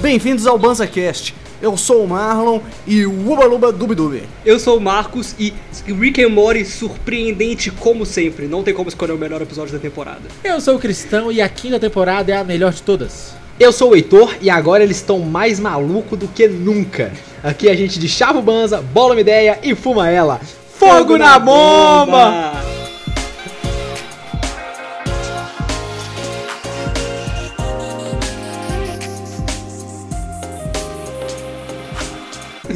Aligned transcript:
Bem-vindos 0.00 0.46
ao 0.46 0.56
BanzaCast. 0.56 1.34
Eu 1.60 1.76
sou 1.76 2.02
o 2.02 2.08
Marlon 2.08 2.60
e 2.86 3.04
o 3.04 3.30
Uba 3.30 3.44
Luba 3.44 3.70
Dubi 3.70 4.22
Eu 4.46 4.58
sou 4.58 4.78
o 4.78 4.80
Marcos 4.80 5.34
e 5.38 5.52
Rick 5.86 6.24
and 6.24 6.30
Morty 6.30 6.64
surpreendente 6.64 7.70
como 7.70 8.06
sempre. 8.06 8.46
Não 8.46 8.62
tem 8.62 8.72
como 8.72 8.88
escolher 8.88 9.12
o 9.12 9.18
melhor 9.18 9.42
episódio 9.42 9.74
da 9.74 9.78
temporada. 9.78 10.22
Eu 10.42 10.58
sou 10.58 10.76
o 10.76 10.78
Cristão 10.78 11.30
e 11.30 11.42
a 11.42 11.48
quinta 11.50 11.78
temporada 11.78 12.32
é 12.32 12.36
a 12.36 12.42
melhor 12.42 12.72
de 12.72 12.80
todas. 12.80 13.34
Eu 13.58 13.72
sou 13.72 13.90
o 13.90 13.94
Heitor 13.94 14.34
e 14.40 14.48
agora 14.48 14.82
eles 14.82 14.96
estão 14.96 15.18
mais 15.18 15.60
maluco 15.60 16.16
do 16.16 16.26
que 16.28 16.48
nunca. 16.48 17.12
Aqui 17.42 17.68
a 17.68 17.76
gente 17.76 17.98
de 17.98 18.08
chava 18.08 18.38
o 18.38 18.42
banza, 18.42 18.80
bola 18.80 19.12
uma 19.12 19.20
ideia 19.20 19.58
e 19.62 19.74
fuma 19.74 20.08
ela. 20.08 20.40
Fogo, 20.78 20.96
Fogo 20.96 21.18
na, 21.18 21.32
na 21.32 21.38
bomba! 21.38 22.30
bomba! 22.30 22.69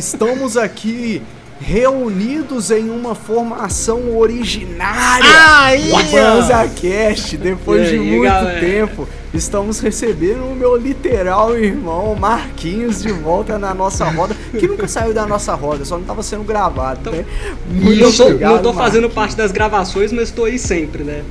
Estamos 0.04 0.58
aqui 0.58 1.22
reunidos 1.58 2.70
em 2.70 2.90
uma 2.90 3.14
formação 3.14 4.18
originária 4.18 5.24
Aí, 5.62 5.88
do 5.88 6.12
BanzaCast. 6.12 7.38
Depois 7.38 7.88
aí, 7.88 7.98
de 7.98 8.04
muito 8.04 8.24
galera? 8.24 8.60
tempo, 8.60 9.08
estamos 9.32 9.80
recebendo 9.80 10.44
o 10.44 10.54
meu 10.54 10.76
literal 10.76 11.56
irmão 11.56 12.14
Marquinhos 12.16 13.00
de 13.00 13.12
volta 13.12 13.58
na 13.58 13.72
nossa 13.72 14.04
roda, 14.04 14.36
que 14.50 14.68
nunca 14.68 14.86
saiu 14.86 15.14
da 15.14 15.26
nossa 15.26 15.54
roda, 15.54 15.86
só 15.86 15.94
não 15.94 16.02
estava 16.02 16.22
sendo 16.22 16.44
gravado, 16.44 17.00
então, 17.00 17.12
né? 17.14 17.24
Muito 17.66 18.04
não 18.04 18.12
tô, 18.12 18.24
obrigado, 18.24 18.52
não 18.56 18.62
tô 18.62 18.72
fazendo 18.74 19.08
parte 19.08 19.34
das 19.34 19.52
gravações, 19.52 20.12
mas 20.12 20.24
estou 20.24 20.44
aí 20.44 20.58
sempre, 20.58 21.02
né? 21.02 21.24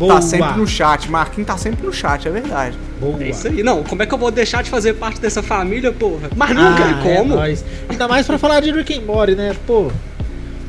Boa. 0.00 0.14
Tá 0.14 0.22
sempre 0.22 0.56
no 0.56 0.66
chat. 0.66 1.10
Marquinhos 1.10 1.46
tá 1.46 1.58
sempre 1.58 1.86
no 1.86 1.92
chat, 1.92 2.26
é 2.26 2.30
verdade. 2.30 2.74
Boa. 2.98 3.22
É 3.22 3.28
isso 3.28 3.46
aí. 3.46 3.62
Não, 3.62 3.82
como 3.82 4.02
é 4.02 4.06
que 4.06 4.14
eu 4.14 4.16
vou 4.16 4.30
deixar 4.30 4.62
de 4.62 4.70
fazer 4.70 4.94
parte 4.94 5.20
dessa 5.20 5.42
família, 5.42 5.92
porra? 5.92 6.30
Mas 6.34 6.48
nunca, 6.56 6.82
ah, 6.82 6.90
é 6.90 7.16
como? 7.16 7.38
É 7.38 7.54
Ainda 7.90 8.08
mais 8.08 8.26
pra 8.26 8.38
falar 8.38 8.60
de 8.60 8.72
Rick 8.72 8.94
and 8.94 9.02
Morty, 9.02 9.34
né? 9.34 9.54
Pô. 9.66 9.92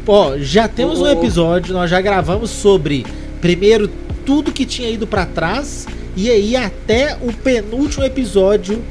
Pô, 0.06 0.38
já 0.38 0.68
temos 0.68 1.00
oh. 1.00 1.06
um 1.06 1.08
episódio, 1.08 1.74
nós 1.74 1.90
já 1.90 2.02
gravamos 2.02 2.50
sobre, 2.50 3.06
primeiro, 3.40 3.90
tudo 4.26 4.52
que 4.52 4.66
tinha 4.66 4.90
ido 4.90 5.08
para 5.08 5.26
trás 5.26 5.88
e 6.18 6.30
aí 6.30 6.58
até 6.58 7.18
o 7.22 7.32
penúltimo 7.32 8.04
episódio 8.04 8.84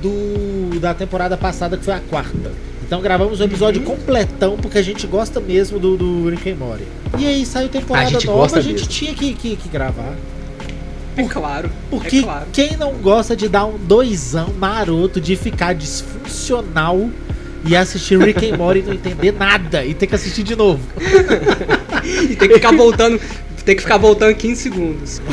do 0.00 0.80
da 0.80 0.94
temporada 0.94 1.36
passada, 1.36 1.76
que 1.76 1.84
foi 1.84 1.92
a 1.92 2.00
quarta. 2.00 2.50
Então 2.92 3.00
gravamos 3.00 3.40
um 3.40 3.44
episódio 3.44 3.80
uhum. 3.80 3.96
completão, 3.96 4.58
porque 4.58 4.76
a 4.76 4.82
gente 4.82 5.06
gosta 5.06 5.40
mesmo 5.40 5.78
do, 5.78 5.96
do 5.96 6.28
Rick 6.28 6.50
and 6.50 6.56
Morty. 6.56 6.84
E 7.18 7.26
aí 7.26 7.46
saiu 7.46 7.70
temporada 7.70 8.18
a 8.18 8.20
nova, 8.20 8.58
a 8.58 8.60
gente 8.60 8.80
mesmo. 8.80 8.88
tinha 8.88 9.14
que, 9.14 9.32
que, 9.32 9.56
que 9.56 9.68
gravar. 9.70 10.14
É 11.16 11.24
claro. 11.24 11.70
Porque 11.88 12.18
é 12.18 12.22
claro. 12.22 12.46
quem 12.52 12.76
não 12.76 12.92
gosta 12.96 13.34
de 13.34 13.48
dar 13.48 13.64
um 13.64 13.78
doisão 13.78 14.52
maroto, 14.58 15.22
de 15.22 15.36
ficar 15.36 15.72
disfuncional 15.72 17.08
e 17.64 17.74
assistir 17.74 18.18
Rick 18.18 18.50
and 18.50 18.58
Morty 18.58 18.80
e 18.80 18.82
não 18.82 18.92
entender 18.92 19.32
nada 19.32 19.82
e 19.86 19.94
ter 19.94 20.06
que 20.06 20.14
assistir 20.14 20.42
de 20.42 20.54
novo. 20.54 20.82
e 22.04 22.36
tem 22.36 22.46
que 22.46 22.56
ficar 22.56 22.76
voltando, 22.76 23.18
tem 23.64 23.74
que 23.74 23.80
ficar 23.80 23.96
voltando 23.96 24.34
15 24.34 24.60
segundos. 24.60 25.22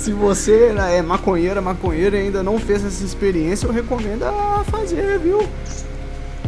Se 0.00 0.14
você 0.14 0.72
né, 0.72 0.96
é 0.96 1.02
maconheira, 1.02 1.60
maconheira 1.60 2.16
e 2.16 2.22
ainda 2.22 2.42
não 2.42 2.58
fez 2.58 2.82
essa 2.82 3.04
experiência, 3.04 3.66
eu 3.66 3.70
recomendo 3.70 4.22
a 4.22 4.64
fazer, 4.64 5.18
viu? 5.18 5.46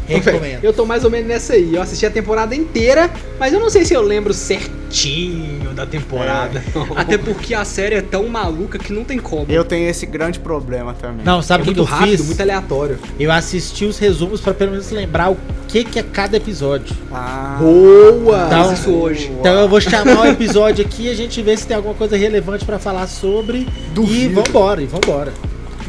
Recomendo. 0.06 0.64
Eu 0.64 0.72
tô 0.72 0.84
mais 0.84 1.04
ou 1.04 1.10
menos 1.10 1.28
nessa 1.28 1.54
aí. 1.54 1.74
Eu 1.74 1.82
assisti 1.82 2.04
a 2.06 2.10
temporada 2.10 2.54
inteira, 2.54 3.10
mas 3.38 3.52
eu 3.52 3.60
não 3.60 3.70
sei 3.70 3.84
se 3.84 3.94
eu 3.94 4.02
lembro 4.02 4.32
certinho 4.34 5.72
da 5.74 5.86
temporada. 5.86 6.58
É. 6.58 6.82
Até 7.00 7.18
porque 7.18 7.54
a 7.54 7.64
série 7.64 7.94
é 7.94 8.02
tão 8.02 8.28
maluca 8.28 8.78
que 8.78 8.92
não 8.92 9.04
tem 9.04 9.18
como. 9.18 9.46
Eu 9.48 9.64
tenho 9.64 9.88
esse 9.88 10.06
grande 10.06 10.38
problema 10.38 10.94
também. 10.94 11.24
Não, 11.24 11.42
sabe 11.42 11.68
o 11.68 11.70
é 11.70 11.74
que, 11.74 11.80
eu 11.80 11.84
rápido, 11.84 12.10
fiz? 12.10 12.26
Muito 12.26 12.40
aleatório. 12.40 12.98
Eu 13.18 13.32
assisti 13.32 13.84
os 13.84 13.98
resumos 13.98 14.40
para 14.40 14.54
pelo 14.54 14.72
menos 14.72 14.90
lembrar 14.90 15.30
o 15.30 15.36
que, 15.68 15.84
que 15.84 15.98
é 15.98 16.02
cada 16.02 16.36
episódio. 16.36 16.94
Ah, 17.10 17.56
boa! 17.58 18.46
Então, 18.46 18.72
isso 18.72 18.90
hoje. 18.90 19.32
Então 19.40 19.54
eu 19.60 19.68
vou 19.68 19.80
chamar 19.80 20.20
o 20.20 20.26
episódio 20.26 20.84
aqui 20.84 21.06
e 21.06 21.10
a 21.10 21.14
gente 21.14 21.40
vê 21.40 21.56
se 21.56 21.66
tem 21.66 21.76
alguma 21.76 21.94
coisa 21.94 22.16
relevante 22.16 22.64
para 22.64 22.78
falar 22.78 23.06
sobre. 23.06 23.66
Duvido. 23.94 24.40
E 24.40 24.42
vambora, 24.42 24.82
e 24.82 24.86
vambora. 24.86 25.32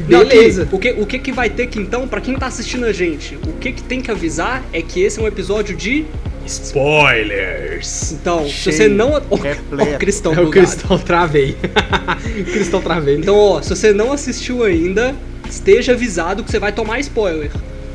Beleza. 0.01 0.67
o 0.71 0.79
que, 0.79 0.91
o 0.91 1.05
que 1.05 1.19
que 1.19 1.31
vai 1.31 1.49
ter 1.49 1.67
que 1.67 1.79
então, 1.79 2.07
para 2.07 2.21
quem 2.21 2.35
tá 2.35 2.47
assistindo 2.47 2.85
a 2.85 2.91
gente, 2.91 3.35
o 3.35 3.53
que 3.53 3.71
que 3.71 3.83
tem 3.83 4.01
que 4.01 4.11
avisar 4.11 4.63
é 4.73 4.81
que 4.81 5.01
esse 5.01 5.19
é 5.19 5.23
um 5.23 5.27
episódio 5.27 5.75
de 5.75 6.05
Spoilers! 6.45 8.11
Então, 8.11 8.39
Cheio, 8.47 8.51
se 8.51 8.71
você 8.71 8.87
não. 8.87 9.21
Oh, 9.29 9.35
oh, 9.35 9.97
Cristão, 9.97 10.33
é 10.33 10.41
o 10.41 10.49
Cristão 10.49 10.97
travei. 10.99 11.55
Cristão 12.51 12.81
travei. 12.81 13.15
Então, 13.15 13.35
ó, 13.35 13.61
se 13.61 13.69
você 13.69 13.93
não 13.93 14.11
assistiu 14.11 14.63
ainda, 14.63 15.15
esteja 15.49 15.93
avisado 15.93 16.43
que 16.43 16.51
você 16.51 16.59
vai 16.59 16.71
tomar 16.71 16.99
spoiler. 16.99 17.49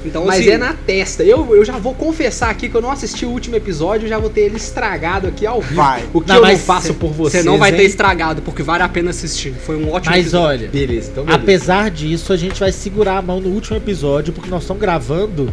Então, 0.04 0.24
Mas 0.24 0.40
assim, 0.40 0.50
é 0.50 0.58
na 0.58 0.72
testa. 0.72 1.24
Eu, 1.24 1.54
eu 1.54 1.64
já 1.64 1.76
vou 1.78 1.94
confessar 1.94 2.50
aqui 2.50 2.68
que 2.68 2.74
eu 2.74 2.80
não 2.80 2.90
assisti 2.90 3.26
o 3.26 3.30
último 3.30 3.56
episódio, 3.56 4.08
já 4.08 4.18
vou 4.18 4.30
ter 4.30 4.42
ele 4.42 4.56
estragado 4.56 5.26
aqui 5.26 5.46
ao 5.46 5.60
vivo. 5.60 5.74
Vai. 5.74 6.04
O 6.12 6.20
que 6.20 6.28
não, 6.28 6.36
eu 6.36 6.46
não 6.46 6.58
faço 6.58 6.88
cê, 6.88 6.92
por 6.92 7.10
você. 7.10 7.38
Você 7.38 7.42
não 7.44 7.58
vai 7.58 7.70
hein? 7.70 7.76
ter 7.76 7.82
estragado, 7.84 8.42
porque 8.42 8.62
vale 8.62 8.82
a 8.82 8.88
pena 8.88 9.10
assistir. 9.10 9.52
Foi 9.54 9.76
um 9.76 9.90
ótimo 9.90 10.14
Mas 10.14 10.26
episódio. 10.26 10.66
olha, 10.66 10.68
beleza, 10.68 11.10
então 11.10 11.24
beleza. 11.24 11.42
apesar 11.42 11.90
disso, 11.90 12.32
a 12.32 12.36
gente 12.36 12.60
vai 12.60 12.70
segurar 12.70 13.18
a 13.18 13.22
mão 13.22 13.40
no 13.40 13.48
último 13.50 13.76
episódio, 13.76 14.32
porque 14.32 14.48
nós 14.48 14.62
estamos 14.62 14.80
gravando 14.80 15.52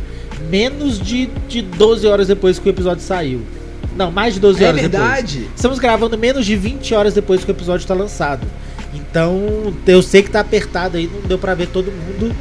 menos 0.50 1.00
de, 1.00 1.28
de 1.48 1.62
12 1.62 2.06
horas 2.06 2.28
depois 2.28 2.60
que 2.60 2.68
o 2.68 2.72
episódio 2.72 3.04
saiu. 3.04 3.42
Não, 3.96 4.12
mais 4.12 4.34
de 4.34 4.40
12 4.42 4.64
é 4.64 4.68
horas 4.68 4.82
verdade. 4.82 5.38
depois. 5.38 5.56
Estamos 5.56 5.80
gravando 5.80 6.18
menos 6.18 6.46
de 6.46 6.56
20 6.56 6.94
horas 6.94 7.14
depois 7.14 7.44
que 7.44 7.50
o 7.50 7.54
episódio 7.54 7.84
está 7.84 7.94
lançado. 7.94 8.46
Então, 8.94 9.74
eu 9.88 10.02
sei 10.02 10.22
que 10.22 10.30
tá 10.30 10.42
apertado 10.42 10.98
aí, 10.98 11.10
não 11.12 11.22
deu 11.22 11.38
para 11.38 11.54
ver 11.54 11.68
todo 11.68 11.92
mundo. 11.92 12.36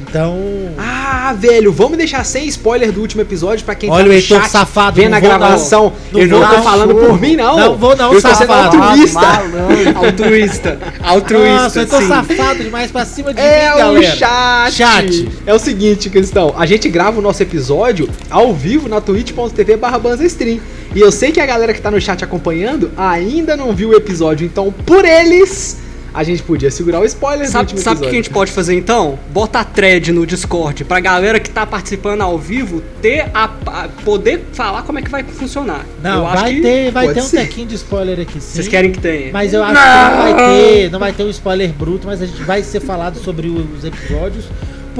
Então. 0.00 0.38
Ah, 0.78 1.34
velho, 1.38 1.72
vamos 1.72 1.98
deixar 1.98 2.24
sem 2.24 2.46
spoiler 2.48 2.90
do 2.90 3.00
último 3.00 3.22
episódio 3.22 3.64
pra 3.64 3.74
quem 3.74 3.90
Olha 3.90 4.08
tá 4.08 4.14
no 4.14 4.20
chat 4.20 4.48
safado, 4.48 5.00
vendo 5.00 5.14
a 5.14 5.20
gravação. 5.20 5.92
Não, 6.10 6.12
não 6.12 6.20
eu 6.20 6.28
não 6.28 6.48
tô 6.48 6.62
falando 6.62 6.94
por 6.94 7.20
mim, 7.20 7.36
não. 7.36 7.56
Não 7.56 7.76
vou, 7.76 7.96
não, 7.96 8.12
eu 8.12 8.20
safado. 8.20 8.76
Tô 8.76 8.82
altruísta. 8.82 9.20
altruísta. 9.94 10.78
Altruísta. 11.02 11.62
Nossa, 11.62 11.80
eu 11.80 11.86
tô 11.86 12.00
sim. 12.00 12.08
safado 12.08 12.64
demais 12.64 12.90
pra 12.90 13.04
cima 13.04 13.34
de 13.34 13.40
é 13.40 13.70
mim, 13.70 13.78
galera. 13.78 14.06
É 14.06 14.10
o 14.10 14.16
chat. 14.16 14.72
Chat. 14.72 15.28
É 15.46 15.54
o 15.54 15.58
seguinte, 15.58 16.08
Cristão. 16.08 16.54
A 16.56 16.64
gente 16.64 16.88
grava 16.88 17.18
o 17.18 17.22
nosso 17.22 17.42
episódio 17.42 18.08
ao 18.30 18.54
vivo 18.54 18.88
na 18.88 19.00
twitch.tv 19.00 19.76
barra 19.76 20.00
stream. 20.24 20.60
E 20.94 21.00
eu 21.00 21.12
sei 21.12 21.30
que 21.30 21.40
a 21.40 21.46
galera 21.46 21.72
que 21.72 21.80
tá 21.80 21.90
no 21.90 22.00
chat 22.00 22.24
acompanhando 22.24 22.90
ainda 22.96 23.56
não 23.56 23.72
viu 23.72 23.90
o 23.90 23.94
episódio, 23.94 24.44
então 24.44 24.74
por 24.84 25.04
eles 25.04 25.76
a 26.12 26.22
gente 26.22 26.42
podia 26.42 26.70
segurar 26.70 27.00
o 27.00 27.04
spoiler 27.04 27.48
sabe, 27.48 27.78
Sabe 27.80 28.00
o 28.00 28.02
que 28.02 28.08
a 28.08 28.12
gente 28.12 28.30
pode 28.30 28.52
fazer 28.52 28.74
então? 28.74 29.18
Bota 29.30 29.60
a 29.60 29.64
thread 29.64 30.12
no 30.12 30.26
Discord 30.26 30.84
pra 30.84 31.00
galera 31.00 31.38
que 31.38 31.50
tá 31.50 31.66
participando 31.66 32.22
ao 32.22 32.38
vivo 32.38 32.82
ter 33.00 33.30
a, 33.32 33.44
a 33.44 33.88
poder 34.04 34.46
falar 34.52 34.82
como 34.82 34.98
é 34.98 35.02
que 35.02 35.10
vai 35.10 35.22
funcionar. 35.22 35.86
Não, 36.02 36.26
eu 36.26 36.34
vai 36.34 36.60
ter, 36.60 36.90
vai 36.90 37.12
ter 37.12 37.22
um 37.22 37.28
tequinho 37.28 37.66
de 37.68 37.74
spoiler 37.76 38.20
aqui 38.20 38.40
sim. 38.40 38.54
Vocês 38.54 38.68
querem 38.68 38.92
que 38.92 39.00
tenha? 39.00 39.32
Mas 39.32 39.54
eu 39.54 39.62
acho 39.62 39.74
não. 39.74 39.80
que 39.80 39.88
não 39.88 40.22
vai 40.22 40.34
ter, 40.34 40.90
não 40.90 40.98
vai 40.98 41.12
ter 41.12 41.22
um 41.24 41.30
spoiler 41.30 41.72
bruto, 41.72 42.06
mas 42.06 42.20
a 42.22 42.26
gente 42.26 42.42
vai 42.42 42.62
ser 42.62 42.80
falado 42.80 43.18
sobre 43.18 43.48
os 43.48 43.84
episódios 43.84 44.46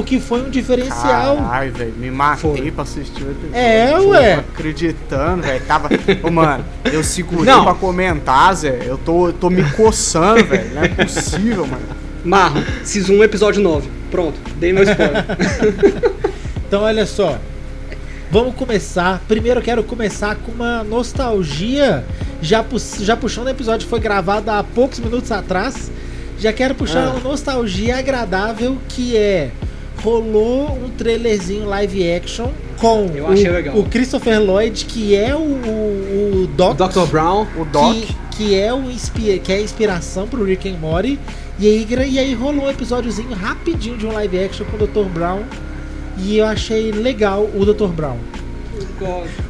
porque 0.01 0.19
foi 0.19 0.41
um 0.41 0.49
diferencial. 0.49 1.39
Ai, 1.51 1.69
velho, 1.69 1.93
me 1.99 2.11
matei 2.11 2.57
foi. 2.57 2.71
pra 2.71 2.85
assistir 2.85 3.23
o 3.23 3.31
episódio. 3.31 3.55
É, 3.55 4.01
ué. 4.01 4.35
acreditando, 4.37 5.43
velho. 5.43 5.65
Tava. 5.67 5.91
Ô, 6.23 6.31
mano, 6.31 6.65
eu 6.91 7.05
segurei 7.05 7.53
não. 7.53 7.65
pra 7.65 7.75
comentar, 7.75 8.55
Zé. 8.55 8.81
Eu 8.87 8.97
tô, 8.97 9.31
tô 9.31 9.51
me 9.51 9.63
coçando, 9.73 10.43
velho. 10.47 10.75
Não 10.75 10.83
é 10.83 10.89
possível, 10.89 11.67
mano. 11.67 11.83
Marro, 12.25 12.65
Season 12.83 13.13
1, 13.13 13.25
episódio 13.25 13.63
9. 13.63 13.91
Pronto, 14.11 14.41
dei 14.57 14.73
meu 14.73 14.85
spoiler. 14.85 15.27
então, 16.67 16.83
olha 16.83 17.05
só. 17.05 17.39
Vamos 18.31 18.55
começar. 18.55 19.23
Primeiro 19.29 19.61
eu 19.61 19.65
quero 19.65 19.85
começar 19.85 20.35
com 20.37 20.51
uma 20.51 20.83
nostalgia. 20.83 22.07
Já, 22.41 22.63
pu 22.63 22.79
já 23.01 23.19
puxando 23.19 23.49
o 23.49 23.51
episódio 23.51 23.85
que 23.85 23.91
foi 23.91 24.01
gravado 24.01 24.51
há 24.51 24.65
poucos 24.65 24.99
minutos 24.99 25.31
atrás. 25.31 25.93
Já 26.39 26.55
quero 26.55 26.75
puxar 26.75 27.07
ah. 27.07 27.11
uma 27.11 27.21
nostalgia 27.21 27.99
agradável 27.99 28.79
que 28.89 29.15
é 29.15 29.51
rolou 30.03 30.79
um 30.85 30.91
trailerzinho 30.91 31.67
live 31.67 32.13
action 32.13 32.49
com 32.79 33.07
o, 33.07 33.81
o, 33.81 33.85
Christopher 33.85 34.41
Lloyd, 34.41 34.87
que 34.87 35.15
é 35.15 35.35
o, 35.35 35.39
o, 35.39 36.43
o 36.43 36.47
Doc, 36.57 36.79
Dr. 36.79 37.07
Brown, 37.11 37.47
o 37.57 37.65
Doc, 37.67 37.95
que, 37.95 38.17
que 38.31 38.59
é 38.59 38.73
o 38.73 38.83
que 39.43 39.53
é 39.53 39.57
a 39.57 39.61
inspiração 39.61 40.27
pro 40.27 40.43
Rick 40.45 40.69
and 40.69 40.79
Morty. 40.79 41.19
E 41.59 41.67
aí, 41.67 41.87
e 42.09 42.19
aí 42.19 42.33
rolou 42.33 42.65
um 42.65 42.71
episódiozinho 42.71 43.35
rapidinho 43.35 43.99
de 43.99 44.07
um 44.07 44.13
live 44.13 44.39
action 44.39 44.65
com 44.67 44.83
o 44.83 44.87
Dr. 44.87 45.11
Brown. 45.11 45.43
E 46.17 46.39
eu 46.39 46.47
achei 46.47 46.91
legal 46.91 47.49
o 47.55 47.65
Dr. 47.67 47.89
Brown. 47.89 48.17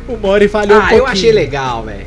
O 0.08 0.16
Mori 0.16 0.48
falhou 0.48 0.76
ah, 0.76 0.78
um 0.78 0.80
pouquinho. 0.80 1.00
eu 1.00 1.06
achei 1.06 1.32
legal, 1.32 1.84
velho. 1.84 2.06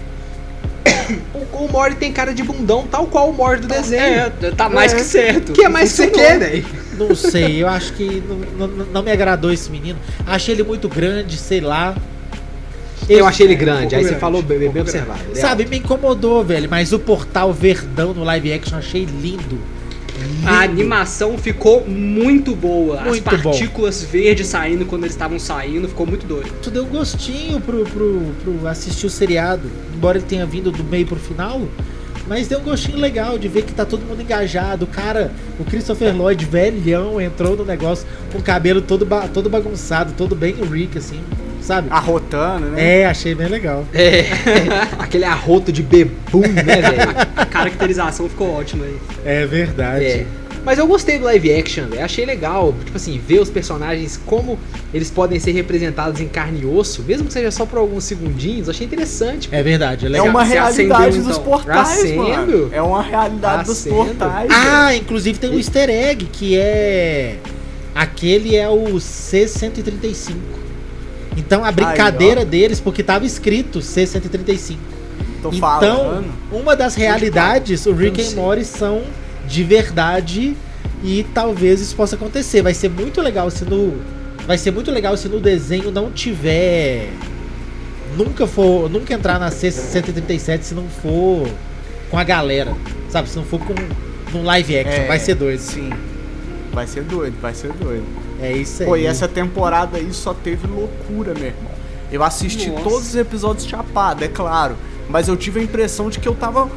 O, 1.34 1.66
o 1.66 1.72
Mori 1.72 1.96
tem 1.96 2.12
cara 2.12 2.34
de 2.34 2.42
bundão, 2.42 2.88
tal 2.90 3.06
qual 3.06 3.30
o 3.30 3.34
Mori 3.34 3.60
do 3.60 3.68
tá, 3.68 3.76
desenho. 3.76 4.02
É, 4.02 4.30
tá 4.56 4.70
mais 4.70 4.94
é. 4.94 4.96
que 4.96 5.04
certo. 5.04 5.52
Que 5.52 5.64
é 5.64 5.70
mais 5.70 5.92
que 5.92 5.98
você 5.98 6.08
quer, 6.08 6.40
velho. 6.40 6.66
Não 6.98 7.16
sei, 7.16 7.62
eu 7.62 7.68
acho 7.68 7.94
que 7.94 8.24
não, 8.28 8.68
não, 8.68 8.86
não, 8.86 9.04
me 9.04 9.12
agradou 9.12 9.52
esse 9.52 9.72
menino. 9.72 9.98
Achei 10.26 10.56
ele 10.56 10.64
muito 10.64 10.88
grande, 10.88 11.38
sei 11.38 11.62
lá. 11.62 11.96
Eu, 13.10 13.20
eu 13.20 13.26
achei 13.26 13.46
ele 13.46 13.56
grande, 13.56 13.96
um 13.96 13.98
aí 13.98 14.04
grande, 14.04 14.08
você 14.10 14.16
falou 14.16 14.42
bem, 14.42 14.60
bem 14.70 14.82
observado. 14.82 15.20
Sabe, 15.34 15.66
me 15.66 15.78
incomodou, 15.78 16.44
velho, 16.44 16.70
mas 16.70 16.94
o 16.94 17.00
portal 17.00 17.52
Verdão 17.52 18.14
no 18.14 18.24
live 18.24 18.54
action 18.54 18.78
achei 18.78 19.06
lindo. 19.06 19.60
A 20.46 20.62
animação 20.62 21.38
ficou 21.38 21.86
muito 21.88 22.56
boa. 22.56 23.02
Muito 23.02 23.28
As 23.28 23.42
partículas 23.42 24.04
verdes 24.04 24.48
saindo 24.48 24.86
quando 24.86 25.04
eles 25.04 25.14
estavam 25.14 25.40
saindo, 25.40 25.88
ficou 25.88 26.06
muito 26.06 26.26
doido. 26.26 26.52
Tu 26.62 26.70
deu 26.70 26.84
um 26.84 26.88
gostinho 26.88 27.60
pro, 27.62 27.84
pro, 27.86 28.22
pro 28.44 28.68
assistir 28.68 29.06
o 29.06 29.10
seriado, 29.10 29.70
embora 29.94 30.18
ele 30.18 30.26
tenha 30.26 30.46
vindo 30.46 30.72
do 30.72 30.84
meio 30.84 31.06
pro 31.06 31.16
final. 31.16 31.62
Mas 32.28 32.48
deu 32.48 32.60
um 32.60 32.64
gostinho 32.64 32.98
legal 32.98 33.38
de 33.38 33.48
ver 33.48 33.64
que 33.64 33.74
tá 33.74 33.86
todo 33.86 34.06
mundo 34.06 34.22
engajado. 34.22 34.86
O 34.86 34.88
cara, 34.88 35.32
o 35.60 35.64
Christopher 35.64 36.16
Lloyd, 36.16 36.46
velhão, 36.46 37.20
entrou 37.20 37.56
no 37.56 37.66
negócio 37.66 38.08
com 38.32 38.40
o 38.40 38.42
cabelo 38.42 38.82
todo, 38.82 39.06
ba 39.06 39.28
todo 39.28 39.50
bagunçado, 39.50 40.14
todo 40.14 40.36
bem 40.36 40.56
Rick, 40.56 40.98
assim, 40.98 41.22
sabe? 41.62 41.90
Arrotando, 41.92 42.68
né? 42.68 43.02
É, 43.02 43.06
achei 43.06 43.36
bem 43.36 43.48
legal. 43.48 43.86
É, 43.94 44.26
aquele 45.00 45.26
arroto 45.26 45.72
de 45.72 45.84
bebum, 45.84 46.42
né, 46.42 46.82
velho? 46.82 47.12
A 47.36 47.46
caracterização 47.46 48.30
ficou 48.30 48.54
ótima 48.54 48.86
aí. 48.86 48.98
É 49.26 49.46
verdade. 49.46 50.06
É. 50.06 50.26
Mas 50.66 50.80
eu 50.80 50.88
gostei 50.88 51.20
do 51.20 51.26
live 51.26 51.54
action, 51.54 51.88
velho. 51.88 52.06
Achei 52.06 52.26
legal, 52.26 52.74
tipo 52.86 52.96
assim, 52.96 53.20
ver 53.20 53.40
os 53.42 53.50
personagens 53.50 54.18
como 54.26 54.58
eles 54.94 55.12
podem 55.12 55.38
ser 55.40 55.52
representados 55.52 56.22
em 56.22 56.28
carne 56.28 56.62
e 56.62 56.66
osso, 56.66 57.04
mesmo 57.04 57.28
que 57.28 57.34
seja 57.34 57.52
só 57.52 57.66
por 57.66 57.78
alguns 57.80 58.06
segundinhos. 58.06 58.70
Achei 58.70 58.88
interessante. 58.88 59.50
É 59.52 59.62
verdade, 59.62 60.06
é 60.06 60.08
É 60.08 60.12
legal. 60.12 60.28
uma 60.28 60.46
Você 60.46 60.54
realidade 60.54 61.04
acendeu, 61.10 61.24
dos 61.28 61.38
então. 61.38 61.44
portais, 61.44 62.00
Acendo. 62.00 62.16
mano. 62.24 62.70
É 62.72 62.82
uma 62.82 63.02
realidade 63.04 63.66
dos 63.66 63.80
Acendo. 63.80 63.96
portais. 63.96 64.50
Ah, 64.52 64.96
inclusive 64.96 65.38
tem 65.38 65.50
um 65.50 65.58
easter 65.58 65.90
egg 65.90 66.26
que 66.32 66.58
é. 66.58 67.38
Aquele 67.94 68.56
é 68.56 68.68
o 68.70 68.96
C135. 68.96 70.36
Então 71.36 71.64
a 71.66 71.72
brincadeira 71.72 72.46
deles, 72.46 72.80
porque 72.80 73.04
tava 73.04 73.26
escrito 73.26 73.80
C135. 73.80 74.78
Tô 75.42 75.50
Então, 75.50 75.60
falando. 75.60 76.26
uma 76.52 76.76
das 76.76 76.96
realidades, 76.96 77.86
o 77.86 77.92
Rick 77.94 78.24
sei. 78.24 78.36
Morty 78.36 78.64
são 78.64 79.02
de 79.48 79.64
verdade 79.64 80.56
e 81.04 81.26
talvez 81.34 81.82
isso 81.82 81.96
possa 81.96 82.16
acontecer. 82.16 82.62
Vai 82.62 82.74
ser 82.74 82.90
muito 82.90 83.22
legal 83.22 83.50
se 83.50 83.66
no 83.66 84.02
vai 84.46 84.58
ser 84.58 84.72
muito 84.72 84.92
legal 84.92 85.16
se 85.16 85.30
no 85.30 85.40
desenho 85.40 85.90
não 85.90 86.12
tiver 86.12 87.10
nunca 88.18 88.46
for, 88.46 88.90
nunca 88.90 89.14
entrar 89.14 89.40
na 89.40 89.50
C137 89.50 90.62
se 90.62 90.74
não 90.74 90.88
for 90.88 91.48
com 92.10 92.18
a 92.18 92.24
galera, 92.24 92.76
sabe? 93.10 93.30
Se 93.30 93.38
não 93.38 93.46
for 93.46 93.60
com 93.60 93.74
num 94.34 94.44
live 94.44 94.78
action, 94.80 95.04
É, 95.04 95.08
vai 95.08 95.20
ser 95.20 95.36
doido. 95.36 95.60
Sim. 95.60 95.92
Vai 96.72 96.88
ser 96.88 97.04
doido, 97.04 97.36
vai 97.40 97.54
ser 97.54 97.72
doido. 97.74 98.04
É 98.42 98.52
isso 98.52 98.82
aí. 98.82 98.90
Pô, 98.90 98.98
e 98.98 99.06
essa 99.06 99.28
temporada 99.28 99.98
aí 99.98 100.12
só 100.12 100.34
teve 100.34 100.68
loucura, 100.68 101.34
meu 101.34 101.46
irmão. 101.46 101.72
Eu 102.12 102.24
assisti 102.24 102.70
Nossa. 102.70 102.84
todos 102.84 103.08
os 103.10 103.16
episódios 103.16 103.68
chapado, 103.68 104.24
é 104.24 104.28
claro. 104.28 104.76
Mas 105.08 105.28
eu 105.28 105.38
tive 105.38 105.60
a 105.60 105.64
impressão 105.64 106.10
de 106.10 106.20
que 106.20 106.28
eu 106.28 106.34
tava 106.34 106.70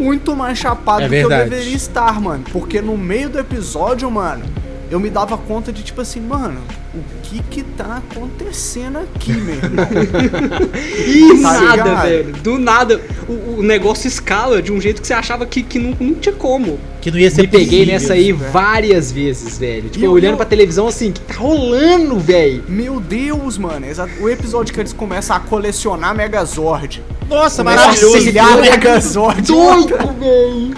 muito 0.00 0.34
mais 0.36 0.58
chapado 0.58 1.02
É 1.02 1.08
do 1.08 1.10
que 1.10 1.20
eu 1.20 1.28
deveria 1.28 1.74
estar, 1.74 2.20
mano. 2.20 2.44
Porque 2.52 2.80
no 2.80 2.96
meio 2.96 3.28
do 3.28 3.38
episódio, 3.38 4.10
mano, 4.10 4.44
eu 4.90 5.00
me 5.00 5.10
dava 5.10 5.36
conta 5.36 5.72
de 5.72 5.82
tipo 5.82 6.00
assim, 6.00 6.20
mano, 6.20 6.60
o 6.94 7.02
que 7.42 7.56
que 7.56 7.62
tá 7.62 8.02
acontecendo 8.10 8.98
aqui, 8.98 9.32
meu 9.32 9.54
irmão? 9.54 9.86
Do 11.36 11.42
Tá 11.42 11.52
nada, 11.52 11.72
ligado? 11.82 12.02
velho. 12.02 12.32
Do 12.42 12.58
nada. 12.58 13.00
O, 13.28 13.58
o 13.58 13.62
negócio 13.62 14.06
escala 14.08 14.60
de 14.62 14.72
um 14.72 14.80
jeito 14.80 15.00
que 15.00 15.06
você 15.06 15.14
achava 15.14 15.44
que, 15.46 15.62
que 15.62 15.78
não, 15.78 15.96
não 15.98 16.14
tinha 16.14 16.34
como. 16.34 16.78
que 17.00 17.10
não 17.10 17.18
ia 17.18 17.30
ser 17.30 17.42
Me 17.42 17.48
peguei 17.48 17.66
possível. 17.80 17.92
nessa 17.94 18.12
aí 18.14 18.32
velho. 18.32 18.50
várias 18.52 19.12
vezes, 19.12 19.58
velho. 19.58 19.84
Tipo, 19.88 19.98
E 19.98 20.04
eu- 20.04 20.12
olhando 20.12 20.32
eu- 20.32 20.36
pra 20.38 20.46
televisão 20.46 20.86
assim, 20.86 21.12
que 21.12 21.20
tá 21.20 21.34
rolando, 21.34 22.18
velho? 22.18 22.64
Meu 22.68 23.00
Deus, 23.00 23.58
mano. 23.58 23.86
O 24.20 24.28
episódio 24.28 24.72
que 24.74 24.80
eles 24.80 24.92
começam 24.92 25.36
a 25.36 25.40
colecionar 25.40 26.14
Megazord. 26.14 27.02
Nossa, 27.28 27.64
maravilhoso. 27.64 28.16
auxiliar 28.16 28.56
Megazord. 28.60 29.42
Doido, 29.42 29.96
velho! 30.18 30.74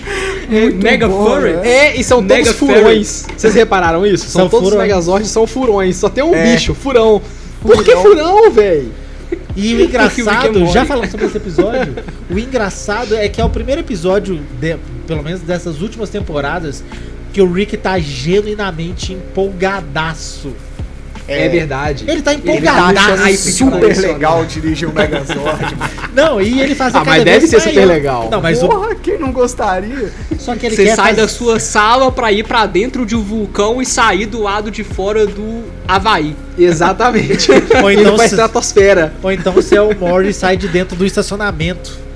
É, 0.50 0.70
Mega 0.70 1.06
bom, 1.06 1.26
Furry. 1.26 1.52
né? 1.52 1.69
É, 1.69 2.00
e 2.00 2.02
são 2.02 2.22
Mega 2.22 2.44
todos 2.44 2.58
furões. 2.58 3.26
Vocês 3.37 3.54
repararam 3.54 4.06
isso? 4.06 4.25
São, 4.31 4.40
São 4.43 4.49
todos 4.49 4.69
os 4.69 4.72
furões. 4.72 4.88
Megazords 4.88 5.31
são 5.31 5.46
furões. 5.46 5.96
Só 5.96 6.08
tem 6.08 6.25
um 6.25 6.34
É. 6.34 6.48
bicho, 6.55 6.75
furão. 6.75 7.21
Por 7.61 7.83
que 7.85 7.91
Furão. 7.97 8.03
furão, 8.03 8.50
velho? 8.50 8.93
E 9.56 9.75
o 9.75 9.81
and 9.81 9.85
engraçado, 9.85 10.67
já 10.69 10.85
falando 10.85 11.11
sobre 11.11 11.27
esse 11.27 11.37
episódio, 11.37 11.95
o 12.31 12.39
engraçado 12.39 13.15
é 13.17 13.29
que 13.29 13.41
é 13.41 13.45
o 13.45 13.50
primeiro 13.50 13.81
episódio, 13.81 14.41
de- 14.61 14.77
pelo 15.06 15.23
menos 15.23 15.41
dessas 15.41 15.81
últimas 15.83 16.09
temporadas, 16.11 16.85
que 17.33 17.43
o 17.43 17.53
Rick 17.53 17.77
tá 17.77 17.99
genuinamente 17.99 19.12
empolgadaço. 19.12 20.53
É, 21.28 21.48
verdade. 21.48 22.04
Ele 22.08 22.22
tá 22.22 22.32
Ele 22.32 22.42
tá 22.42 22.52
empolgadaço. 22.52 23.22
achando 23.22 23.36
super 23.36 23.96
legal 23.98 24.44
dirigir 24.46 24.88
o 24.88 24.92
Megazord. 24.94 25.76
Não, 26.14 26.40
e 26.40 26.60
ele 26.60 26.75
faz 26.75 26.94
Ah, 26.94 27.04
mas 27.04 27.22
deve 27.22 27.46
ser 27.46 27.60
super 27.60 27.84
legal. 27.84 28.28
Não, 28.30 28.40
mas 28.40 28.62
o, 28.62 28.69
Porra, 28.69 28.94
quem 28.96 29.19
não 29.19 29.30
gostaria? 29.30 30.10
só 30.38 30.56
que 30.56 30.66
ele 30.66 30.75
Você 30.75 30.84
quer 30.84 30.96
sai 30.96 31.10
fazer- 31.10 31.20
da 31.20 31.28
sua 31.28 31.60
sala 31.60 32.10
pra 32.10 32.32
ir 32.32 32.44
pra 32.44 32.66
dentro 32.66 33.04
de 33.06 33.14
um 33.14 33.22
vulcão 33.22 33.80
e 33.80 33.86
sair 33.86 34.26
do 34.26 34.40
lado 34.42 34.70
de 34.70 34.82
fora 34.82 35.26
do 35.26 35.64
Havaí. 35.86 36.34
Exatamente. 36.58 37.50
Ou 37.82 37.90
então 37.90 38.16
pra 38.16 38.25
se- 38.26 38.34
estratosfera. 38.34 39.12
Ou 39.22 39.30
então 39.30 39.52
você 39.52 39.76
é 39.76 39.82
o 39.82 39.94
Mori 39.96 40.30
e 40.30 40.34
sai 40.34 40.56
de 40.56 40.66
dentro 40.66 40.96
do 40.96 41.04
estacionamento. 41.06 42.08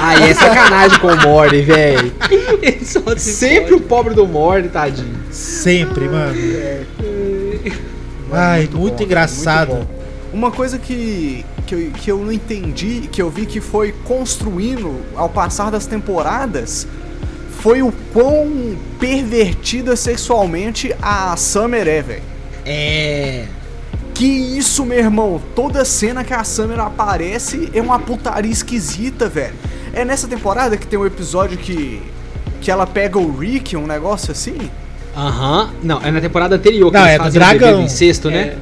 Aí 0.00 0.30
é 0.30 0.34
sacanagem 0.34 0.98
com 0.98 1.08
o 1.08 1.16
Morty, 1.28 1.60
velho. 1.60 2.10
Ele 2.62 2.84
Sempre 3.18 3.74
o 3.74 3.76
fode. 3.78 3.88
pobre 3.88 4.14
do 4.14 4.26
Morty, 4.26 4.68
tadinho. 4.68 5.14
Sempre, 5.30 6.06
mano. 6.08 6.34
Mano, 6.34 6.86
Ai, 8.32 8.68
muito 8.72 8.98
bom, 8.98 9.04
engraçado. 9.04 9.74
muito. 9.74 9.88
Uma 10.32 10.50
coisa 10.50 10.78
que, 10.78 11.44
que, 11.66 11.74
eu, 11.74 11.90
que 11.92 12.12
eu 12.12 12.18
não 12.18 12.32
entendi, 12.32 13.08
que 13.10 13.22
eu 13.22 13.30
vi 13.30 13.46
que 13.46 13.60
foi 13.60 13.92
construindo 14.04 15.00
ao 15.14 15.28
passar 15.28 15.70
das 15.70 15.86
temporadas, 15.86 16.86
foi 17.60 17.82
o 17.82 17.92
quão 18.12 18.76
pervertida 19.00 19.96
sexualmente 19.96 20.94
a 21.00 21.36
Summer 21.36 21.88
é, 21.88 22.02
velho. 22.02 22.22
É. 22.64 23.46
Que 24.14 24.24
isso, 24.24 24.84
meu 24.84 24.98
irmão? 24.98 25.40
Toda 25.54 25.84
cena 25.84 26.24
que 26.24 26.32
a 26.32 26.42
Summer 26.42 26.80
aparece 26.80 27.70
é 27.74 27.80
uma 27.80 27.98
putaria 27.98 28.50
esquisita, 28.50 29.28
velho. 29.28 29.54
É 29.92 30.04
nessa 30.04 30.26
temporada 30.26 30.76
que 30.76 30.86
tem 30.86 30.98
um 30.98 31.06
episódio 31.06 31.58
que. 31.58 32.02
que 32.60 32.70
ela 32.70 32.86
pega 32.86 33.18
o 33.18 33.36
Rick, 33.36 33.76
um 33.76 33.86
negócio 33.86 34.32
assim? 34.32 34.70
Aham. 35.16 35.70
Não, 35.82 36.00
é 36.02 36.10
na 36.10 36.20
temporada 36.20 36.56
anterior 36.56 36.90
que 36.92 36.98
Não, 36.98 37.04
eles 37.06 37.14
é 37.14 37.18
do 37.18 37.24
fazem 37.24 37.40
o 37.40 37.44
bebê 37.44 37.58
dragão. 37.58 37.78
do 37.80 37.84
incesto, 37.86 38.30
né? 38.30 38.38
É, 38.38 38.56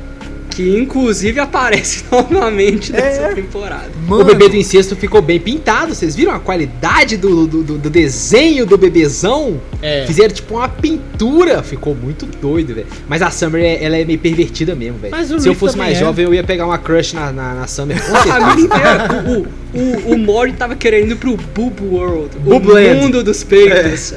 que 0.50 0.78
inclusive 0.78 1.40
aparece 1.40 2.04
novamente 2.12 2.92
nessa 2.92 3.22
É. 3.22 3.34
temporada. 3.34 3.90
O 4.08 4.22
bebê 4.22 4.48
do 4.48 4.54
incesto 4.56 4.94
ficou 4.94 5.20
bem 5.20 5.40
pintado. 5.40 5.92
Vocês 5.92 6.14
viram 6.14 6.32
a 6.32 6.38
qualidade 6.38 7.16
do, 7.16 7.44
do, 7.48 7.62
do- 7.64 7.78
do 7.78 7.90
desenho 7.90 8.64
do 8.64 8.78
bebezão? 8.78 9.60
É. 9.82 10.04
Fizeram 10.06 10.32
tipo 10.32 10.54
uma 10.54 10.68
pintura. 10.68 11.60
Ficou 11.62 11.92
muito 11.92 12.24
doido, 12.40 12.72
velho. 12.72 12.86
Mas 13.08 13.20
a 13.20 13.30
Summer, 13.32 13.64
é- 13.64 13.82
ela 13.82 13.96
é 13.96 14.04
meio 14.04 14.18
pervertida 14.20 14.76
mesmo, 14.76 14.98
velho. 14.98 15.10
Mas 15.10 15.32
o 15.32 15.40
Se 15.40 15.48
eu 15.48 15.52
Rick 15.54 15.58
fosse 15.60 15.72
também 15.74 15.88
mais 15.88 15.96
é. 15.98 16.00
jovem, 16.04 16.24
eu 16.24 16.32
ia 16.32 16.44
pegar 16.44 16.66
uma 16.66 16.78
crush 16.78 17.14
na, 17.14 17.32
na, 17.32 17.54
na 17.54 17.66
Summer. 17.66 18.00
Com 18.00 18.12
certeza. 18.22 19.44
O, 19.74 20.12
o, 20.14 20.18
Mori 20.18 20.52
tava 20.52 20.76
querendo 20.76 21.12
ir 21.12 21.16
pro 21.16 21.36
Boob 21.36 21.82
World. 21.82 22.36
Boob 22.38 22.68
o 22.68 22.72
Land. 22.74 22.94
mundo 23.00 23.24
dos 23.24 23.42
peitos. 23.42 24.14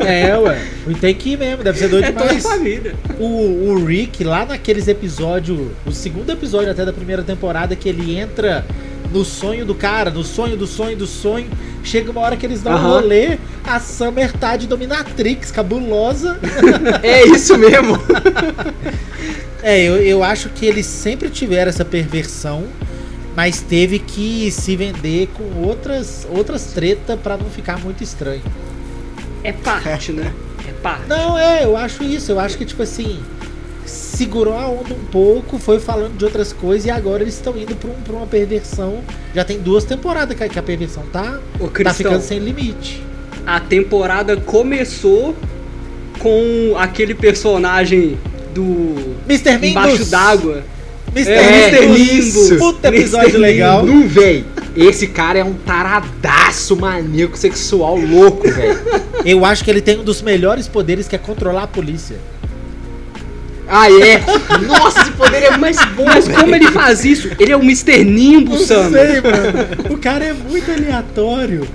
É, 0.00 0.36
ué. 0.36 0.60
Tem 1.00 1.14
que 1.14 1.30
ir 1.30 1.38
mesmo, 1.38 1.62
deve 1.62 1.78
ser 1.78 1.88
doido 1.88 2.04
É, 2.06 2.12
toda 2.12 2.24
a 2.24 2.34
demais. 2.34 2.42
família. 2.42 2.94
O, 3.18 3.70
o 3.70 3.84
Rick, 3.84 4.24
lá 4.24 4.44
naqueles 4.44 4.88
episódios, 4.88 5.68
o 5.86 5.92
segundo 5.92 6.30
episódio 6.30 6.70
até 6.70 6.84
da 6.84 6.92
primeira 6.92 7.22
temporada, 7.22 7.76
que 7.76 7.88
ele 7.88 8.16
entra 8.18 8.64
no 9.12 9.24
sonho 9.24 9.64
do 9.64 9.74
cara, 9.74 10.10
no 10.10 10.24
sonho 10.24 10.56
do 10.56 10.66
sonho 10.66 10.96
do 10.96 11.06
sonho. 11.06 11.46
Chega 11.84 12.10
uma 12.10 12.20
hora 12.22 12.36
que 12.36 12.44
eles 12.44 12.60
dão 12.62 12.72
um 12.72 12.76
Aham. 12.76 13.00
rolê, 13.00 13.38
a 13.64 13.78
Summer 13.78 14.32
tá 14.32 14.56
de 14.56 14.66
dominatrix, 14.66 15.52
cabulosa. 15.52 16.36
É 17.02 17.24
isso 17.26 17.56
mesmo. 17.56 17.96
É, 19.62 19.82
eu, 19.82 19.96
eu 19.96 20.22
acho 20.22 20.48
que 20.50 20.64
eles 20.64 20.86
sempre 20.86 21.28
tiveram 21.28 21.68
essa 21.68 21.84
perversão, 21.84 22.62
mas 23.36 23.60
teve 23.60 23.98
que 23.98 24.50
se 24.50 24.74
vender 24.74 25.28
com 25.36 25.62
outras, 25.62 26.26
outras 26.30 26.72
treta 26.72 27.16
pra 27.16 27.36
não 27.36 27.46
ficar 27.50 27.78
muito 27.78 28.02
estranho. 28.02 28.42
É 29.44 29.52
parte, 29.52 30.10
né? 30.12 30.32
É 30.66 30.72
parte. 30.72 31.06
Não, 31.06 31.38
é, 31.38 31.64
eu 31.64 31.76
acho 31.76 32.02
isso. 32.02 32.32
Eu 32.32 32.40
acho 32.40 32.56
que, 32.58 32.64
tipo 32.64 32.82
assim, 32.82 33.20
segurou 33.84 34.54
a 34.58 34.66
onda 34.68 34.94
um 34.94 35.04
pouco, 35.12 35.58
foi 35.58 35.78
falando 35.78 36.16
de 36.16 36.24
outras 36.24 36.52
coisas 36.52 36.86
e 36.86 36.90
agora 36.90 37.22
eles 37.22 37.34
estão 37.34 37.56
indo 37.56 37.76
pra, 37.76 37.90
um- 37.90 38.02
pra 38.02 38.16
uma 38.16 38.26
perversão. 38.26 39.00
Já 39.34 39.44
tem 39.44 39.60
duas 39.60 39.84
temporadas 39.84 40.36
que 40.36 40.58
a, 40.58 40.62
perversão 40.62 41.04
tá, 41.12 41.38
Ô, 41.60 41.64
tá 41.66 41.70
Cristão, 41.70 41.94
ficando 41.94 42.22
sem 42.22 42.38
limite. 42.40 43.02
a 43.46 43.60
temporada 43.60 44.36
começou 44.36 45.36
com 46.18 46.74
aquele 46.78 47.14
personagem 47.14 48.18
do 48.54 49.14
Mr. 49.28 49.52
Nimbus! 49.52 49.70
embaixo 49.70 50.04
d'água. 50.06 50.64
Mr. 51.14 51.30
É, 51.30 51.86
Nimbus! 51.86 52.34
Nimbus. 52.34 52.58
Puta 52.58 52.88
Mr. 52.88 53.00
episódio 53.00 53.38
legal. 53.38 53.84
Não, 53.86 54.06
véi. 54.08 54.44
Esse 54.76 55.06
cara 55.06 55.38
é 55.38 55.44
um 55.44 55.54
taradaço 55.54 56.76
maníaco 56.76 57.36
sexual 57.38 57.96
louco, 57.96 58.50
velho. 58.50 58.78
Eu 59.24 59.44
acho 59.44 59.64
que 59.64 59.70
ele 59.70 59.80
tem 59.80 59.98
um 59.98 60.04
dos 60.04 60.20
melhores 60.20 60.68
poderes 60.68 61.08
que 61.08 61.14
é 61.14 61.18
controlar 61.18 61.62
a 61.62 61.66
polícia. 61.66 62.16
Ah, 63.68 63.90
é? 63.90 64.22
Nossa, 64.66 65.00
esse 65.00 65.10
poder 65.12 65.42
é 65.42 65.56
mais 65.56 65.76
bom, 65.96 66.04
Mas 66.04 66.28
como 66.28 66.54
ele 66.54 66.70
faz 66.70 67.04
isso? 67.04 67.30
Ele 67.38 67.50
é 67.50 67.56
o 67.56 67.62
Mr. 67.62 68.04
Nimbus, 68.04 68.60
Não 68.60 68.66
Sam. 68.66 68.90
sei, 68.90 69.20
mano. 69.20 69.94
O 69.94 69.98
cara 69.98 70.24
é 70.24 70.32
muito 70.32 70.70
aleatório. 70.70 71.66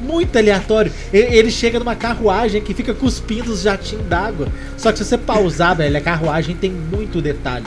Muito 0.00 0.36
aleatório. 0.36 0.90
Ele, 1.12 1.36
ele 1.36 1.50
chega 1.50 1.78
numa 1.78 1.94
carruagem 1.94 2.60
que 2.60 2.74
fica 2.74 2.92
cuspindo 2.92 3.52
os 3.52 3.62
jatinhos 3.62 4.04
d'água. 4.06 4.48
Só 4.76 4.90
que 4.90 4.98
se 4.98 5.04
você 5.04 5.16
pausar, 5.16 5.76
velho, 5.76 5.96
a 5.96 6.00
carruagem 6.00 6.56
tem 6.56 6.72
muito 6.72 7.20
detalhe. 7.22 7.66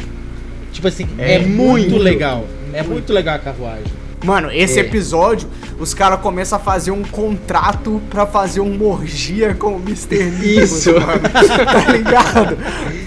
Tipo 0.75 0.89
assim, 0.89 1.08
é, 1.17 1.36
É 1.36 1.39
muito, 1.39 1.89
muito. 1.91 1.98
legal. 1.98 2.46
É 2.74 2.84
muito 2.84 3.13
legal 3.13 3.36
a 3.36 3.39
carruagem. 3.39 3.86
Mano, 4.25 4.51
esse 4.51 4.77
É. 4.79 4.82
episódio, 4.82 5.48
os 5.79 5.94
caras 5.94 6.20
começam 6.20 6.58
a 6.58 6.62
fazer 6.62 6.91
um 6.91 7.03
contrato 7.03 8.01
pra 8.10 8.25
fazer 8.25 8.60
uma 8.60 8.84
orgia 8.86 9.53
com 9.53 9.75
o 9.75 9.79
Mr. 9.79 10.25
Nimbus, 10.25 10.72
Isso. 10.72 10.94
mano. 10.94 11.22
tá 11.65 11.91
ligado? 11.91 12.58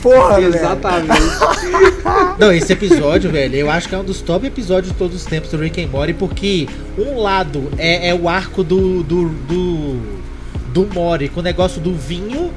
Porra. 0.00 0.40
Exatamente. 0.40 1.12
Não, 2.38 2.52
esse 2.52 2.72
episódio, 2.72 3.30
velho, 3.30 3.54
eu 3.54 3.70
acho 3.70 3.88
que 3.88 3.94
é 3.94 3.98
um 3.98 4.04
dos 4.04 4.20
top 4.22 4.46
episódios 4.46 4.92
de 4.92 4.98
todos 4.98 5.16
os 5.16 5.24
tempos 5.26 5.50
do 5.50 5.58
Rick 5.58 5.82
and 5.82 5.88
Morty, 5.88 6.14
porque 6.14 6.68
um 6.96 7.18
lado 7.20 7.68
é, 7.76 8.08
é 8.10 8.14
o 8.14 8.28
arco 8.28 8.62
do, 8.64 9.02
do, 9.02 9.28
do, 9.28 9.96
do 10.72 10.94
Mori 10.94 11.28
com 11.28 11.40
o 11.40 11.42
negócio 11.42 11.80
do 11.80 11.92
vinho, 11.94 12.50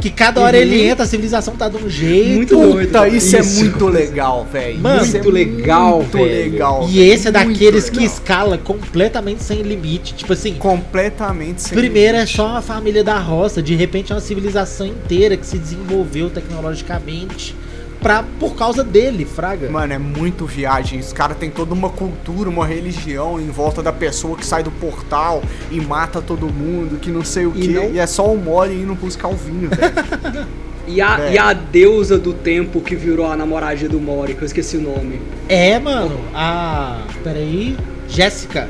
que 0.00 0.10
cada 0.10 0.40
hora 0.40 0.56
Uhum. 0.56 0.62
ele 0.62 0.82
entra, 0.82 1.04
a 1.04 1.06
civilização 1.06 1.54
tá 1.56 1.68
de 1.68 1.76
um 1.76 1.88
jeito. 1.88 2.36
Muito 2.36 2.56
doido. 2.72 2.86
Puta, 2.86 3.08
isso, 3.08 3.36
é 3.36 3.40
Isso. 3.40 3.60
muito 3.60 3.86
legal, 3.86 4.46
velho. 4.50 4.78
Mano, 4.80 5.02
Isso 5.04 5.16
é 5.16 5.20
muito 5.20 5.30
legal, 5.34 5.96
muito 5.98 6.18
velho. 6.18 6.28
legal. 6.52 6.86
E 6.90 7.00
esse 7.00 7.28
é 7.28 7.30
muito 7.32 7.48
daqueles 7.52 7.90
que 7.90 7.98
legal. 7.98 8.12
escala 8.14 8.58
completamente 8.58 9.42
sem 9.42 9.62
limite. 9.62 10.14
Tipo 10.14 10.32
assim, 10.32 10.54
Completamente 10.54 11.62
sem 11.62 11.76
primeiro 11.76 12.16
é 12.16 12.20
limite. 12.20 12.36
só 12.36 12.46
uma 12.46 12.62
família 12.62 13.04
da 13.04 13.18
roça, 13.18 13.62
de 13.62 13.74
repente 13.74 14.10
é 14.12 14.14
uma 14.14 14.20
civilização 14.20 14.86
inteira 14.86 15.36
que 15.36 15.46
se 15.46 15.58
desenvolveu 15.58 16.30
tecnologicamente 16.30 17.54
pra, 18.00 18.24
por 18.38 18.54
causa 18.54 18.82
dele, 18.82 19.24
Fraga. 19.24 19.68
Mano, 19.70 19.92
é 19.92 19.98
muito 19.98 20.46
viagem. 20.46 20.98
Os 21.00 21.12
caras 21.12 21.36
têm 21.36 21.50
toda 21.50 21.72
uma 21.74 21.90
cultura, 21.90 22.48
uma 22.48 22.66
religião 22.66 23.40
em 23.40 23.48
volta 23.50 23.82
da 23.82 23.92
pessoa 23.92 24.36
que 24.36 24.44
sai 24.46 24.62
do 24.62 24.70
portal 24.70 25.42
e 25.70 25.80
mata 25.80 26.20
todo 26.22 26.46
mundo, 26.52 26.98
que 26.98 27.10
não 27.10 27.24
sei 27.24 27.46
o 27.46 27.52
E 27.54 27.60
quê. 27.60 27.68
não- 27.68 27.90
E 27.90 27.98
é 27.98 28.06
só 28.06 28.26
o 28.32 28.36
mole 28.38 28.74
indo 28.74 28.94
buscar 28.94 29.28
o 29.28 29.34
vinho, 29.36 29.68
velho. 29.70 30.46
E 30.88 31.00
a, 31.00 31.30
e 31.30 31.38
a 31.38 31.52
deusa 31.52 32.18
do 32.18 32.32
tempo 32.32 32.80
que 32.80 32.96
virou 32.96 33.30
a 33.30 33.36
namoradinha 33.36 33.88
do 33.88 34.00
Mori, 34.00 34.34
que 34.34 34.42
eu 34.42 34.46
esqueci 34.46 34.76
o 34.76 34.80
nome. 34.80 35.20
É, 35.48 35.78
mano, 35.78 36.18
a. 36.34 37.02
Peraí. 37.22 37.76
Jéssica. 38.08 38.66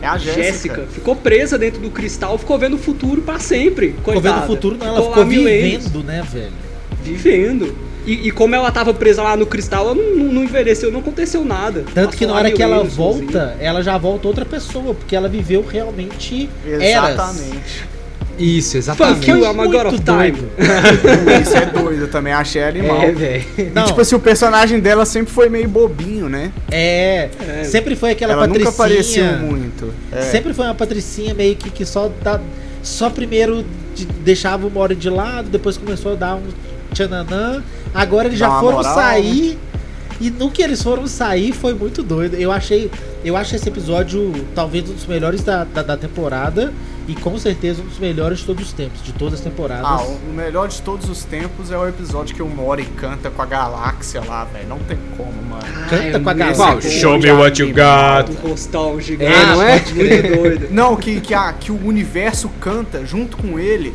É 0.00 0.06
a 0.06 0.16
Jéssica. 0.16 0.42
Jéssica. 0.44 0.86
Ficou 0.92 1.16
presa 1.16 1.58
dentro 1.58 1.80
do 1.80 1.90
cristal, 1.90 2.38
ficou 2.38 2.56
vendo 2.56 2.74
o 2.76 2.78
futuro 2.78 3.20
pra 3.22 3.40
sempre. 3.40 3.88
Ficou 3.88 4.14
coitada. 4.14 4.34
vendo 4.36 4.44
o 4.44 4.46
futuro, 4.46 4.76
não, 4.78 4.86
ela 4.86 4.96
Ficou 4.98 5.12
ficou 5.14 5.26
vivendo, 5.26 6.04
né, 6.04 6.22
velho? 6.30 6.52
Vivendo. 7.02 7.74
E, 8.06 8.28
e 8.28 8.30
como 8.30 8.54
ela 8.54 8.70
tava 8.70 8.92
presa 8.94 9.22
lá 9.22 9.36
no 9.36 9.46
cristal, 9.46 9.84
ela 9.86 9.94
não, 9.94 10.24
não- 10.24 10.44
envelheceu, 10.44 10.90
não 10.90 11.00
aconteceu 11.00 11.44
nada. 11.44 11.84
Tanto 11.94 12.16
que 12.16 12.24
Passou 12.24 12.28
na 12.28 12.32
lá 12.34 12.38
hora 12.40 12.50
que 12.50 12.62
ela 12.62 12.82
volta, 12.84 13.56
ela 13.60 13.82
já 13.82 13.96
volta 13.98 14.26
outra 14.26 14.44
pessoa, 14.44 14.94
porque 14.94 15.14
ela 15.14 15.28
viveu 15.28 15.64
realmente 15.66 16.48
eras. 16.66 17.10
Exatamente. 17.14 17.90
Isso, 18.38 18.70
Fuck 18.70 18.78
exatamente. 18.78 19.30
you, 19.30 19.44
I'm 19.44 19.60
a 19.60 19.66
god 19.66 19.86
of 19.86 19.88
Muito 19.88 20.02
time. 20.02 20.48
Isso 21.42 21.56
é 21.58 21.66
doido, 21.66 22.02
eu 22.04 22.10
também 22.10 22.32
achei 22.32 22.62
animal. 22.64 23.02
É, 23.02 23.12
velho. 23.12 23.44
Não, 23.74 23.82
E, 23.82 23.86
tipo 23.88 24.00
assim, 24.00 24.14
o 24.14 24.20
personagem 24.20 24.80
dela 24.80 25.04
sempre 25.04 25.30
foi 25.30 25.50
meio 25.50 25.68
bobinho, 25.68 26.26
né? 26.26 26.50
é, 26.70 27.28
É. 27.60 27.64
Sempre 27.64 27.94
foi 27.94 28.12
aquela 28.12 28.32
Ela 28.32 28.48
patricinha. 28.48 28.70
nunca 28.70 28.82
apareceu 28.82 29.24
muito. 29.46 29.92
É. 30.10 30.22
Sempre 30.22 30.54
foi 30.54 30.64
uma 30.64 30.74
patricinha 30.74 31.34
meio 31.34 31.54
que, 31.54 31.68
que 31.68 31.84
só 31.84 32.10
dá, 32.22 32.40
só 32.82 33.10
primeiro 33.10 33.62
de- 33.94 34.06
deixava 34.06 34.66
o 34.66 34.70
Mori 34.70 34.94
de 34.94 35.10
lado, 35.10 35.50
depois 35.50 35.76
começou 35.76 36.12
a 36.12 36.14
dar 36.14 36.36
um 36.36 36.42
tchananã. 36.94 37.62
Agora 37.94 38.28
eles 38.28 38.38
Dá 38.38 38.48
já 38.48 38.60
foram 38.60 38.78
moral, 38.78 38.94
sair. 38.94 39.58
E 40.20 40.30
no 40.30 40.50
que 40.50 40.62
eles 40.62 40.82
foram 40.82 41.06
sair 41.06 41.52
foi 41.52 41.72
muito 41.72 42.02
doido. 42.02 42.34
Eu 42.34 42.52
achei, 42.52 42.90
eu 43.24 43.36
acho 43.36 43.56
esse 43.56 43.68
episódio 43.68 44.32
talvez 44.54 44.88
um 44.88 44.92
dos 44.92 45.06
melhores 45.06 45.42
da, 45.42 45.64
da, 45.64 45.82
da 45.82 45.96
temporada 45.96 46.72
e 47.08 47.14
com 47.14 47.36
certeza 47.38 47.80
um 47.80 47.86
dos 47.86 47.98
melhores 47.98 48.40
de 48.40 48.44
todos 48.44 48.66
os 48.66 48.72
tempos, 48.72 49.02
de 49.02 49.12
todas 49.12 49.34
as 49.34 49.40
temporadas. 49.40 49.84
Ah, 49.84 50.02
o 50.02 50.32
melhor 50.32 50.68
de 50.68 50.80
todos 50.82 51.08
os 51.08 51.24
tempos 51.24 51.72
é 51.72 51.76
o 51.76 51.88
episódio 51.88 52.36
que 52.36 52.42
o 52.42 52.46
Mori 52.46 52.84
canta 52.84 53.30
com 53.30 53.40
a 53.40 53.46
galáxia 53.46 54.22
lá, 54.24 54.44
velho. 54.44 54.68
Não 54.68 54.78
tem 54.80 54.98
como, 55.16 55.32
mano. 55.42 55.62
Canta 55.88 56.20
com 56.20 56.28
a 56.28 56.34
galáxia. 56.34 56.90
Show 56.90 57.18
me 57.18 57.32
what 57.32 57.60
you 57.60 57.68
got. 57.68 58.30
Um 58.30 58.50
rostão 58.50 59.00
gigante. 59.00 59.32
É, 59.32 59.46
não 59.46 59.62
é? 59.62 59.72
Muito 59.72 60.36
doido. 60.36 60.68
Não, 60.70 60.96
que, 60.96 61.20
que, 61.20 61.34
a, 61.34 61.52
que 61.52 61.72
o 61.72 61.86
universo 61.86 62.48
canta 62.60 63.04
junto 63.06 63.36
com 63.38 63.58
ele. 63.58 63.94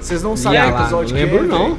Vocês 0.00 0.22
não 0.22 0.36
sabem 0.36 0.60
o 0.60 0.70
lá, 0.70 0.80
episódio 0.80 1.14
não 1.14 1.26
que 1.26 1.32
lembro, 1.32 1.44
é, 1.44 1.48
não. 1.48 1.78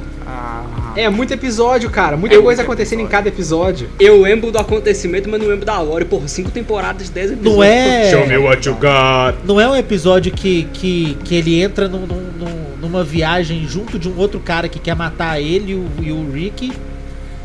É 0.96 1.08
muito 1.08 1.32
episódio, 1.32 1.88
cara. 1.88 2.16
Muita 2.16 2.34
É 2.36 2.42
coisa 2.42 2.62
acontecendo 2.62 2.98
em 3.00 3.02
episódio. 3.04 3.16
cada 3.18 3.28
episódio. 3.28 3.88
Eu 3.98 4.20
lembro 4.20 4.50
do 4.50 4.58
acontecimento, 4.58 5.28
mas 5.30 5.40
não 5.40 5.48
lembro 5.48 5.64
da 5.64 5.78
hora. 5.80 6.04
Porra, 6.04 6.26
cinco 6.28 6.50
temporadas 6.50 7.06
de 7.06 7.12
10 7.12 7.30
episódios. 7.32 7.54
Não 7.56 7.62
é. 7.62 8.10
Show 8.10 8.26
me 8.26 8.36
what 8.38 8.68
you 8.68 8.74
got. 8.74 9.38
Não 9.46 9.60
é 9.60 9.68
um 9.68 9.76
episódio 9.76 10.32
que, 10.32 10.64
que, 10.72 11.16
que 11.24 11.34
ele 11.36 11.60
entra 11.62 11.88
num- 11.88 12.06
num- 12.06 12.30
num- 12.38 12.76
numa 12.80 13.04
viagem 13.04 13.66
junto 13.68 13.98
de 13.98 14.08
um 14.08 14.16
outro 14.18 14.40
cara 14.40 14.68
que 14.68 14.78
quer 14.80 14.96
matar 14.96 15.40
ele 15.40 15.72
e 15.72 15.74
o, 15.76 15.86
e 16.02 16.12
o 16.12 16.30
Rick. 16.32 16.72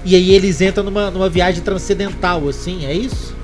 E 0.04 0.16
aí 0.16 0.34
eles 0.34 0.60
entram 0.62 0.84
numa, 0.84 1.10
numa 1.12 1.30
viagem 1.30 1.62
transcendental, 1.64 2.48
assim, 2.50 2.86
é 2.86 2.94
isso? 2.94 3.36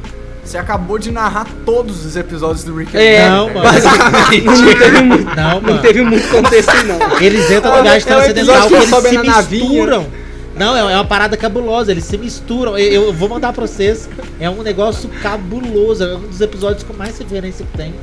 Você 0.52 0.58
acabou 0.58 1.00
de 1.00 1.12
narrar 1.12 1.48
todos 1.66 2.06
os 2.06 2.16
episódios 2.16 2.64
do 2.64 2.76
Rick 2.76 2.96
and 2.96 3.00
É, 3.00 3.30
não, 3.30 3.48
velho. 3.48 3.60
mano. 3.60 3.72
basicamente. 3.72 4.44
Não 4.46 4.56
teve 4.78 5.02
muito, 5.02 5.36
Não, 5.36 5.54
não 5.54 5.62
mano. 5.62 5.82
teve 5.82 6.02
muito 6.04 6.28
contexto, 6.30 6.74
não. 6.86 7.20
Eles 7.22 7.50
entram 7.50 7.72
É 7.72 7.78
numa 7.78 7.80
o- 7.80 7.84
viagem 7.84 8.00
é 8.00 8.12
o 8.12 8.16
transcendental 8.16 8.68
que 8.68 8.74
eles 8.76 8.90
se 8.90 9.12
na 9.16 9.24
navinha. 9.24 9.64
misturam. 9.66 10.08
Não, 10.54 10.76
é 10.76 10.80
é 10.92 10.96
uma 10.96 11.06
parada 11.06 11.38
cabulosa, 11.38 11.92
eles 11.92 12.04
se 12.04 12.18
misturam. 12.18 12.78
Eu, 12.78 13.06
eu 13.06 13.14
vou 13.14 13.30
mandar 13.30 13.54
pra 13.54 13.66
vocês. 13.66 14.10
É 14.40 14.50
um 14.50 14.62
negócio 14.62 15.10
cabuloso. 15.24 16.04
É 16.04 16.16
um 16.16 16.20
dos 16.28 16.42
episódios 16.42 16.84
com 16.84 16.94
mais 16.94 17.18
referência 17.18 17.66
que 17.72 17.78
tem. 17.78 17.94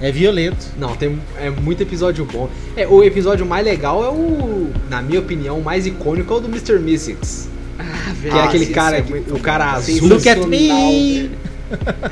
É 0.00 0.10
violento. 0.10 0.66
Não, 0.78 0.96
tem 0.96 1.20
é 1.38 1.50
muito 1.50 1.82
episódio 1.82 2.24
bom. 2.24 2.48
É, 2.76 2.88
o 2.88 3.04
episódio 3.04 3.44
mais 3.46 3.64
legal 3.64 4.02
é 4.02 4.08
o, 4.08 4.70
na 4.90 5.00
minha 5.02 5.20
opinião, 5.20 5.58
o 5.58 5.62
mais 5.62 5.86
icônico 5.86 6.32
é 6.32 6.36
o 6.38 6.40
do 6.40 6.48
Mr. 6.48 6.78
Mystics. 6.80 7.48
Ah, 7.78 7.84
Que 8.20 8.28
é 8.28 8.42
aquele 8.42 8.66
cara, 8.66 8.98
é 8.98 9.02
muito 9.02 9.34
o 9.34 9.38
cara 9.38 9.72
azul. 9.72 10.08
Look 10.08 10.28
at 10.28 10.38
me! 10.46 11.30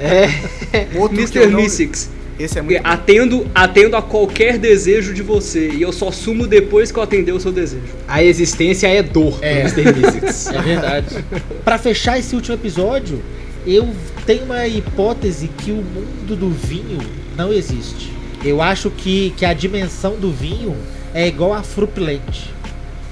É. 0.00 0.86
Outro 0.98 1.16
Mr. 1.18 1.46
não- 1.46 1.60
Mystics. 1.62 2.10
Esse 2.38 2.58
é 2.58 2.62
muito 2.62 2.80
Atendo, 2.82 3.46
atendo 3.54 3.96
a 3.96 4.00
qualquer 4.02 4.56
desejo 4.56 5.12
de 5.12 5.20
você. 5.22 5.68
E 5.72 5.82
eu 5.82 5.92
só 5.92 6.10
sumo 6.10 6.46
depois 6.46 6.90
que 6.90 6.98
eu 6.98 7.02
atender 7.02 7.32
o 7.32 7.40
seu 7.40 7.52
desejo. 7.52 7.82
A 8.08 8.22
existência 8.24 8.86
é 8.86 9.02
dor 9.02 9.38
É. 9.42 9.64
do 9.68 9.80
Mr. 9.80 9.92
Mystics. 10.00 10.46
É 10.46 10.62
verdade. 10.62 11.24
pra 11.64 11.76
fechar 11.76 12.18
esse 12.18 12.34
último 12.34 12.54
episódio, 12.54 13.20
eu 13.66 13.86
tenho 14.24 14.44
uma 14.44 14.66
hipótese 14.66 15.48
que 15.48 15.70
o 15.70 15.76
mundo 15.76 16.34
do 16.34 16.48
vinho 16.48 16.98
não 17.36 17.52
existe. 17.52 18.10
Eu 18.42 18.62
acho 18.62 18.88
que, 18.88 19.34
que 19.36 19.44
a 19.44 19.52
dimensão 19.52 20.16
do 20.16 20.32
vinho 20.32 20.74
é 21.12 21.28
igual 21.28 21.52
a 21.52 21.62
Fruitland. 21.62 22.22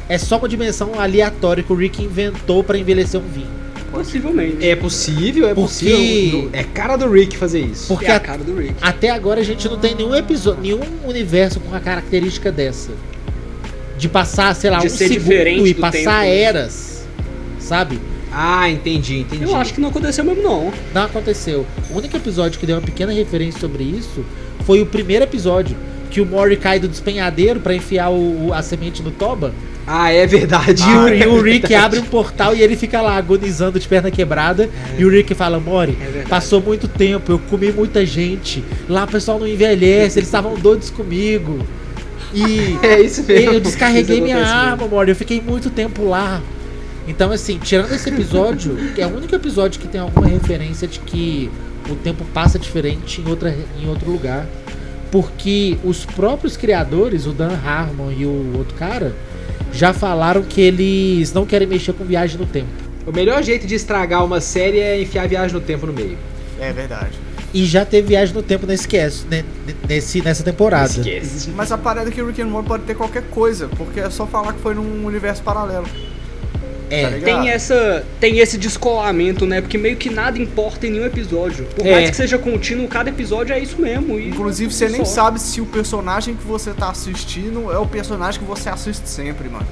É 0.09 0.17
só 0.17 0.39
uma 0.39 0.49
dimensão 0.49 0.99
aleatória 0.99 1.63
que 1.63 1.71
o 1.71 1.77
Rick 1.77 2.03
inventou 2.03 2.65
pra 2.65 2.79
envelhecer 2.79 3.21
um 3.21 3.29
vinho. 3.29 3.59
Possivelmente. 3.91 4.67
É 4.67 4.77
possível, 4.77 5.49
é 5.49 5.55
Porque- 5.55 5.69
possível. 5.69 6.51
É 6.53 6.63
cara 6.65 6.97
do 6.97 7.11
Rick 7.11 7.37
fazer 7.37 7.61
isso. 7.61 7.87
Porque 7.89 8.07
é 8.07 8.13
a 8.15 8.21
cara 8.21 8.43
do 8.45 8.55
Rick. 8.57 8.75
até 8.83 9.11
agora 9.11 9.41
a 9.41 9.45
gente 9.45 9.67
não 9.69 9.79
tem 9.79 9.95
nenhum 9.95 10.15
episódio, 10.15 10.61
nenhum 10.63 10.81
universo 11.07 11.59
com 11.61 11.69
uma 11.69 11.81
característica 11.81 12.53
dessa. 12.53 12.91
De 13.97 14.09
passar, 14.09 14.55
sei 14.55 14.71
lá, 14.71 14.79
De 14.79 14.87
um 14.87 14.91
ser 14.91 15.09
segundo 15.09 15.25
diferente 15.25 15.69
e 15.71 15.75
passar 15.75 16.23
tempo. 16.23 16.33
eras. 16.35 17.07
Sabe? 17.59 17.99
Ah, 18.31 18.71
entendi, 18.71 19.21
entendi. 19.21 19.43
Eu 19.45 19.57
acho 19.57 19.75
que 19.75 19.81
não 19.81 19.89
aconteceu 19.89 20.23
mesmo, 20.25 20.43
não. 20.43 20.73
Não 20.95 21.03
aconteceu. 21.05 21.67
O 21.91 21.97
único 21.97 22.17
episódio 22.17 22.61
que 22.61 22.67
deu 22.67 22.77
uma 22.77 22.83
pequena 22.83 23.11
referência 23.13 23.59
sobre 23.59 23.83
isso 23.83 24.25
foi 24.65 24.81
o 24.81 24.87
primeiro 24.87 25.25
episódio. 25.25 25.77
Que 26.11 26.21
o 26.21 26.27
Mori 26.27 26.57
cai 26.57 26.79
do 26.79 26.87
despenhadeiro 26.89 27.61
pra 27.61 27.75
enfiar 27.75 28.11
o, 28.11 28.47
o- 28.49 28.53
a 28.55 28.63
semente 28.63 29.03
no 29.03 29.11
Toba. 29.11 29.53
Ah, 29.91 30.13
é 30.13 30.27
verdade. 30.27 30.83
E, 30.83 30.97
o, 30.97 31.09
é 31.09 31.19
e 31.21 31.27
o 31.27 31.41
Rick 31.43 31.61
verdade. 31.69 31.75
abre 31.75 31.99
um 31.99 32.05
portal 32.05 32.55
e 32.55 32.63
ele 32.63 32.77
fica 32.77 33.01
lá 33.01 33.17
agonizando 33.17 33.81
de 33.81 33.89
perna 33.89 34.11
quebrada. 34.11 34.69
E 34.99 35.05
o 35.05 35.09
Rick 35.11 35.35
fala: 35.35 35.59
Mori, 35.59 35.97
É 36.01 36.25
passou 36.29 36.61
muito 36.61 36.87
tempo, 36.87 37.33
eu 37.33 37.39
comi 37.39 37.73
muita 37.73 38.05
gente. 38.05 38.63
Lá 38.89 39.05
o 39.05 39.09
pessoal 39.09 39.39
não 39.39 39.47
envelhece, 39.47 40.19
eles 40.19 40.29
estavam 40.29 40.55
doidos 40.57 40.91
comigo. 40.91 41.67
E 42.35 42.77
É 42.85 43.01
isso 43.01 43.23
mesmo. 43.23 43.55
eu 43.55 43.61
descarreguei 43.61 44.21
minha 44.21 44.45
arma, 44.45 44.87
Mori. 44.87 45.11
Eu 45.11 45.17
fiquei 45.17 45.41
muito 45.41 45.71
tempo 45.71 46.07
lá. 46.07 46.43
Então, 47.07 47.33
assim, 47.33 47.59
tirando 47.59 47.91
esse 47.95 48.11
episódio, 48.11 48.77
que 48.95 49.01
é 49.01 49.07
o 49.07 49.17
único 49.17 49.35
episódio 49.35 49.81
que 49.81 49.89
tem 49.89 49.99
alguma 50.01 50.27
referência 50.29 50.87
de 50.87 50.99
que 50.99 51.51
o 51.89 51.95
tempo 51.95 52.23
passa 52.35 52.59
diferente 52.59 53.23
em, 53.23 53.31
outra, 53.31 53.57
em 53.83 53.89
outro 53.89 54.11
lugar. 54.11 54.47
Porque 55.11 55.79
os 55.83 56.05
próprios 56.05 56.55
criadores, 56.59 57.25
o 57.25 57.33
Dan 57.33 57.57
Harmon 57.65 58.13
e 58.13 58.27
o 58.27 58.59
outro 58.59 58.75
cara, 58.75 59.15
já 59.73 59.93
falaram 59.93 60.43
que 60.43 60.61
eles 60.61 61.33
não 61.33 61.47
querem 61.47 61.67
mexer 61.67 61.93
com 61.93 62.05
viagem 62.05 62.39
no 62.39 62.47
tempo. 62.47 62.69
O 63.07 63.13
melhor 63.13 63.43
jeito 63.43 63.67
de 63.67 63.75
estragar 63.75 64.25
uma 64.25 64.41
série 64.41 64.79
é 64.79 65.01
enfiar 65.01 65.27
viagem 65.29 65.55
no 65.55 65.61
tempo 65.61 65.87
no 65.87 65.93
meio. 65.93 66.19
É 66.61 66.73
verdade. 66.73 67.13
E 67.55 67.65
já 67.65 67.85
teve 67.85 68.09
viagem 68.09 68.35
no 68.35 68.43
tempo 68.43 68.67
nesse 68.67 68.87
cast, 68.87 69.27
né, 69.27 69.43
nesse, 69.89 70.21
nessa 70.21 70.43
temporada. 70.43 70.91
Esquece. 70.91 71.51
Mas 71.51 71.73
a 71.73 71.79
parada 71.79 72.11
é 72.11 72.13
que 72.13 72.21
o 72.21 72.27
Rick 72.27 72.43
and 72.43 72.49
Morty 72.49 72.69
pode 72.69 72.83
ter 72.85 72.95
qualquer 72.95 73.23
coisa, 73.31 73.69
porque 73.69 74.01
é 74.01 74.11
só 74.11 74.27
falar 74.27 74.53
que 74.53 74.61
foi 74.61 74.75
num 74.75 75.07
universo 75.07 75.43
paralelo. 75.43 75.87
É. 76.91 77.11
tá? 77.19 77.25
Tem 77.25 77.51
essa. 77.51 78.05
Tem 78.21 78.39
esse 78.39 78.57
descolamento, 78.59 79.45
né? 79.47 79.61
Porque 79.61 79.77
meio 79.79 79.97
que 79.97 80.11
nada 80.11 80.39
importa 80.39 80.87
em 80.87 80.91
nenhum 80.91 81.07
episódio. 81.07 81.65
Por 81.77 81.87
É. 81.87 81.93
mais 81.93 82.11
que 82.11 82.17
seja 82.17 82.39
contínuo, 82.39 82.89
cada 82.89 83.11
episódio 83.11 83.53
é 83.55 83.59
isso 83.59 83.81
mesmo. 83.81 84.19
E 84.19 84.29
Inclusive, 84.29 84.73
você 84.73 84.89
nem 84.89 85.05
só. 85.05 85.13
sabe 85.25 85.41
se 85.41 85.61
o 85.61 85.67
personagem 85.67 86.35
que 86.35 86.45
você 86.47 86.73
tá 86.73 86.91
assistindo 86.91 87.71
é 87.73 87.79
o 87.79 87.87
personagem 87.87 88.41
que 88.41 88.47
você 88.47 88.69
assiste 88.69 89.09
sempre, 89.09 89.49
mano. 89.49 89.67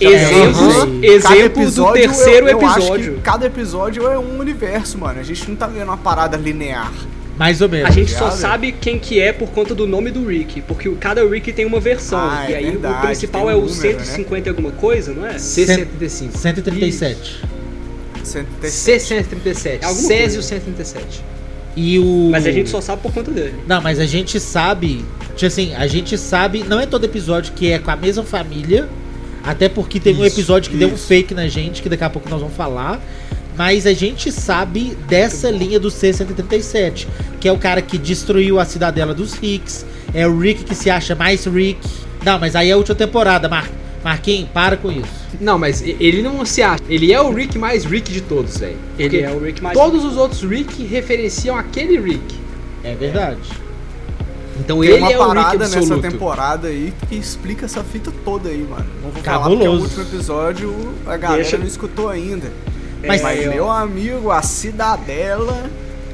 Exemplo, 0.00 0.60
Aham. 0.60 1.00
exemplo 1.02 1.70
do 1.70 1.92
terceiro 1.92 2.46
eu- 2.48 2.60
eu 2.60 2.66
acho 2.66 2.78
episódio. 2.78 3.14
que 3.14 3.20
cada 3.20 3.46
episódio 3.46 4.06
é 4.06 4.16
um 4.16 4.38
universo, 4.38 4.96
mano. 4.96 5.18
A 5.18 5.22
gente 5.24 5.48
não 5.48 5.56
tá 5.56 5.66
vendo 5.66 5.84
uma 5.88 5.96
parada 5.96 6.36
linear. 6.36 6.92
Mais 7.38 7.60
ou 7.60 7.68
menos. 7.68 7.88
A 7.88 7.92
gente 7.92 8.10
só 8.10 8.30
sabe 8.30 8.72
quem 8.72 8.98
que 8.98 9.20
é 9.20 9.32
por 9.32 9.48
conta 9.50 9.74
do 9.74 9.86
nome 9.86 10.10
do 10.10 10.26
Rick, 10.26 10.60
porque 10.62 10.88
o- 10.88 10.96
cada 10.96 11.24
Rick 11.24 11.52
tem 11.52 11.64
uma 11.64 11.78
versão. 11.78 12.18
Ah, 12.18 12.46
e 12.48 12.52
é 12.52 12.56
aí 12.56 12.70
verdade, 12.72 12.98
o 12.98 13.06
principal 13.06 13.48
é 13.48 13.54
um 13.54 13.58
o 13.58 13.60
número, 13.66 13.74
150 14.00 14.48
e 14.48 14.50
alguma 14.50 14.70
coisa, 14.72 15.12
não 15.12 15.24
é? 15.24 15.34
C135. 15.36 16.36
137. 16.36 17.40
137. 18.24 18.68
C137. 18.68 19.78
É 19.82 19.84
alguma 19.86 20.08
Césio 20.08 20.40
coisa. 20.40 20.42
137. 20.42 21.24
E 21.76 21.98
o. 21.98 22.28
Mas 22.30 22.46
a 22.46 22.50
gente 22.50 22.68
só 22.68 22.80
sabe 22.80 23.02
por 23.02 23.12
conta 23.12 23.30
dele. 23.30 23.54
Não, 23.66 23.80
mas 23.80 24.00
a 24.00 24.06
gente 24.06 24.40
sabe. 24.40 25.04
Tipo 25.36 25.46
assim, 25.46 25.74
a 25.74 25.86
gente 25.86 26.18
sabe. 26.18 26.64
Não 26.64 26.80
é 26.80 26.86
todo 26.86 27.04
episódio 27.04 27.52
que 27.54 27.70
é 27.70 27.78
com 27.78 27.90
a 27.90 27.96
mesma 27.96 28.24
família. 28.24 28.88
Até 29.44 29.68
porque 29.68 30.00
teve 30.00 30.20
um 30.20 30.26
Isso, 30.26 30.34
episódio 30.36 30.70
que 30.70 30.76
deu 30.76 30.88
um 30.88 30.94
isso. 30.94 31.06
fake 31.06 31.32
na 31.32 31.46
gente, 31.46 31.80
que 31.80 31.88
daqui 31.88 32.02
a 32.04 32.10
pouco 32.10 32.28
nós 32.28 32.40
vamos 32.40 32.56
falar. 32.56 33.00
Mas 33.58 33.86
a 33.86 33.92
gente 33.92 34.30
sabe 34.30 34.96
dessa 35.08 35.50
linha 35.50 35.80
do 35.80 35.90
C-137, 35.90 37.08
que 37.40 37.48
é 37.48 37.52
o 37.52 37.58
cara 37.58 37.82
que 37.82 37.98
destruiu 37.98 38.60
a 38.60 38.64
cidadela 38.64 39.12
dos 39.12 39.34
Ricks. 39.34 39.84
É 40.14 40.26
o 40.26 40.38
Rick 40.38 40.62
que 40.64 40.74
se 40.76 40.88
acha 40.88 41.14
mais 41.16 41.44
Rick. 41.44 41.80
Não, 42.24 42.38
mas 42.38 42.54
aí 42.54 42.70
é 42.70 42.72
a 42.72 42.76
última 42.76 42.94
temporada, 42.94 43.48
Mar 43.48 43.68
Marquinhos, 44.04 44.48
para 44.54 44.76
com 44.76 44.92
isso. 44.92 45.10
Não, 45.40 45.58
mas 45.58 45.82
ele 45.82 46.22
não 46.22 46.44
se 46.44 46.62
acha. 46.62 46.82
Ele 46.88 47.12
é 47.12 47.20
o 47.20 47.32
Rick 47.32 47.58
mais 47.58 47.84
Rick 47.84 48.12
de 48.12 48.20
todos, 48.20 48.56
velho. 48.58 48.76
Ele 48.96 49.20
é 49.20 49.30
o 49.30 49.40
Rick 49.40 49.60
mais. 49.60 49.76
Todos 49.76 50.04
os 50.04 50.16
outros 50.16 50.42
Rick 50.48 50.84
referenciam 50.84 51.56
aquele 51.56 51.98
Rick. 51.98 52.36
É 52.84 52.94
verdade. 52.94 53.40
Então 54.60 54.80
Tem 54.80 54.90
ele 54.90 54.98
uma 55.00 55.12
é 55.12 55.18
o 55.18 55.22
Rick 55.22 55.34
parada 55.34 55.58
nessa 55.58 55.78
absoluto. 55.78 56.08
temporada 56.10 56.68
aí 56.68 56.92
que 57.08 57.16
explica 57.16 57.64
essa 57.66 57.82
fita 57.82 58.12
toda 58.24 58.48
aí, 58.48 58.64
mano. 58.70 58.86
Não 59.02 59.10
vou 59.10 59.22
falar 59.22 59.38
Cabuloso. 59.40 59.58
porque 59.58 59.68
o 59.68 59.82
último 60.02 60.02
episódio 60.16 60.94
a 61.06 61.16
galera 61.16 61.42
Deixa- 61.42 61.58
não 61.58 61.66
escutou 61.66 62.08
ainda. 62.08 62.50
Mas- 63.06 63.22
Mas, 63.22 63.40
É, 63.40 63.48
ó, 63.48 63.52
meu 63.54 63.70
amigo, 63.70 64.30
a 64.30 64.42
Cidadela. 64.42 65.68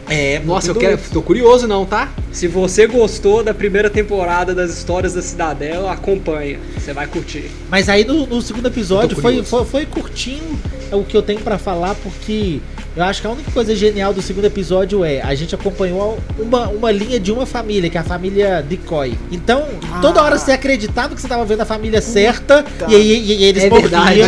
É, 0.09 0.38
Nossa, 0.45 0.69
eu 0.71 0.75
quero. 0.75 0.99
Tô 1.12 1.23
curioso 1.23 1.67
não, 1.67 1.87
tá? 1.87 2.11
Se 2.31 2.47
você 2.47 2.87
gostou 2.87 3.43
da 3.43 3.55
primeira 3.55 3.88
temporada 3.88 4.55
das 4.55 4.71
histórias 4.76 5.14
da 5.14 5.23
Cidadela, 5.23 5.91
acompanha. 5.93 6.59
Você 6.76 6.93
vai 6.93 7.07
curtir. 7.07 7.50
Mas 7.71 7.88
aí 7.88 8.05
no, 8.05 8.26
no 8.26 8.43
segundo 8.43 8.67
episódio 8.69 9.17
foi, 9.19 9.43
foi, 9.43 9.64
foi 9.64 9.87
curtinho 9.87 10.59
é 10.93 10.97
o 10.97 11.03
que 11.03 11.17
eu 11.17 11.23
tenho 11.23 11.41
pra 11.41 11.57
falar, 11.59 11.95
porque 11.97 12.61
eu 12.97 13.03
acho 13.05 13.21
que 13.21 13.27
a 13.27 13.31
única 13.31 13.51
coisa 13.51 13.75
genial 13.75 14.13
do 14.15 14.23
segundo 14.23 14.45
episódio 14.45 15.05
é 15.05 15.21
a 15.21 15.35
gente 15.35 15.55
acompanhou 15.55 16.19
uma, 16.39 16.69
uma 16.69 16.91
linha 16.93 17.19
de 17.19 17.33
uma 17.33 17.45
família, 17.47 17.91
que 17.91 17.97
é 17.97 18.01
a 18.01 18.05
família 18.05 18.63
Decoy. 18.63 19.19
Então, 19.33 19.65
toda 20.01 20.23
hora 20.23 20.39
você 20.39 20.53
acreditava 20.53 21.15
que 21.15 21.21
você 21.21 21.27
tava 21.29 21.45
vendo 21.45 21.61
a 21.63 21.65
família 21.65 22.01
certa, 22.01 22.65
e 22.89 22.95
aí 22.95 23.13
e- 23.13 23.33
e 23.41 23.45
eles 23.45 23.65
É 23.65 23.69
morriam, 23.71 23.89
verdade, 23.91 24.23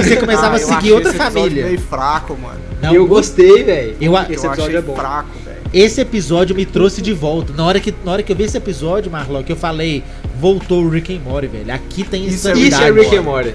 e 0.00 0.02
você 0.04 0.16
começava 0.16 0.54
Ah, 0.56 0.58
a 0.58 0.60
eu 0.60 0.66
seguir 0.66 0.92
outra 0.92 1.10
esse 1.10 1.16
episódio 1.20 1.40
família. 1.42 1.64
meio 1.66 1.80
fraco, 1.80 2.36
mano. 2.36 2.60
Não, 2.82 2.94
eu 2.94 3.06
gostei, 3.06 3.62
velho. 3.64 3.96
eu 4.00 4.16
a- 4.16 4.22
Esse 4.22 4.32
eu 4.46 4.52
episódio 4.52 4.62
achei 4.64 4.76
é 4.76 4.82
bom. 4.82 4.94
fraco, 4.94 5.28
velho. 5.44 5.58
esse 5.72 6.00
episódio 6.00 6.54
me 6.56 6.64
trouxe 6.64 7.02
de 7.02 7.12
volta. 7.12 7.52
Na 7.52 7.64
hora 7.64 7.78
que, 7.80 7.92
na 8.04 8.12
hora 8.12 8.22
que 8.22 8.32
eu 8.32 8.36
vi 8.36 8.44
esse 8.44 8.56
episódio, 8.56 9.10
Marlon, 9.10 9.42
que 9.42 9.52
eu 9.52 9.56
falei, 9.56 10.02
voltou 10.40 10.82
o 10.82 10.88
Rick 10.88 11.14
and 11.14 11.20
Morty, 11.28 11.46
velho. 11.48 11.72
Aqui 11.74 12.04
tem 12.04 12.24
Isso 12.26 12.48
é 12.48 12.52
insanidade. 12.52 12.68
Isso 12.74 12.82
é 12.82 13.02
Rick 13.02 13.16
and 13.16 13.22
Morty. 13.22 13.54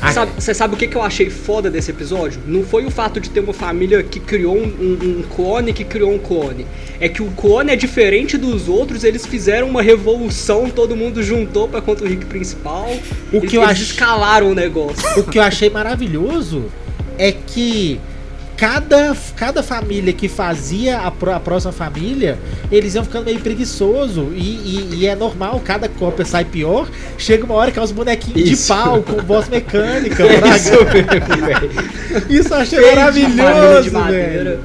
Ah, 0.00 0.12
Sabe- 0.12 0.32
Você 0.38 0.54
sabe, 0.54 0.74
o 0.74 0.76
que, 0.76 0.86
que 0.86 0.96
eu 0.96 1.02
achei 1.02 1.28
foda 1.28 1.70
desse 1.70 1.90
episódio? 1.90 2.40
Não 2.46 2.62
foi 2.62 2.84
o 2.86 2.90
fato 2.90 3.18
de 3.20 3.30
ter 3.30 3.40
uma 3.40 3.52
família 3.52 4.02
que 4.02 4.20
criou 4.20 4.56
um, 4.56 4.62
um- 4.64 5.18
um 5.18 5.22
clone 5.34 5.72
que 5.72 5.82
criou 5.84 6.12
um 6.14 6.18
clone. 6.18 6.66
É 7.00 7.08
que 7.08 7.20
o 7.22 7.30
clone 7.32 7.72
é 7.72 7.76
diferente 7.76 8.36
dos 8.38 8.68
outros, 8.68 9.02
eles 9.04 9.26
fizeram 9.26 9.68
uma 9.68 9.82
revolução, 9.82 10.70
todo 10.70 10.94
mundo 10.96 11.22
juntou 11.22 11.66
pra 11.68 11.80
contra 11.80 12.04
o 12.06 12.08
Rick 12.08 12.26
principal. 12.26 12.88
O 13.32 13.36
eles, 13.36 13.50
que 13.50 13.56
eu 13.56 13.62
eles 13.62 13.72
acho- 13.72 13.82
escalaram 13.82 14.50
o 14.50 14.54
negócio. 14.54 14.96
O 15.20 15.24
que 15.24 15.38
eu 15.38 15.42
achei 15.42 15.68
maravilhoso 15.70 16.66
é 17.18 17.32
que 17.32 18.00
cada, 18.58 19.16
cada 19.36 19.62
família 19.62 20.12
que 20.12 20.28
fazia 20.28 20.98
a, 20.98 21.10
pró- 21.12 21.32
a 21.32 21.38
próxima 21.40 21.72
família, 21.72 22.36
eles 22.72 22.94
iam 22.96 23.04
ficando 23.04 23.26
meio 23.26 23.38
preguiçoso. 23.38 24.32
E, 24.34 24.40
e- 24.40 24.88
e 24.96 25.06
é 25.06 25.14
normal, 25.14 25.62
cada 25.64 25.88
cópia 25.88 26.24
sai 26.26 26.44
pior. 26.44 26.88
Chega 27.16 27.44
uma 27.44 27.54
hora 27.54 27.70
que 27.70 27.78
é 27.78 27.82
os 27.82 27.92
bonequinhos 27.92 28.50
Isso. 28.50 28.62
de 28.62 28.68
pau 28.80 29.00
com 29.02 29.22
voz 29.22 29.48
mecânica. 29.48 30.24
É 30.28 30.56
isso 30.56 30.70
mesmo. 30.84 32.28
Isso 32.28 32.52
eu 32.54 32.58
achei 32.58 32.78
família 32.80 32.96
maravilhoso, 32.96 33.90
velho. 34.10 34.60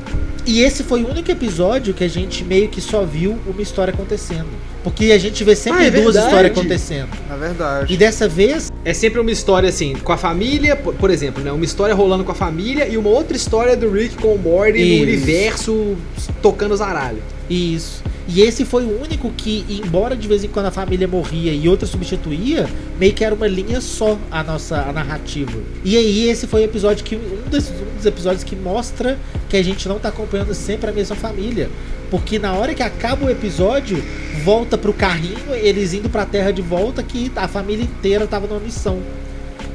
E 0.45 0.61
esse 0.61 0.83
foi 0.83 1.03
o 1.03 1.09
único 1.09 1.31
episódio 1.31 1.93
que 1.93 2.03
a 2.03 2.07
gente 2.09 2.43
meio 2.43 2.67
que 2.67 2.81
só 2.81 3.03
viu 3.05 3.37
uma 3.47 3.61
história 3.61 3.93
acontecendo. 3.93 4.47
Porque 4.83 5.11
a 5.13 5.17
gente 5.17 5.41
vê 5.43 5.55
sempre 5.55 5.83
Ah, 5.83 5.87
é 5.87 5.91
duas 5.91 6.15
histórias 6.15 6.51
acontecendo. 6.51 7.07
Na 7.29 7.37
verdade. 7.37 7.93
E 7.93 7.95
dessa 7.95 8.27
vez, 8.27 8.69
É 8.85 8.93
sempre 8.93 9.19
uma 9.19 9.31
história 9.31 9.69
assim, 9.69 9.93
com 9.95 10.11
a 10.11 10.17
família, 10.17 10.75
por, 10.75 11.09
exemplo, 11.09 11.41
né? 11.41 11.51
Uma 11.51 11.63
história 11.63 11.95
rolando 11.95 12.23
com 12.23 12.31
a 12.31 12.35
família 12.35 12.87
e 12.87 12.97
uma 12.97 13.09
outra 13.09 13.37
história 13.37 13.77
do 13.77 13.89
Rick 13.89 14.17
com 14.17 14.35
o 14.35 14.37
Morty 14.37 14.97
no 14.97 15.03
universo 15.03 15.95
tocando 16.41 16.73
os 16.73 16.81
aralhos. 16.81 17.23
Isso. 17.49 18.03
E 18.27 18.41
esse 18.41 18.63
foi 18.63 18.85
o 18.85 19.01
único 19.01 19.29
que, 19.31 19.65
embora 19.69 20.15
de 20.15 20.27
vez 20.27 20.43
em 20.43 20.47
quando 20.47 20.67
a 20.67 20.71
família 20.71 21.07
morria 21.07 21.51
e 21.53 21.67
outra 21.67 21.85
substituía, 21.85 22.69
meio 22.97 23.13
que 23.13 23.23
era 23.23 23.35
uma 23.35 23.47
linha 23.47 23.81
só 23.81 24.17
a 24.31 24.43
nossa 24.43 24.81
a 24.81 24.93
narrativa. 24.93 25.59
E 25.83 25.97
aí 25.97 26.29
esse 26.29 26.47
foi 26.47 26.61
o 26.61 26.63
episódio 26.63 27.03
que 27.03 27.15
um, 27.15 27.49
desses, 27.49 27.71
um 27.71 27.97
dos 27.97 28.05
episódios 28.05 28.43
que 28.43 28.55
mostra 28.55 29.19
que 29.49 29.57
a 29.57 29.63
gente 29.63 29.87
não 29.89 29.99
tá 29.99 30.09
acompanhando 30.09 30.53
sempre 30.53 30.89
a 30.89 30.93
mesma 30.93 31.15
família. 31.15 31.69
Porque 32.09 32.39
na 32.39 32.53
hora 32.53 32.73
que 32.73 32.83
acaba 32.83 33.25
o 33.25 33.29
episódio, 33.29 34.01
volta 34.43 34.77
pro 34.77 34.93
carrinho, 34.93 35.53
eles 35.53 35.93
indo 35.93 36.09
pra 36.09 36.25
terra 36.25 36.51
de 36.51 36.61
volta, 36.61 37.01
que 37.01 37.31
a 37.35 37.47
família 37.47 37.83
inteira 37.83 38.27
tava 38.27 38.47
numa 38.47 38.59
missão. 38.59 39.01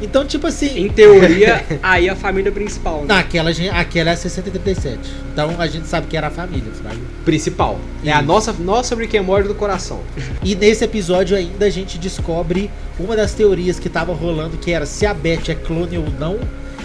Então, 0.00 0.24
tipo 0.24 0.46
assim. 0.46 0.78
Em 0.78 0.88
teoria, 0.88 1.64
aí 1.82 2.08
a 2.08 2.16
família 2.16 2.52
principal, 2.52 3.00
né? 3.00 3.14
Naquela, 3.14 3.50
aquela 3.72 4.10
é 4.10 4.12
a 4.12 4.16
637. 4.16 4.98
Então 5.32 5.54
a 5.58 5.66
gente 5.66 5.86
sabe 5.86 6.06
que 6.06 6.16
era 6.16 6.28
a 6.28 6.30
família, 6.30 6.70
sabe? 6.82 6.98
Principal. 7.24 7.78
É 8.04 8.12
a 8.12 8.22
nossa, 8.22 8.52
nossa 8.52 8.96
Morty 8.96 9.48
do 9.48 9.54
coração. 9.54 10.00
E 10.42 10.54
nesse 10.54 10.84
episódio 10.84 11.36
ainda 11.36 11.66
a 11.66 11.70
gente 11.70 11.98
descobre 11.98 12.70
uma 12.98 13.16
das 13.16 13.34
teorias 13.34 13.78
que 13.78 13.88
tava 13.88 14.12
rolando, 14.12 14.56
que 14.56 14.70
era 14.70 14.86
se 14.86 15.06
a 15.06 15.14
Beth 15.14 15.48
é 15.48 15.54
clone 15.54 15.98
ou 15.98 16.10
não. 16.18 16.38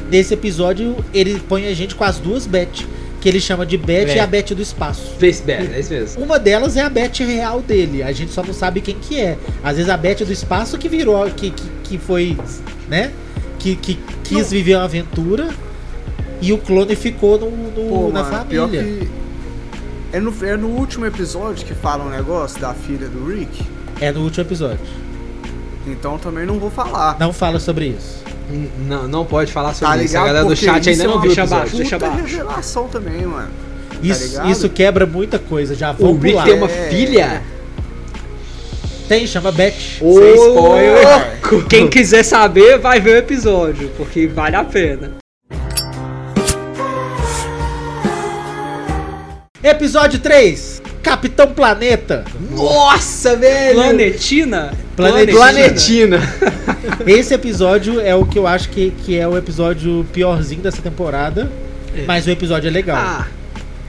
Nesse 0.10 0.34
episódio 0.34 0.96
ele 1.14 1.40
põe 1.48 1.68
a 1.68 1.74
gente 1.74 1.96
com 1.96 2.04
as 2.04 2.18
duas 2.18 2.46
Beth, 2.46 2.86
que 3.24 3.30
ele 3.30 3.40
chama 3.40 3.66
de 3.66 3.78
Beth 3.78 4.10
É. 4.10 4.18
e 4.18 4.20
a 4.20 4.28
Beth 4.28 4.54
do 4.54 4.62
espaço. 4.62 5.14
Face 5.18 5.42
Bad, 5.42 5.74
é 5.74 5.80
isso 5.80 5.94
mesmo. 5.94 6.22
Uma 6.26 6.38
delas 6.38 6.76
é 6.76 6.82
a 6.82 6.90
Beth 6.90 7.20
real 7.20 7.62
dele, 7.62 8.04
a 8.04 8.12
gente 8.12 8.34
só 8.34 8.44
não 8.44 8.54
sabe 8.54 8.82
quem 8.82 8.96
que 8.96 9.18
é. 9.18 9.38
Às 9.64 9.78
vezes 9.78 9.90
a 9.90 9.96
Beth 9.96 10.26
do 10.26 10.34
espaço 10.34 10.78
que 10.78 10.90
virou, 10.90 11.26
que, 11.32 11.50
que, 11.52 11.64
que 11.86 11.98
foi, 11.98 12.38
né? 12.90 13.14
Que, 13.60 13.78
que 13.78 13.98
quis 14.26 14.40
Não. 14.40 14.46
viver 14.46 14.76
uma 14.76 14.84
aventura 14.84 15.48
e 16.42 16.52
o 16.52 16.58
clone 16.58 16.98
ficou 16.98 17.40
no, 17.40 17.50
no- 17.50 17.72
Pô, 17.90 18.10
na 18.12 18.24
mano, 18.24 18.36
família. 18.40 18.68
que. 18.84 19.08
É 20.12 20.20
no, 20.20 20.34
é 20.46 20.58
no 20.58 20.68
último 20.68 21.06
episódio 21.06 21.66
que 21.66 21.74
fala 21.74 22.04
um 22.04 22.10
negócio 22.10 22.60
da 22.60 22.74
filha 22.74 23.08
do 23.08 23.26
Rick. 23.34 23.64
É 24.02 24.12
no 24.12 24.22
último 24.22 24.44
episódio. 24.44 24.86
Então 25.88 26.18
também 26.18 26.46
não 26.46 26.60
vou 26.60 26.70
falar. 26.70 27.18
Não 27.18 27.32
fala 27.32 27.58
sobre 27.58 27.86
isso. 27.88 28.22
Não, 28.88 29.08
não 29.08 29.26
pode 29.26 29.52
falar 29.52 29.74
sobre 29.74 29.98
Tá 29.98 30.04
isso. 30.04 30.18
A 30.18 30.26
galera 30.26 30.46
do 30.46 30.56
chat 30.56 30.80
isso 30.82 30.90
ainda 30.90 31.04
é 31.04 31.08
não 31.08 31.14
viu 31.22 31.32
o 31.32 31.36
deixa 31.36 31.42
episódio. 31.42 31.58
abaixo. 31.64 31.78
Deixa 31.78 31.96
abaixo. 31.96 32.18
revelação 32.26 32.88
também, 32.88 33.26
mano. 33.26 33.50
Isso, 34.02 34.28
ligado? 34.28 34.50
isso 34.50 34.70
quebra 34.70 35.06
muita 35.06 35.40
coisa. 35.40 35.74
Já 35.76 35.92
O 35.92 35.94
vamos 35.96 36.22
Rick 36.22 36.32
pular. 36.34 36.44
tem 36.46 36.54
uma 36.56 36.68
É. 36.70 36.90
filha? 36.90 37.42
Tem, 39.08 39.26
chama 39.28 39.52
Beth. 39.52 39.74
Ô, 40.02 40.20
louco! 40.20 41.64
Quem 41.70 41.88
quiser 41.90 42.24
saber, 42.24 42.78
vai 42.80 43.00
ver 43.00 43.12
o 43.16 43.18
episódio, 43.18 43.90
porque 43.98 44.28
vale 44.28 44.56
a 44.56 44.64
pena. 44.64 45.12
Episódio 49.62 50.20
3. 50.20 50.73
Capitão 51.04 51.48
Planeta. 51.54 52.24
Nossa, 52.50 53.36
velho! 53.36 53.76
Planetina? 53.76 54.74
Planetina. 54.96 55.38
Planetina. 55.38 56.34
Esse 57.06 57.34
episódio 57.34 58.00
é 58.00 58.16
o 58.16 58.26
que 58.26 58.40
eu 58.40 58.48
acho 58.48 58.70
que, 58.70 58.92
que 59.04 59.20
é 59.20 59.28
o 59.28 59.38
episódio 59.38 60.06
piorzinho 60.14 60.62
dessa 60.62 60.82
temporada. 60.82 61.52
Mas 62.08 62.26
o 62.26 62.30
episódio 62.32 62.70
é 62.70 62.72
legal. 62.72 62.98
Ah, 62.98 63.28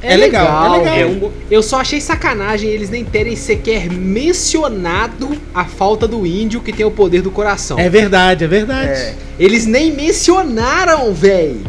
É 0.02 0.16
legal, 0.16 0.74
é 0.74 0.78
legal. 0.78 0.94
É 0.96 1.06
um, 1.06 1.30
Eu 1.48 1.62
só 1.62 1.80
achei 1.80 2.00
sacanagem 2.00 2.68
eles 2.68 2.90
nem 2.90 3.04
terem 3.04 3.36
sequer 3.36 3.88
mencionado 3.88 5.30
a 5.54 5.64
falta 5.64 6.06
do 6.08 6.26
índio 6.26 6.60
que 6.60 6.72
tem 6.72 6.84
o 6.84 6.90
poder 6.90 7.22
do 7.22 7.30
coração. 7.30 7.78
É 7.78 7.88
verdade, 7.88 8.44
é 8.44 8.48
verdade. 8.48 8.90
É. 8.90 9.14
Eles 9.38 9.64
nem 9.66 9.92
mencionaram, 9.92 11.14
véi. 11.14 11.60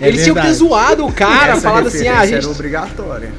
É 0.00 0.08
eles 0.08 0.22
tinham 0.22 0.34
que 0.34 0.40
ter 0.40 0.48
verdade. 0.48 0.58
zoado 0.58 1.06
o 1.06 1.12
cara, 1.12 1.56
falado 1.60 1.88
assim, 1.88 2.08
ah, 2.08 2.20
a 2.20 2.26
gente. 2.26 2.38
era 2.38 2.48
obrigatória. 2.48 3.30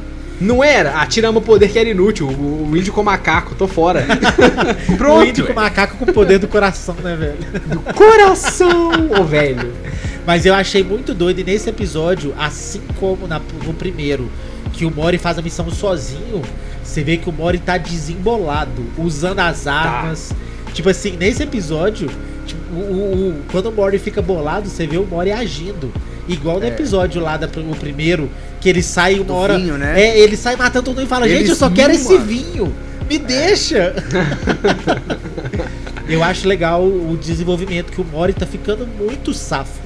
Não 0.42 0.64
era, 0.64 1.00
ah, 1.00 1.06
tiramos 1.06 1.42
o 1.42 1.46
poder 1.46 1.70
que 1.72 1.78
era 1.80 1.88
inútil, 1.88 2.28
o, 2.28 2.70
o 2.72 2.76
índio 2.78 2.92
com 2.92 3.04
macaco, 3.04 3.54
tô 3.56 3.68
fora. 3.68 4.06
O 4.92 4.98
Pronto. 4.98 5.26
índio 5.28 5.46
com 5.48 5.54
macaco 5.54 5.98
com 5.98 6.06
o 6.10 6.14
poder 6.14 6.40
do 6.40 6.48
coração, 6.48 6.96
né, 7.04 7.16
velho? 7.16 7.38
Coração, 7.96 8.92
ô 9.20 9.24
velho. 9.24 9.72
Mas 10.26 10.46
eu 10.46 10.54
achei 10.54 10.84
muito 10.84 11.14
doido 11.14 11.40
e 11.40 11.44
nesse 11.44 11.70
episódio, 11.70 12.34
assim 12.38 12.82
como 13.00 13.28
na- 13.28 13.42
no 13.66 13.74
primeiro, 13.74 14.30
que 14.74 14.86
o 14.86 14.92
Mori 14.92 15.18
faz 15.18 15.38
a 15.38 15.42
missão 15.42 15.70
sozinho, 15.70 16.42
você 16.84 17.04
vê 17.04 17.18
que 17.18 17.30
o 17.30 17.32
Mori 17.32 17.58
tá 17.60 17.78
desembolado, 17.78 18.84
usando 18.98 19.40
as 19.40 19.68
armas. 19.68 20.32
Tipo 20.74 20.90
assim, 20.90 21.18
nesse 21.18 21.44
episódio, 21.44 22.10
tipo, 22.46 22.62
o, 22.74 22.78
o- 22.78 23.30
o- 23.30 23.42
quando 23.52 23.68
o 23.68 23.72
Mori 23.72 24.00
fica 24.00 24.22
bolado, 24.22 24.70
você 24.70 24.88
vê 24.88 24.98
o 24.98 25.06
Mori 25.06 25.32
agindo. 25.32 25.92
Igual 26.34 26.60
no 26.60 26.66
É. 26.66 26.70
episódio 26.70 27.22
lá, 27.22 27.38
da, 27.38 27.48
o 27.48 27.76
primeiro, 27.76 28.30
que 28.60 28.70
ele 28.70 28.82
sai 28.82 29.16
uma 29.16 29.26
Do 29.26 29.34
hora. 29.36 29.58
vinho, 29.58 29.78
né? 29.78 30.00
É, 30.02 30.20
ele 30.20 30.38
sai 30.38 30.56
matando 30.56 30.86
todo 30.86 30.96
mundo 30.96 31.06
e 31.06 31.10
fala, 31.10 31.26
Eles 31.28 31.40
gente, 31.40 31.50
eu 31.50 31.56
só 31.56 31.70
quero 31.70 31.92
vinho, 31.94 32.02
esse 32.02 32.14
mano." 32.14 32.26
vinho. 32.26 32.76
Me 33.10 33.18
deixa! 33.20 33.94
eu 36.08 36.24
acho 36.24 36.48
legal 36.48 36.84
o 36.84 37.18
desenvolvimento, 37.22 37.92
que 37.92 38.00
o 38.02 38.06
Mori 38.06 38.34
tá 38.34 38.46
ficando 38.46 38.88
muito 38.88 39.34
safo. 39.34 39.80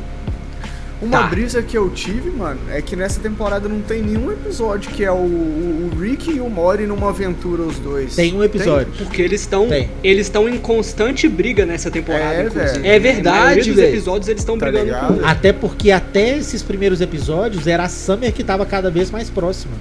Uma 1.01 1.19
Tá. 1.23 1.27
brisa 1.27 1.62
que 1.62 1.77
eu 1.77 1.89
tive, 1.89 2.29
mano, 2.31 2.60
é 2.69 2.81
que 2.81 2.95
nessa 2.95 3.19
temporada 3.19 3.67
não 3.67 3.81
tem 3.81 4.01
nenhum 4.01 4.31
episódio 4.31 4.89
que 4.91 5.03
é 5.03 5.12
o, 5.12 5.15
o, 5.15 5.91
o 5.93 5.99
Rick 5.99 6.31
e 6.31 6.39
o 6.39 6.49
Mori 6.49 6.86
numa 6.88 7.10
aventura 7.10 7.63
os 7.63 7.77
dois. 7.79 8.15
Tem 8.15 8.34
um 8.34 8.43
episódio. 8.43 8.93
Porque 8.97 9.21
eles 9.21 9.41
estão 9.41 9.67
Tem. 9.67 9.89
eles 10.03 10.27
estão 10.27 10.47
em 10.47 10.58
constante 10.58 11.27
briga 11.27 11.65
nessa 11.65 11.91
temporada, 11.91 12.36
É, 12.36 12.45
inclusive. 12.45 12.88
É 12.88 12.97
verdade, 12.99 13.71
velho. 13.71 13.89
episódios 13.89 14.27
eles 14.29 14.41
estão 14.41 14.58
Tá 14.58 14.65
brigando 14.67 14.86
ligado? 14.86 15.19
com 15.19 15.25
Até 15.25 15.51
porque 15.51 15.91
até 15.91 16.38
esses 16.38 16.63
primeiros 16.63 17.01
episódios 17.01 17.67
era 17.67 17.84
a 17.84 17.89
Summer 17.89 18.31
que 18.34 18.43
tava 18.43 18.65
cada 18.65 18.89
vez 18.89 19.12
mais 19.12 19.29
próxima. 19.29 19.73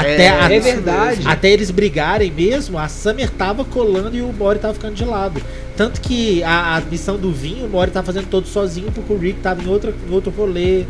Até, 0.00 0.24
É, 0.26 0.28
a- 0.30 0.52
É 0.52 0.60
verdade. 0.60 1.22
até 1.24 1.50
eles 1.50 1.70
brigarem 1.70 2.30
mesmo, 2.30 2.78
a 2.78 2.88
Summer 2.88 3.30
tava 3.30 3.64
colando 3.64 4.16
e 4.16 4.20
o 4.22 4.32
Mori 4.32 4.58
tava 4.58 4.74
ficando 4.74 4.94
de 4.94 5.04
lado. 5.04 5.40
Tanto 5.76 6.00
que 6.00 6.42
a, 6.42 6.76
a 6.76 6.80
missão 6.80 7.16
do 7.16 7.32
vinho, 7.32 7.66
o 7.66 7.68
Mori 7.68 7.90
tava 7.90 8.06
fazendo 8.06 8.28
todo 8.28 8.46
sozinho, 8.46 8.90
porque 8.92 9.12
o 9.12 9.16
Rick 9.18 9.40
tava 9.40 9.62
em, 9.62 9.68
outra, 9.68 9.92
em 10.08 10.12
outro 10.12 10.30
rolê. 10.30 10.84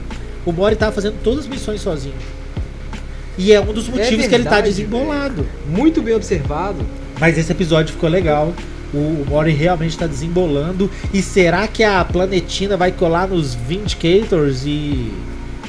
O 0.45 0.53
Mori 0.53 0.77
tava 0.77 0.93
fazendo 0.93 1.17
todas 1.23 1.41
as 1.41 1.47
missões 1.49 1.81
sozinho. 1.81 2.15
E 3.39 3.53
é 3.53 3.61
um 3.61 3.73
dos 3.73 3.89
motivos 3.89 4.27
que 4.27 4.35
ele 4.35 4.45
tá 4.45 4.51
verdade, 4.51 4.69
desembolado. 4.69 5.47
Muito 5.69 6.01
bem 6.01 6.15
observado. 6.15 6.79
Mas 7.21 7.37
esse 7.37 7.51
episódio 7.53 7.93
ficou 7.93 8.09
legal. 8.09 8.55
O, 8.95 8.97
o 8.99 9.27
Mori 9.29 9.51
realmente 9.53 9.99
tá 9.99 10.07
desembolando. 10.07 10.91
E 11.13 11.21
será 11.21 11.67
que 11.69 11.83
a 11.85 12.03
planetina 12.05 12.77
vai 12.77 12.93
colar 12.93 13.29
nos 13.29 13.55
Vindicators 13.55 14.65
e. 14.65 15.13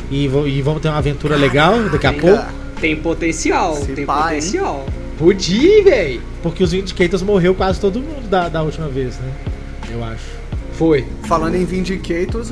E, 0.09 0.23
e 0.25 0.61
vamos 0.61 0.81
ter 0.81 0.87
uma 0.87 0.99
aventura 0.99 1.35
legal 1.35 1.77
daqui 1.89 2.07
a 2.07 2.13
pouco? 2.13 2.45
Tem 2.79 2.95
potencial, 2.95 3.75
Se 3.75 3.93
tem 3.93 4.05
pá, 4.05 4.33
hein? 4.33 4.39
potencial. 4.39 4.85
Podia, 5.17 5.83
velho. 5.83 6.21
Porque 6.43 6.63
os 6.63 6.71
Vindicators 6.71 7.23
morreu 7.23 7.55
quase 7.55 7.79
todo 7.79 7.99
mundo 7.99 8.29
da, 8.29 8.49
da 8.49 8.61
última 8.61 8.87
vez, 8.87 9.17
né? 9.17 9.31
Eu 9.91 10.03
acho. 10.03 10.25
Foi. 10.73 11.07
Falando 11.23 11.55
em 11.55 11.65
Vindicators, 11.65 12.51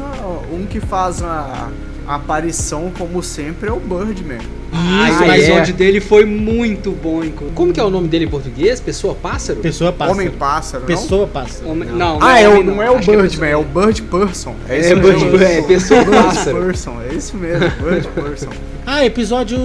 um 0.52 0.66
que 0.66 0.80
faz 0.80 1.22
a, 1.22 1.70
a 2.08 2.16
aparição, 2.16 2.92
como 2.98 3.22
sempre, 3.24 3.70
é 3.70 3.72
o 3.72 3.80
Birdman. 3.80 4.40
Ah, 4.78 5.10
Isso, 5.10 5.20
o 5.22 5.24
é. 5.32 5.38
episódio 5.40 5.74
dele 5.74 6.02
foi 6.02 6.26
muito 6.26 6.92
bom. 6.92 7.22
Como 7.54 7.72
que 7.72 7.80
é 7.80 7.84
o 7.84 7.90
nome 7.90 8.08
dele 8.10 8.26
em 8.26 8.28
português? 8.28 8.80
Pessoa 8.82 9.16
Pássaro? 9.16 9.60
Pessoa 9.62 9.92
passa. 9.94 10.12
Homem-pássaro, 10.12 10.80
não? 10.82 10.88
Pessoa 10.88 11.28
passa. 11.28 11.66
Homem- 11.66 11.90
Não, 11.90 12.18
Ah, 12.22 12.40
é, 12.40 12.48
o- 12.48 12.52
homem, 12.52 12.64
não 12.66 12.84
é 12.84 12.92
o 12.92 12.96
Acho 12.98 13.10
que 13.10 13.16
Birdman, 13.16 13.50
é 13.52 13.58
o 13.58 13.64
Bird 13.64 14.02
Person. 14.04 14.54
É, 14.68 14.80
isso 14.80 14.96
Bird- 14.98 15.26
mesmo. 15.26 15.44
é, 15.44 15.62
pessoa 15.62 16.04
Bird 16.04 16.24
pássaro. 16.26 16.58
Person, 16.66 16.98
é 17.10 17.14
isso 17.14 17.38
mesmo, 17.38 17.70
Bird 17.82 18.08
Person. 18.10 18.50
Ah, 18.86 19.04
episódio 19.06 19.58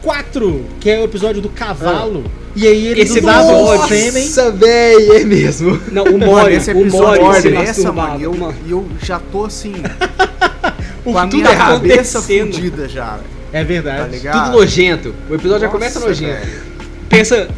4, 0.00 0.64
que 0.80 0.88
é 0.88 1.00
o 1.00 1.04
episódio 1.04 1.42
do 1.42 1.48
cavalo. 1.48 2.24
E 2.54 2.66
aí 2.66 2.86
eles 2.88 3.10
Esse 3.10 3.20
usavam 3.20 3.50
episódio- 3.72 3.84
o 3.84 3.88
sêmen. 3.88 4.24
Nossa, 4.24 4.50
velho, 4.50 5.12
é 5.14 5.24
mesmo. 5.24 5.80
Não, 5.90 6.04
o 6.04 6.18
Mori, 6.18 6.54
esse 6.54 6.70
o 6.72 6.90
Mori 6.90 7.50
masturbava. 7.50 8.08
mano, 8.08 8.18
e 8.20 8.22
eu, 8.22 8.34
eu 8.68 8.86
já 9.02 9.18
tô 9.18 9.44
assim, 9.46 9.72
O 9.72 10.11
com 11.04 11.16
a 11.18 11.26
minha 11.26 11.44
tudo 11.44 11.50
errado. 11.52 11.72
cabeça 11.74 12.22
fudida 12.22 12.88
já, 12.88 13.18
É 13.52 13.58
tá 13.60 13.64
verdade. 13.64 14.10
ligado? 14.10 14.44
Tudo 14.46 14.56
nojento. 14.58 15.14
O 15.28 15.34
episódio 15.34 15.62
já 15.62 15.68
começa 15.68 15.98
Nossa, 15.98 16.08
nojento. 16.10 16.40
velho. 16.46 16.72
pensa, 17.08 17.48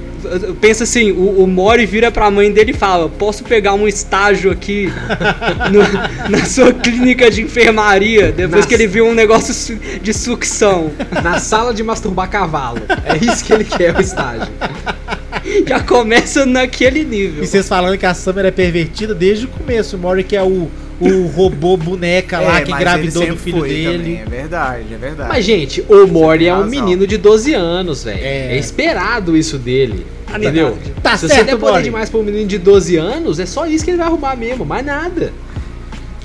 pensa 0.61 0.85
assim, 0.85 1.13
o, 1.13 1.43
o 1.43 1.47
Mori 1.47 1.85
vira 1.87 2.11
pra 2.11 2.31
mãe 2.31 2.51
dele 2.51 2.71
e 2.71 2.75
fala, 2.75 3.09
posso 3.09 3.45
pegar 3.45 3.75
um 3.75 3.87
estágio 3.87 4.51
aqui 4.51 4.91
no- 5.71 6.31
na 6.31 6.45
sua 6.45 6.73
clínica 6.73 7.31
de 7.31 7.43
enfermaria, 7.43 8.33
depois 8.33 8.61
Nas- 8.61 8.67
que 8.67 8.75
ele 8.75 8.87
viu 8.87 9.07
um 9.07 9.15
negócio 9.15 9.79
de 10.03 10.13
sucção. 10.15 10.91
Na 11.23 11.39
sala 11.39 11.73
de 11.75 11.83
masturbar 11.83 12.29
cavalo. 12.31 12.79
É 13.05 13.17
isso 13.25 13.45
que 13.45 13.53
ele 13.53 13.65
quer, 13.65 13.95
o 13.97 14.01
estágio. 14.01 14.49
Já 15.69 15.79
começa 15.81 16.47
naquele 16.47 17.05
nível. 17.05 17.45
E 17.45 17.47
vocês 17.47 17.69
falando 17.69 17.99
que 17.99 18.07
a 18.07 18.15
Summer 18.15 18.47
é 18.47 18.51
pervertida 18.51 19.15
desde 19.15 19.45
o 19.45 19.49
começo. 19.49 19.97
O 19.97 19.99
Mori 19.99 20.25
que 20.25 20.35
é 20.35 20.43
o, 20.43 20.71
o 21.01 21.27
robô 21.27 21.77
boneca 21.77 22.41
lá 22.41 22.59
É, 22.59 22.63
que 22.63 22.73
engravidou 22.73 23.27
do 23.27 23.37
filho 23.37 23.63
dele. 23.63 23.99
Também, 23.99 24.21
é 24.21 24.25
verdade, 24.25 24.95
é 24.95 24.97
verdade. 24.97 25.29
Mas, 25.29 25.45
gente, 25.45 25.85
o 25.89 26.07
Mori 26.07 26.47
é 26.47 26.55
um 26.55 26.67
menino 26.67 27.07
de 27.07 27.17
12 27.17 27.55
anos, 27.55 28.05
velho. 28.05 28.21
É. 28.23 28.55
É. 28.55 28.59
esperado 28.59 29.37
isso 29.37 29.59
dele. 29.59 30.07
Entendeu? 30.29 30.75
Verdade. 30.75 30.93
Tá 31.03 31.17
Se 31.17 31.29
certo, 31.29 31.41
você 31.41 31.45
der 31.45 31.57
poder 31.59 31.83
demais 31.83 32.11
pra 32.11 32.21
um 32.21 32.23
menino 32.23 32.47
de 32.47 32.59
12 32.59 32.97
anos, 32.97 33.39
é 33.39 33.47
só 33.47 33.67
isso 33.67 33.85
que 33.85 33.91
ele 33.91 33.99
vai 33.99 34.07
arrumar 34.07 34.37
mesmo, 34.37 34.65
mais 34.65 34.85
nada. 34.85 35.33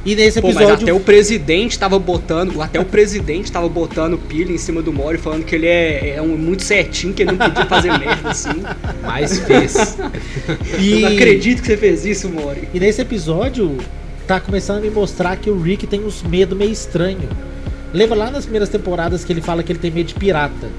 E 0.05 0.15
nesse 0.15 0.39
Pô, 0.41 0.47
mas 0.47 0.55
episódio. 0.57 0.83
até 0.83 0.93
o 0.93 0.99
presidente 0.99 1.77
tava 1.77 1.99
botando, 1.99 2.61
até 2.61 2.79
o 2.79 2.85
presidente 2.85 3.51
tava 3.51 3.67
botando 3.67 4.17
pilha 4.17 4.51
em 4.51 4.57
cima 4.57 4.81
do 4.81 4.93
Mori, 4.93 5.17
falando 5.17 5.43
que 5.43 5.53
ele 5.53 5.67
é, 5.67 6.15
é 6.15 6.21
um, 6.21 6.37
muito 6.37 6.63
certinho, 6.63 7.13
que 7.13 7.21
ele 7.21 7.33
não 7.33 7.37
podia 7.37 7.65
fazer 7.65 7.91
merda 7.97 8.29
assim. 8.29 8.63
Mas 9.03 9.39
fez. 9.39 9.97
e, 10.79 10.93
Eu 10.93 10.99
não 11.01 11.15
acredito 11.15 11.61
que 11.61 11.67
você 11.67 11.77
fez 11.77 12.05
isso, 12.05 12.29
Mori. 12.29 12.69
e 12.73 12.79
nesse 12.79 13.01
episódio 13.01 13.77
tá 14.29 14.39
começando 14.39 14.77
a 14.77 14.81
me 14.81 14.91
mostrar 14.91 15.35
que 15.37 15.49
o 15.49 15.59
Rick 15.59 15.87
tem 15.87 16.05
uns 16.05 16.21
medo 16.21 16.55
meio 16.55 16.71
estranho. 16.71 17.27
Lembra 17.91 18.15
lá 18.15 18.29
nas 18.29 18.43
primeiras 18.43 18.69
temporadas 18.69 19.25
que 19.25 19.33
ele 19.33 19.41
fala 19.41 19.63
que 19.63 19.71
ele 19.71 19.79
tem 19.79 19.89
medo 19.89 20.05
de 20.05 20.13
pirata? 20.13 20.69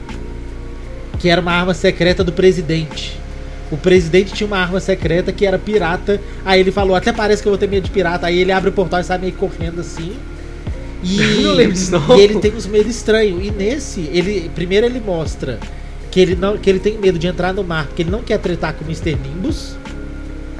Que 1.18 1.28
era 1.28 1.40
uma 1.40 1.50
arma 1.50 1.74
secreta 1.74 2.22
do 2.22 2.30
presidente. 2.32 3.18
O 3.68 3.76
presidente 3.76 4.32
tinha 4.32 4.46
uma 4.46 4.58
arma 4.58 4.78
secreta 4.78 5.32
que 5.32 5.44
era 5.44 5.58
pirata. 5.58 6.20
Aí 6.44 6.60
ele 6.60 6.70
falou, 6.70 6.94
até 6.94 7.12
parece 7.12 7.42
que 7.42 7.48
eu 7.48 7.50
vou 7.50 7.58
ter 7.58 7.68
medo 7.68 7.82
de 7.82 7.90
pirata. 7.90 8.28
Aí 8.28 8.38
ele 8.38 8.52
abre 8.52 8.70
o 8.70 8.72
portal 8.72 9.00
e 9.00 9.04
sai 9.04 9.18
meio 9.18 9.32
correndo 9.32 9.80
assim. 9.80 10.12
E, 11.02 11.18
Eu 11.42 11.42
não 11.42 11.54
lembro 11.54 11.72
disso, 11.72 11.90
não. 11.90 12.16
e 12.16 12.20
ele 12.20 12.38
tem 12.38 12.54
uns 12.54 12.66
medos 12.66 12.94
estranhos. 12.94 13.44
E 13.44 13.50
nesse, 13.50 14.02
ele 14.12 14.48
primeiro 14.54 14.86
ele 14.86 15.00
mostra 15.00 15.58
que 16.08 16.20
ele, 16.20 16.36
não, 16.36 16.56
que 16.56 16.70
ele 16.70 16.78
tem 16.78 16.96
medo 16.98 17.18
de 17.18 17.26
entrar 17.26 17.52
no 17.52 17.64
mar, 17.64 17.86
porque 17.86 18.02
ele 18.02 18.12
não 18.12 18.22
quer 18.22 18.38
tretar 18.38 18.74
com 18.74 18.84
o 18.84 18.86
Mr. 18.86 19.16
Nimbus. 19.16 19.74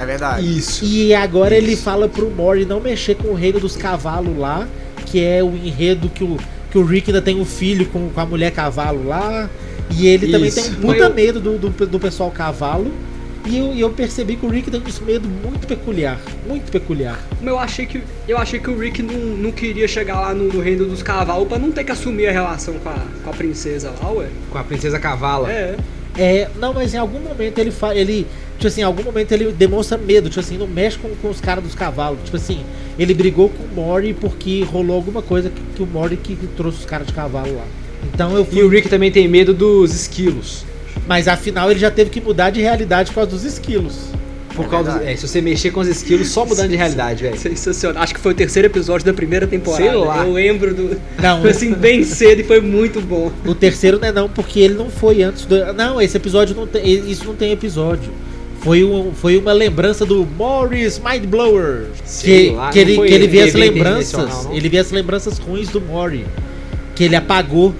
É 0.01 0.05
verdade. 0.05 0.57
Isso. 0.57 0.83
E 0.83 1.13
agora 1.13 1.55
ele 1.55 1.73
Isso. 1.73 1.83
fala 1.83 2.09
pro 2.09 2.29
Mori 2.29 2.65
não 2.65 2.79
mexer 2.79 3.15
com 3.15 3.29
o 3.29 3.33
reino 3.35 3.59
dos 3.59 3.75
cavalos 3.75 4.35
lá, 4.37 4.67
que 5.05 5.23
é 5.23 5.43
o 5.43 5.49
enredo 5.55 6.09
que 6.09 6.23
o, 6.23 6.37
que 6.71 6.77
o 6.77 6.83
Rick 6.83 7.09
ainda 7.11 7.21
tem 7.21 7.39
um 7.39 7.45
filho 7.45 7.85
com, 7.87 8.09
com 8.09 8.19
a 8.19 8.25
mulher 8.25 8.51
cavalo 8.51 9.07
lá. 9.07 9.49
E 9.91 10.07
ele 10.07 10.31
também 10.31 10.47
Isso. 10.47 10.61
tem 10.63 10.71
um 10.71 10.75
puta 10.81 11.03
eu- 11.03 11.13
medo 11.13 11.39
do, 11.39 11.57
do, 11.57 11.69
do 11.87 11.99
pessoal 11.99 12.31
cavalo. 12.31 12.91
E 13.45 13.57
eu, 13.57 13.73
eu 13.73 13.89
percebi 13.89 14.35
que 14.35 14.45
o 14.45 14.49
Rick 14.49 14.69
tem 14.69 14.79
um 14.79 15.05
medo 15.05 15.27
muito 15.27 15.67
peculiar. 15.67 16.19
Muito 16.47 16.71
peculiar. 16.71 17.19
Mas 17.39 17.47
eu 17.47 17.57
achei 17.59 17.85
que, 17.87 18.01
eu 18.27 18.37
achei 18.37 18.59
que 18.59 18.69
o 18.69 18.77
Rick 18.77 19.01
não, 19.01 19.13
não 19.15 19.51
queria 19.51 19.87
chegar 19.87 20.19
lá 20.21 20.33
no, 20.33 20.45
no 20.45 20.61
reino 20.61 20.85
dos 20.85 21.01
cavalos 21.01 21.47
pra 21.47 21.57
não 21.57 21.71
ter 21.71 21.83
que 21.83 21.91
assumir 21.91 22.27
a 22.27 22.31
relação 22.31 22.75
com 22.75 22.89
a, 22.89 23.01
com 23.23 23.29
a 23.29 23.33
princesa 23.33 23.91
lá, 24.01 24.11
ué. 24.11 24.27
Com 24.51 24.57
a 24.59 24.63
princesa 24.63 24.99
cavala. 24.99 25.51
É. 25.51 25.75
É, 26.17 26.49
não, 26.59 26.73
mas 26.73 26.93
em 26.93 26.97
algum 26.97 27.19
momento 27.19 27.57
ele 27.57 27.71
fala. 27.71 27.95
Ele. 27.95 28.27
Tipo 28.61 28.67
assim, 28.67 28.81
em 28.81 28.83
algum 28.83 29.01
momento 29.01 29.31
ele 29.31 29.51
demonstra 29.51 29.97
medo, 29.97 30.29
tipo 30.29 30.39
assim, 30.39 30.55
não 30.55 30.67
mexe 30.67 30.95
com, 30.99 31.09
com 31.19 31.31
os 31.31 31.41
caras 31.41 31.63
dos 31.63 31.73
cavalos. 31.73 32.19
Tipo 32.23 32.37
assim, 32.37 32.59
ele 32.99 33.11
brigou 33.11 33.49
com 33.49 33.63
o 33.63 33.67
Mori 33.75 34.13
porque 34.13 34.63
rolou 34.63 34.95
alguma 34.95 35.23
coisa 35.23 35.49
que, 35.49 35.59
que 35.75 35.81
o 35.81 35.87
Mori 35.87 36.15
que 36.15 36.35
trouxe 36.55 36.77
os 36.77 36.85
caras 36.85 37.07
de 37.07 37.13
cavalo 37.13 37.55
lá. 37.55 37.65
Então 38.13 38.37
eu 38.37 38.45
fui. 38.45 38.59
E 38.59 38.63
o 38.63 38.69
Rick 38.69 38.87
também 38.87 39.11
tem 39.11 39.27
medo 39.27 39.51
dos 39.51 39.95
esquilos. 39.95 40.63
Mas 41.07 41.27
afinal 41.27 41.71
ele 41.71 41.79
já 41.79 41.89
teve 41.89 42.11
que 42.11 42.21
mudar 42.21 42.51
de 42.51 42.61
realidade 42.61 43.09
por 43.09 43.15
causa 43.15 43.31
dos 43.31 43.43
esquilos. 43.43 43.95
Por 44.55 44.65
É 44.65 44.69
causa 44.69 45.01
é, 45.03 45.15
se 45.15 45.27
você 45.27 45.41
mexer 45.41 45.71
com 45.71 45.79
os 45.79 45.87
esquilos, 45.87 46.27
só 46.27 46.45
mudando 46.45 46.69
de 46.69 46.75
realidade, 46.75 47.23
velho. 47.23 47.39
Sensacional. 47.39 48.03
Acho 48.03 48.13
que 48.13 48.19
foi 48.19 48.33
o 48.33 48.35
terceiro 48.35 48.67
episódio 48.67 49.03
da 49.07 49.13
primeira 49.13 49.47
temporada. 49.47 49.83
Sei 49.83 49.91
lá. 49.95 50.23
Eu 50.23 50.33
lembro 50.33 50.71
do. 50.75 51.01
Não, 51.19 51.41
Foi 51.41 51.49
assim, 51.49 51.73
bem 51.73 52.03
cedo 52.03 52.41
e 52.41 52.43
foi 52.43 52.61
muito 52.61 53.01
bom. 53.01 53.31
o 53.43 53.55
terceiro 53.55 53.97
não 53.97 54.07
é 54.07 54.11
não, 54.11 54.29
porque 54.29 54.59
ele 54.59 54.75
não 54.75 54.87
foi 54.91 55.23
antes 55.23 55.45
do. 55.45 55.73
Não, 55.73 55.99
esse 55.99 56.15
episódio 56.15 56.55
não 56.55 56.67
tem. 56.67 56.85
Isso 57.09 57.25
não 57.25 57.33
tem 57.33 57.51
episódio. 57.51 58.11
Foi, 58.61 58.83
um, 58.83 59.11
foi 59.13 59.37
uma 59.37 59.51
lembrança 59.53 60.05
do 60.05 60.25
Morris 60.37 60.99
Mindblower. 61.03 61.87
Sei 62.05 62.49
Que, 62.49 62.55
lá, 62.55 62.69
que 62.69 62.79
ele, 62.79 62.95
que 62.95 63.13
ele 63.13 63.27
vê 63.27 63.39
as 63.41 63.55
evento 63.55 63.57
lembranças. 63.73 64.47
Ele 64.51 64.69
vê 64.69 64.77
as 64.77 64.91
lembranças 64.91 65.37
ruins 65.39 65.69
do 65.69 65.81
Mori. 65.81 66.25
Que 66.95 67.05
ele 67.05 67.15
apagou. 67.15 67.73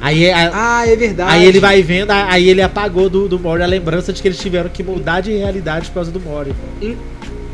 Aí, 0.00 0.30
a- 0.30 0.50
Ah, 0.80 0.86
é 0.88 0.96
verdade. 0.96 1.30
aí 1.32 1.44
ele 1.46 1.60
vai 1.60 1.82
vendo, 1.82 2.10
aí 2.10 2.48
ele 2.48 2.60
apagou 2.62 3.08
do, 3.08 3.26
do 3.28 3.38
Mori 3.38 3.62
a 3.62 3.66
lembrança 3.66 4.12
de 4.12 4.20
que 4.20 4.28
eles 4.28 4.38
tiveram 4.38 4.68
que 4.70 4.82
mudar 4.82 5.20
de 5.20 5.32
realidade 5.32 5.88
por 5.88 5.94
causa 5.94 6.10
do 6.10 6.20
Mori. 6.20 6.52
In- 6.80 6.96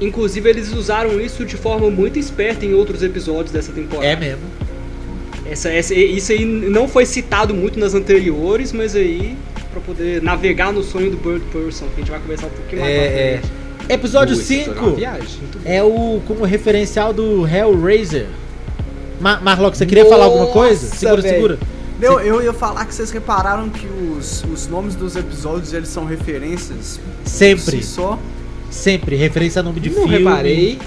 Inclusive, 0.01 0.49
eles 0.49 0.73
usaram 0.73 1.21
isso 1.21 1.45
de 1.45 1.57
forma 1.57 1.91
muito 1.91 2.19
esperta 2.19 2.65
em 2.65 2.73
outros 2.73 3.03
episódios 3.03 3.53
dessa 3.53 3.71
temporada. 3.71 4.07
É 4.07 4.17
mesmo. 4.17 4.41
Essa, 5.45 5.69
essa- 5.71 5.95
isso 5.95 6.33
aí 6.33 6.45
não 6.45 6.89
foi 6.89 7.05
citado 7.05 7.53
muito 7.53 7.79
nas 7.79 7.93
anteriores, 7.95 8.73
mas 8.73 8.97
aí, 8.97 9.37
pra 9.73 9.81
poder 9.81 10.23
navegar 10.23 10.73
no 10.73 10.83
sonho 10.83 11.11
do 11.11 11.17
Bird 11.17 11.45
Person, 11.53 11.87
que 11.87 11.93
a 11.97 11.99
gente 12.01 12.11
vai 12.11 12.21
conversar 12.21 12.47
um 12.47 12.51
pouquinho 12.51 12.81
mais 12.83 12.93
É, 12.95 12.99
pra 12.99 13.07
é. 13.21 13.39
frente. 13.39 13.53
Episódio 13.89 14.35
episódio 14.37 14.65
é 14.65 14.69
uma 14.69 14.85
5 14.85 14.97
viagem. 14.97 15.39
Muito 15.41 15.59
bom. 15.59 15.71
é 15.71 15.83
o 15.83 16.21
como 16.27 16.45
referencial 16.45 17.13
do 17.13 17.47
Hellraiser. 17.47 18.27
Ma 19.21 19.41
Marlock, 19.41 19.77
você 19.77 19.85
queria 19.87 20.07
falar 20.07 20.25
alguma 20.27 20.47
coisa? 20.47 20.83
Nossa, 20.87 20.97
Segura, 20.97 21.23
velho. 21.23 21.35
segura. 21.35 21.59
Eu, 22.01 22.21
eu 22.21 22.43
ia 22.43 22.53
falar 22.55 22.85
que 22.87 22.95
vocês 22.95 23.11
repararam 23.11 23.69
que 23.69 23.87
os, 23.87 24.43
os 24.45 24.67
nomes 24.69 24.95
dos 24.95 25.17
episódios 25.17 25.73
eles 25.75 25.89
são 25.89 26.05
referências 26.07 26.99
Sempre, 27.25 27.63
si 27.79 27.83
só. 27.83 28.19
sempre. 28.71 29.17
Referência 29.17 29.61
a 29.61 29.63
nome 29.63 29.81
de 29.81 29.91
Não 29.91 30.03
filme. 30.07 30.19
reparei. 30.19 30.79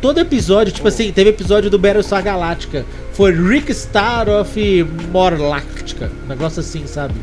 Todo 0.00 0.20
episódio, 0.20 0.72
tipo 0.72 0.86
assim, 0.86 1.10
teve 1.12 1.30
episódio 1.30 1.70
do 1.70 1.78
Battlestar 1.78 2.22
Galactica. 2.22 2.84
Foi 3.14 3.32
Rick 3.32 3.72
Star 3.74 4.28
of 4.28 4.84
Morlactica. 5.10 6.10
Um 6.24 6.28
negócio 6.28 6.60
assim, 6.60 6.86
sabe? 6.86 7.14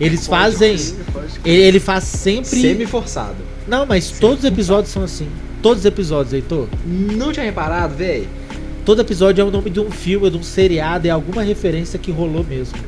Eles 0.00 0.26
fazem. 0.26 0.76
Pode 1.12 1.38
crer. 1.40 1.54
Ele, 1.54 1.62
ele 1.62 1.80
faz 1.80 2.04
sempre. 2.04 2.44
Semi-forçado. 2.44 3.36
Não, 3.66 3.86
mas 3.86 4.10
todos 4.10 4.40
os 4.40 4.44
episódios 4.44 4.92
são 4.92 5.02
assim. 5.02 5.28
Todos 5.62 5.80
os 5.80 5.84
episódios, 5.84 6.32
Heitor. 6.32 6.68
Não 6.84 7.32
tinha 7.32 7.44
reparado, 7.44 7.94
velho? 7.96 8.28
Todo 8.84 9.00
episódio 9.00 9.42
é 9.42 9.44
o 9.44 9.50
nome 9.50 9.68
de 9.68 9.80
um 9.80 9.90
filme, 9.90 10.30
de 10.30 10.36
um 10.36 10.42
seriado, 10.42 11.08
é 11.08 11.10
alguma 11.10 11.42
referência 11.42 11.98
que 11.98 12.12
rolou 12.12 12.44
mesmo. 12.44 12.78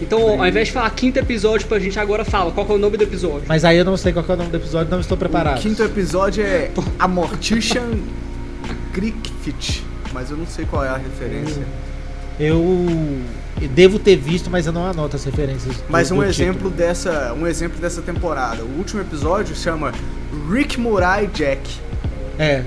Então, 0.00 0.40
ao 0.40 0.46
invés 0.46 0.68
de 0.68 0.72
falar 0.72 0.88
quinto 0.90 1.18
episódio 1.18 1.66
pra 1.66 1.78
gente, 1.78 1.98
agora 1.98 2.24
fala 2.24 2.52
qual 2.52 2.64
que 2.64 2.72
é 2.72 2.74
o 2.76 2.78
nome 2.78 2.96
do 2.96 3.02
episódio. 3.02 3.42
Mas 3.46 3.64
aí 3.64 3.76
eu 3.76 3.84
não 3.84 3.96
sei 3.96 4.12
qual 4.12 4.24
que 4.24 4.30
é 4.30 4.34
o 4.34 4.36
nome 4.38 4.50
do 4.50 4.56
episódio, 4.56 4.90
não 4.90 5.00
estou 5.00 5.18
preparado. 5.18 5.58
O 5.58 5.60
quinto 5.60 5.82
episódio 5.82 6.44
é 6.44 6.70
A 6.98 7.08
Mortician 7.08 7.98
Crickfit, 8.92 9.84
mas 10.12 10.30
eu 10.30 10.36
não 10.36 10.46
sei 10.46 10.64
qual 10.64 10.84
é 10.84 10.88
a 10.88 10.96
referência. 10.96 11.62
Eu 12.38 13.20
devo 13.66 13.98
ter 13.98 14.16
visto, 14.16 14.48
mas 14.50 14.66
eu 14.66 14.72
não 14.72 14.86
anoto 14.86 15.16
as 15.16 15.24
referências. 15.24 15.76
do- 15.76 15.84
Mas 15.88 16.10
um 16.12 16.16
do 16.16 16.24
exemplo 16.24 16.54
título. 16.54 16.70
dessa, 16.70 17.34
um 17.36 17.46
exemplo 17.46 17.80
dessa 17.80 18.00
temporada. 18.02 18.62
O 18.62 18.78
último 18.78 19.00
episódio 19.00 19.56
chama 19.56 19.92
Rick 20.50 20.78
Murai 20.78 21.26
Jack. 21.32 21.68
É. 22.38 22.62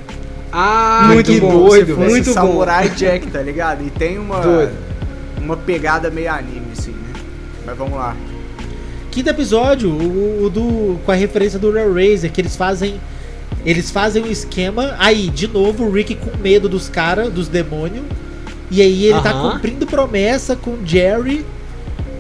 Ah, 0.52 1.10
Muito 1.14 1.32
que 1.32 1.40
bom, 1.40 1.68
doido, 1.68 1.96
muito 1.96 2.26
bom. 2.26 2.34
Samurai 2.34 2.90
Jack, 2.90 3.28
tá 3.28 3.42
ligado? 3.42 3.86
E 3.86 3.90
tem 3.90 4.18
uma 4.20 4.42
Doido. 4.42 4.74
uma 5.38 5.56
pegada 5.56 6.10
meio 6.10 6.30
anime 6.30 6.68
assim, 6.78 6.92
né? 6.92 7.14
Mas 7.66 7.78
vamos 7.78 7.94
lá. 7.98 8.16
Quinto 9.12 9.30
episódio, 9.30 9.90
o, 9.90 10.44
o 10.46 10.50
do 10.50 11.00
com 11.06 11.12
a 11.12 11.16
referência 11.16 11.58
do 11.58 11.72
Real 11.72 11.94
Razer, 11.94 12.32
que 12.32 12.42
eles 12.42 12.56
fazem 12.58 13.00
eles 13.66 13.92
fazem 13.92 14.24
um 14.24 14.28
esquema. 14.28 14.96
Aí, 14.98 15.30
de 15.30 15.48
novo, 15.48 15.86
o 15.86 15.92
Rick 15.92 16.16
com 16.16 16.36
medo 16.38 16.68
dos 16.68 16.90
caras, 16.90 17.32
dos 17.32 17.48
demônios. 17.48 18.04
E 18.72 18.82
aí 18.82 19.06
ele 19.06 19.22
tá 19.22 19.32
Aham. 19.32 19.52
cumprindo 19.52 19.86
promessa 19.86 20.56
com 20.56 20.72
o 20.72 20.80
Jerry 20.86 21.46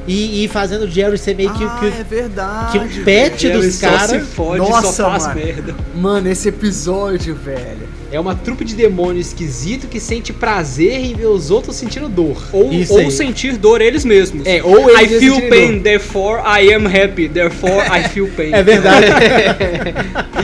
e, 0.06 0.44
e 0.44 0.48
fazendo 0.50 0.84
o 0.84 0.88
Jerry 0.90 1.18
ser 1.18 1.34
meio 1.36 1.54
que, 1.54 1.64
ah, 1.64 1.78
que, 1.80 1.86
é 1.86 2.04
verdade. 2.04 2.72
que 2.78 3.00
um 3.00 3.04
pet 3.06 3.42
Jerry 3.42 3.62
dos 3.62 3.80
caras. 3.80 4.28
Nossa, 4.58 4.92
só 4.92 5.12
faz 5.12 5.28
mano. 5.28 5.40
merda. 5.40 5.62
velho. 5.62 5.76
Mano, 5.96 6.30
esse 6.30 6.50
episódio, 6.50 7.34
velho. 7.36 7.90
É 8.12 8.20
uma 8.20 8.36
trupe 8.36 8.66
de 8.66 8.76
demônio 8.76 9.22
esquisito 9.22 9.88
que 9.88 9.98
sente 9.98 10.34
prazer 10.34 11.00
em 11.00 11.14
ver 11.14 11.28
os 11.28 11.50
outros 11.50 11.78
sentindo 11.78 12.10
dor. 12.10 12.36
Ou, 12.52 12.70
ou 12.90 13.10
sentir 13.10 13.56
dor 13.56 13.80
eles 13.80 14.04
mesmos. 14.04 14.46
É, 14.46 14.62
ou 14.62 14.90
I 14.90 15.06
eles 15.06 15.20
feel 15.20 15.36
sentirem 15.36 15.50
pain, 15.50 15.74
dor. 15.76 15.84
therefore 15.84 16.42
I 16.42 16.74
am 16.74 16.86
happy, 16.86 17.30
therefore 17.30 17.88
I 17.88 18.10
feel 18.10 18.28
pain. 18.36 18.54
É 18.54 18.62
verdade. 18.62 19.06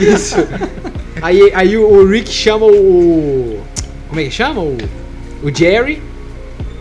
Isso. 0.00 0.36
Aí, 1.20 1.50
aí 1.52 1.76
o, 1.76 1.84
o 1.86 2.08
Rick 2.08 2.30
chama 2.32 2.64
o. 2.64 3.60
Como 4.08 4.20
é 4.20 4.24
que 4.24 4.30
chama? 4.30 4.62
O, 4.62 4.78
o 5.42 5.50
Jerry. 5.54 6.02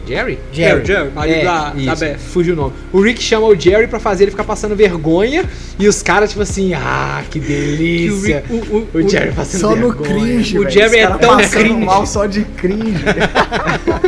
Jerry? 0.08 0.40
Jerry, 0.54 0.86
Jerry, 0.86 1.12
marido 1.14 1.44
da, 1.44 1.70
da 1.72 1.76
isso, 1.94 1.96
Beth. 2.00 2.18
Fugiu 2.18 2.54
o 2.54 2.56
nome. 2.56 2.74
O 2.94 3.02
Rick 3.02 3.22
chama 3.22 3.46
o 3.48 3.60
Jerry 3.60 3.88
pra 3.88 4.00
fazer 4.00 4.24
ele 4.24 4.32
ficar 4.32 4.46
passando 4.46 4.74
vergonha. 4.74 5.44
E 5.78 5.86
os 5.86 6.02
caras, 6.02 6.30
tipo 6.30 6.42
assim, 6.44 6.74
ah, 6.74 7.22
que 7.30 7.42
Que 7.42 7.46
o 7.46 7.48
delícia. 7.50 8.44
Rick- 8.50 8.54
o- 8.74 8.78
o- 8.78 8.88
O 9.00 9.10
Jerry 9.10 9.34
passando 9.34 9.60
Só 9.60 9.76
no 9.76 9.92
vergonha. 9.92 10.10
cringe, 10.22 10.58
O 10.58 10.62
velho. 10.62 10.72
Jerry 10.74 10.98
é 11.00 11.08
tão 11.08 11.38
passando 11.38 11.50
cringe. 11.50 11.86
mal 11.86 12.06
só 12.08 12.26
de 12.26 12.44
cringe. 12.46 13.04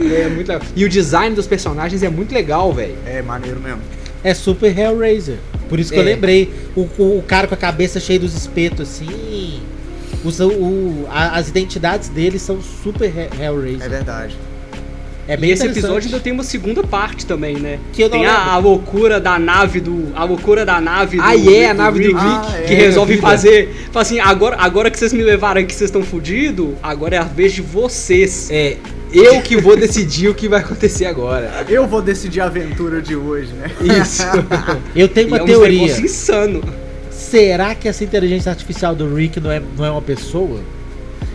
É 0.00 0.28
muito 0.28 0.48
legal. 0.48 0.62
E 0.74 0.84
o 0.84 0.88
design 0.88 1.34
dos 1.36 1.46
personagens 1.46 2.02
é 2.02 2.08
muito 2.08 2.32
legal, 2.34 2.72
velho. 2.72 2.94
é, 3.06 3.20
maneiro 3.22 3.60
mesmo. 3.60 3.80
É 4.24 4.32
super 4.34 4.76
Hellraiser. 4.76 5.36
Por 5.68 5.78
isso 5.78 5.92
que 5.92 5.98
eu 5.98 6.02
É. 6.02 6.06
lembrei. 6.06 6.50
O, 6.74 6.88
o, 6.98 7.18
o 7.18 7.24
cara 7.26 7.46
com 7.46 7.54
a 7.54 7.56
cabeça 7.56 8.00
cheia 8.00 8.18
dos 8.18 8.34
espetos, 8.34 8.80
assim. 8.88 9.60
Os, 10.24 10.38
o, 10.40 11.06
a- 11.10 11.36
as 11.38 11.48
identidades 11.48 12.08
dele 12.08 12.38
são 12.38 12.58
super 12.60 13.06
He- 13.08 13.28
É 13.40 13.46
Hellraiser. 13.46 13.88
verdade. 13.88 14.36
É, 15.28 15.34
E 15.34 15.36
bem 15.36 15.50
esse 15.50 15.64
episódio 15.64 16.08
ainda 16.08 16.18
tem 16.18 16.32
uma 16.32 16.42
segunda 16.42 16.82
parte 16.82 17.24
também, 17.24 17.56
né? 17.56 17.78
Que 17.92 18.02
eu 18.02 18.08
não 18.08 18.18
tem 18.18 18.26
a, 18.26 18.46
a 18.52 18.58
loucura 18.58 19.20
da 19.20 19.38
nave 19.38 19.78
do. 19.80 20.08
A 20.14 20.24
loucura 20.24 20.64
da 20.66 20.80
nave 20.80 21.18
do. 21.18 21.22
Ah, 21.22 21.36
é, 21.36 21.70
a 21.70 21.74
nave 21.74 22.00
do 22.00 22.08
Rick. 22.08 22.18
Ah, 22.20 22.52
é. 22.58 22.62
que 22.62 22.74
resolve 22.74 23.14
vida. 23.14 23.26
fazer. 23.26 23.88
Fala 23.92 24.02
assim, 24.02 24.18
agora, 24.18 24.56
agora 24.58 24.90
que 24.90 24.98
vocês 24.98 25.12
me 25.12 25.22
levaram 25.22 25.60
aqui, 25.60 25.72
vocês 25.72 25.88
estão 25.88 26.02
fudidos, 26.02 26.70
agora 26.82 27.14
é 27.16 27.18
a 27.18 27.22
vez 27.24 27.52
de 27.52 27.62
vocês. 27.62 28.48
É, 28.50 28.76
eu 29.12 29.40
que 29.42 29.56
vou 29.56 29.76
decidir 29.76 30.28
o 30.28 30.34
que 30.34 30.48
vai 30.48 30.60
acontecer 30.60 31.04
agora. 31.06 31.64
Eu 31.68 31.86
vou 31.86 32.02
decidir 32.02 32.40
a 32.40 32.46
aventura 32.46 33.00
de 33.00 33.14
hoje, 33.14 33.52
né? 33.52 33.70
Isso. 34.02 34.22
Eu 34.96 35.06
tenho 35.08 35.28
E 35.28 35.30
uma 35.30 35.38
é 35.38 35.42
um 35.42 35.46
teoria. 35.46 35.82
negócio 35.82 36.04
insano. 36.04 36.60
Será 37.20 37.74
que 37.74 37.86
essa 37.86 38.02
inteligência 38.02 38.50
artificial 38.50 38.94
do 38.94 39.14
Rick 39.14 39.38
não 39.38 39.50
é, 39.50 39.62
não 39.76 39.84
é 39.84 39.90
uma 39.90 40.00
pessoa? 40.02 40.60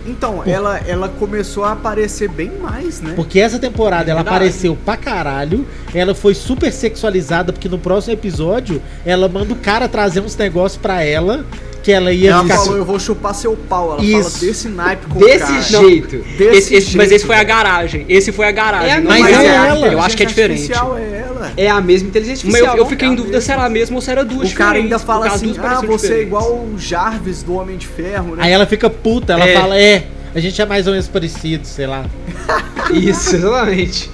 Então, 0.05 0.43
ela, 0.45 0.79
ela 0.85 1.07
começou 1.07 1.63
a 1.63 1.71
aparecer 1.71 2.27
bem 2.29 2.51
mais, 2.61 3.01
né? 3.01 3.13
Porque 3.15 3.39
essa 3.39 3.57
temporada 3.57 4.09
É 4.09 4.11
ela 4.11 4.21
apareceu 4.21 4.75
pra 4.85 4.97
caralho, 4.97 5.65
ela 5.93 6.13
foi 6.13 6.33
super 6.33 6.71
sexualizada, 6.71 7.53
porque 7.53 7.69
no 7.69 7.79
próximo 7.79 8.13
episódio 8.13 8.81
ela 9.05 9.27
manda 9.27 9.53
o 9.53 9.57
cara 9.57 9.87
trazer 9.87 10.19
uns 10.21 10.35
negócios 10.35 10.79
pra 10.79 11.03
ela, 11.03 11.45
que 11.85 11.91
ela 11.91 12.11
ia 12.11 12.31
ela 12.31 12.41
ficar. 12.41 12.57
falou, 12.57 12.77
eu 12.77 12.83
vou 12.83 12.99
chupar 12.99 13.35
seu 13.35 13.55
pau. 13.55 13.91
Ela 13.93 14.03
Isso. 14.03 14.31
fala 14.31 14.39
desse 14.51 14.67
naipe 14.69 15.05
com 15.05 15.19
o 15.19 15.23
Desse 15.23 15.39
cara. 15.45 15.61
jeito. 15.61 16.17
Desse 16.35 16.43
Esse- 16.57 16.73
esse- 16.73 16.97
mas 16.97 17.09
jeito, 17.09 17.19
esse 17.19 17.25
foi 17.27 17.35
a 17.35 17.43
garagem. 17.43 18.05
Esse 18.09 18.31
foi 18.31 18.47
a 18.47 18.51
garagem. 18.51 18.89
É, 18.89 18.99
não 18.99 19.07
mas 19.11 19.21
foi 19.21 19.31
é 19.45 19.49
a- 19.55 19.65
ela. 19.67 19.87
Eu 19.87 20.01
acho 20.01 20.17
que 20.17 20.23
é 20.23 20.25
diferente. 20.25 20.61
Artificial 20.73 20.97
é 20.97 21.23
ela. 21.27 21.51
É 21.55 21.69
a 21.69 21.79
mesma 21.79 22.07
inteligência 22.09 22.43
Mas 22.49 22.55
eu, 22.59 22.65
artificial. 22.65 22.77
eu 22.77 22.85
fiquei 22.89 23.07
em 23.07 23.13
dúvida 23.13 23.37
a 23.37 23.41
se 23.41 23.51
era 23.51 23.63
a 23.63 23.69
mesma 23.69 23.97
ou 23.97 24.01
se 24.01 24.09
era 24.09 24.25
duas 24.25 24.51
O 24.51 24.55
cara 24.55 24.79
ainda 24.79 24.97
fala 24.97 25.27
assim, 25.27 25.53
ah, 25.59 25.81
você 25.85 26.13
é 26.15 26.21
igual 26.23 26.53
o 26.53 26.73
Jarvis 26.79 27.43
do 27.43 27.53
Homem 27.53 27.77
de 27.77 27.85
Ferro, 27.85 28.35
né? 28.35 28.43
Aí 28.43 28.51
ela 28.51 28.65
fica 28.65 28.89
puta, 28.89 29.33
ela 29.33 29.47
É. 29.47 29.53
fala, 29.53 29.77
é, 29.79 30.07
a 30.33 30.39
gente 30.39 30.59
é 30.59 30.65
mais 30.65 30.87
ou 30.87 30.93
menos 30.93 31.07
parecido, 31.07 31.67
sei 31.67 31.85
lá. 31.85 32.03
Isso, 32.91 33.35
exatamente. 33.35 34.09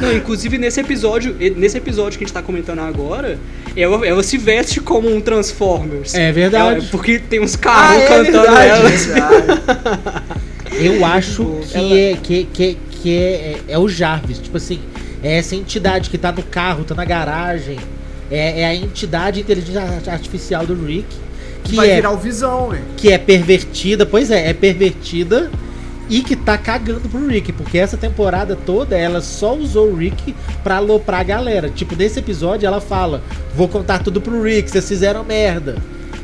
Não, 0.00 0.12
inclusive 0.12 0.58
nesse 0.58 0.78
episódio, 0.78 1.34
nesse 1.56 1.76
episódio 1.78 2.18
que 2.18 2.24
a 2.24 2.26
gente 2.26 2.34
tá 2.34 2.42
comentando 2.42 2.80
agora, 2.80 3.38
ela, 3.76 4.06
ela 4.06 4.22
se 4.22 4.36
veste 4.38 4.80
como 4.80 5.14
um 5.14 5.20
Transformers. 5.20 6.14
É 6.14 6.30
verdade. 6.32 6.76
Ela- 6.80 6.88
porque 6.90 7.18
tem 7.18 7.40
uns 7.40 7.56
carros 7.56 7.96
Ah, 7.96 8.00
é 8.02 8.06
cantando 8.06 8.42
verdade. 8.56 9.10
ela. 9.16 10.22
Eu 10.80 11.04
acho 11.04 11.60
que, 11.70 11.76
Ela- 11.76 11.98
é, 11.98 12.16
que, 12.22 12.44
que, 12.44 12.78
que 12.90 13.16
é, 13.16 13.56
é 13.68 13.78
o 13.78 13.88
Jarvis. 13.88 14.38
Tipo 14.38 14.56
assim, 14.56 14.80
é 15.22 15.36
essa 15.36 15.54
entidade 15.54 16.08
que 16.08 16.16
tá 16.16 16.32
no 16.32 16.42
carro, 16.42 16.84
tá 16.84 16.94
na 16.94 17.04
garagem. 17.04 17.76
É, 18.30 18.60
é 18.62 18.64
a 18.66 18.74
entidade 18.74 19.40
inteligência 19.40 19.82
artificial 20.12 20.64
do 20.64 20.74
Rick. 20.74 21.06
Que 21.64 21.76
Vai 21.76 21.90
é, 21.90 21.94
virar 21.96 22.12
o 22.12 22.16
Visão, 22.16 22.74
hein? 22.74 22.80
que 22.96 23.12
é 23.12 23.18
pervertida, 23.18 24.06
pois 24.06 24.30
é, 24.30 24.48
é 24.48 24.54
pervertida 24.54 25.50
e 26.10 26.22
que 26.22 26.34
tá 26.34 26.58
cagando 26.58 27.08
pro 27.08 27.26
Rick, 27.28 27.52
porque 27.52 27.78
essa 27.78 27.96
temporada 27.96 28.56
toda 28.56 28.98
ela 28.98 29.20
só 29.20 29.54
usou 29.56 29.92
o 29.92 29.96
Rick 29.96 30.34
pra 30.64 30.76
aloprar 30.76 31.20
a 31.20 31.24
galera. 31.24 31.70
Tipo, 31.70 31.94
nesse 31.94 32.18
episódio 32.18 32.66
ela 32.66 32.80
fala: 32.80 33.22
Vou 33.54 33.68
contar 33.68 34.02
tudo 34.02 34.20
pro 34.20 34.42
Rick, 34.42 34.68
vocês 34.68 34.88
fizeram 34.88 35.22
merda. 35.24 35.76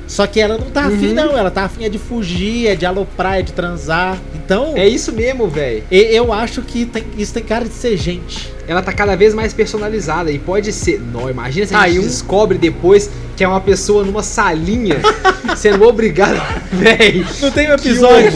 Só 0.06 0.26
que 0.26 0.40
ela 0.40 0.56
não 0.56 0.70
tá 0.70 0.82
afim, 0.86 1.12
não, 1.12 1.36
ela 1.36 1.50
tá 1.50 1.64
afim 1.64 1.84
é 1.84 1.88
de 1.88 1.98
fugir, 1.98 2.68
é 2.68 2.76
de 2.76 2.86
aloprar, 2.86 3.38
é 3.38 3.42
de 3.42 3.52
transar. 3.52 4.16
Então, 4.34 4.72
É 4.76 4.86
isso 4.86 5.12
mesmo, 5.12 5.48
velho. 5.48 5.82
e- 5.90 5.96
eu 6.16 6.32
acho 6.32 6.62
que 6.62 6.84
tem- 6.86 7.04
isso 7.18 7.34
tem 7.34 7.42
cara 7.42 7.64
de 7.64 7.74
ser 7.74 7.96
gente. 7.96 8.54
Ela 8.68 8.82
tá 8.82 8.92
cada 8.92 9.16
vez 9.16 9.34
mais 9.34 9.52
personalizada 9.52 10.30
e 10.30 10.38
pode 10.38 10.72
ser. 10.72 11.00
Não, 11.00 11.28
imagina 11.28 11.66
se 11.66 11.74
a 11.74 11.78
Tá, 11.80 11.88
gente 11.88 11.98
um- 12.00 12.02
descobre 12.02 12.56
depois 12.58 13.10
que 13.36 13.42
é 13.44 13.48
uma 13.48 13.60
pessoa 13.60 14.04
numa 14.04 14.22
salinha 14.22 14.96
sendo 15.56 15.84
obrigada. 15.86 16.40
Véi. 16.72 17.24
Não 17.40 17.50
tem 17.50 17.68
um 17.70 17.74
episódio. 17.74 18.32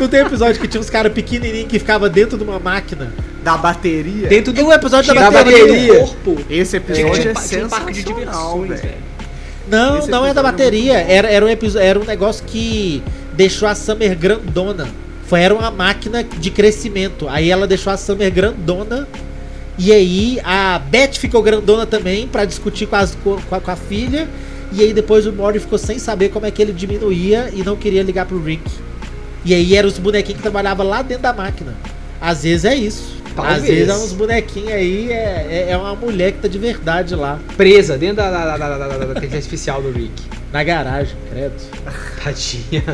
Não 0.00 0.08
tem 0.08 0.22
um 0.22 0.26
episódio 0.26 0.60
que 0.60 0.68
tinha 0.68 0.80
uns 0.80 0.90
caras 0.90 1.12
pequenininhos 1.12 1.68
que 1.68 1.78
ficava 1.78 2.08
dentro 2.08 2.38
de 2.38 2.44
uma 2.44 2.58
máquina. 2.58 3.12
Da 3.42 3.56
bateria. 3.56 4.28
Dentro 4.28 4.52
Tem 4.52 4.62
do 4.62 4.68
um 4.70 4.72
episódio 4.72 5.14
da 5.14 5.20
Da 5.22 5.30
bateria. 5.30 5.66
bateria. 5.66 5.98
corpo. 6.00 6.36
Esse 6.50 6.76
episódio 6.76 7.30
é 7.30 7.32
parque 7.32 7.48
de 7.48 7.54
sensacional, 7.56 7.92
diversões, 7.94 8.80
velho. 8.82 9.09
Não, 9.70 9.98
Esse 9.98 10.10
não 10.10 10.26
é 10.26 10.34
da 10.34 10.40
episódio 10.40 10.48
é 10.48 10.52
bateria. 10.52 10.98
Era, 10.98 11.28
era, 11.30 11.44
um 11.44 11.48
episo- 11.48 11.78
era 11.78 11.98
um 11.98 12.04
negócio 12.04 12.44
que 12.44 13.02
deixou 13.34 13.68
a 13.68 13.74
Summer 13.74 14.16
grandona. 14.18 14.88
Foi, 15.26 15.40
era 15.40 15.54
uma 15.54 15.70
máquina 15.70 16.24
de 16.24 16.50
crescimento. 16.50 17.28
Aí 17.28 17.50
ela 17.50 17.66
deixou 17.66 17.92
a 17.92 17.96
Summer 17.96 18.30
grandona. 18.32 19.06
E 19.78 19.92
aí 19.92 20.38
a 20.44 20.78
Beth 20.78 21.14
ficou 21.14 21.42
grandona 21.42 21.86
também 21.86 22.26
pra 22.26 22.44
discutir 22.44 22.86
com, 22.86 22.96
as- 22.96 23.16
com 23.22 23.38
a, 23.54 23.60
com 23.60 23.70
a 23.70 23.76
filha. 23.76 24.28
E 24.72 24.82
aí 24.82 24.92
depois 24.92 25.26
o 25.26 25.32
Mori 25.32 25.58
ficou 25.58 25.78
sem 25.78 25.98
saber 25.98 26.28
como 26.30 26.46
é 26.46 26.50
que 26.50 26.60
ele 26.60 26.72
diminuía 26.72 27.50
e 27.52 27.62
não 27.62 27.76
queria 27.76 28.02
ligar 28.02 28.26
pro 28.26 28.42
Rick. 28.42 28.62
E 29.44 29.54
aí 29.54 29.74
eram 29.76 29.88
os 29.88 29.98
bonequinhos 29.98 30.36
que 30.38 30.42
trabalhavam 30.42 30.86
lá 30.86 31.00
dentro 31.02 31.22
da 31.22 31.32
máquina. 31.32 31.74
Às 32.20 32.42
vezes 32.42 32.64
é 32.64 32.74
isso. 32.74 33.19
Às 33.30 33.34
Talvez. 33.34 33.62
vezes 33.62 33.88
é 33.88 33.94
uns 33.94 34.12
bonequinhos 34.12 34.72
aí, 34.72 35.10
é, 35.10 35.46
é, 35.50 35.66
é 35.70 35.76
uma 35.76 35.94
mulher 35.94 36.32
que 36.32 36.38
tá 36.38 36.48
de 36.48 36.58
verdade 36.58 37.14
lá. 37.14 37.38
Presa 37.56 37.96
dentro 37.96 38.16
da, 38.16 38.30
da, 38.30 38.56
da, 38.56 38.78
da, 38.78 38.88
da, 38.88 39.04
inteligência 39.04 39.36
artificial 39.38 39.82
do 39.82 39.90
Rick. 39.90 40.22
Na 40.52 40.64
garagem, 40.64 41.16
credo. 41.30 41.54
Tadinha. 42.22 42.84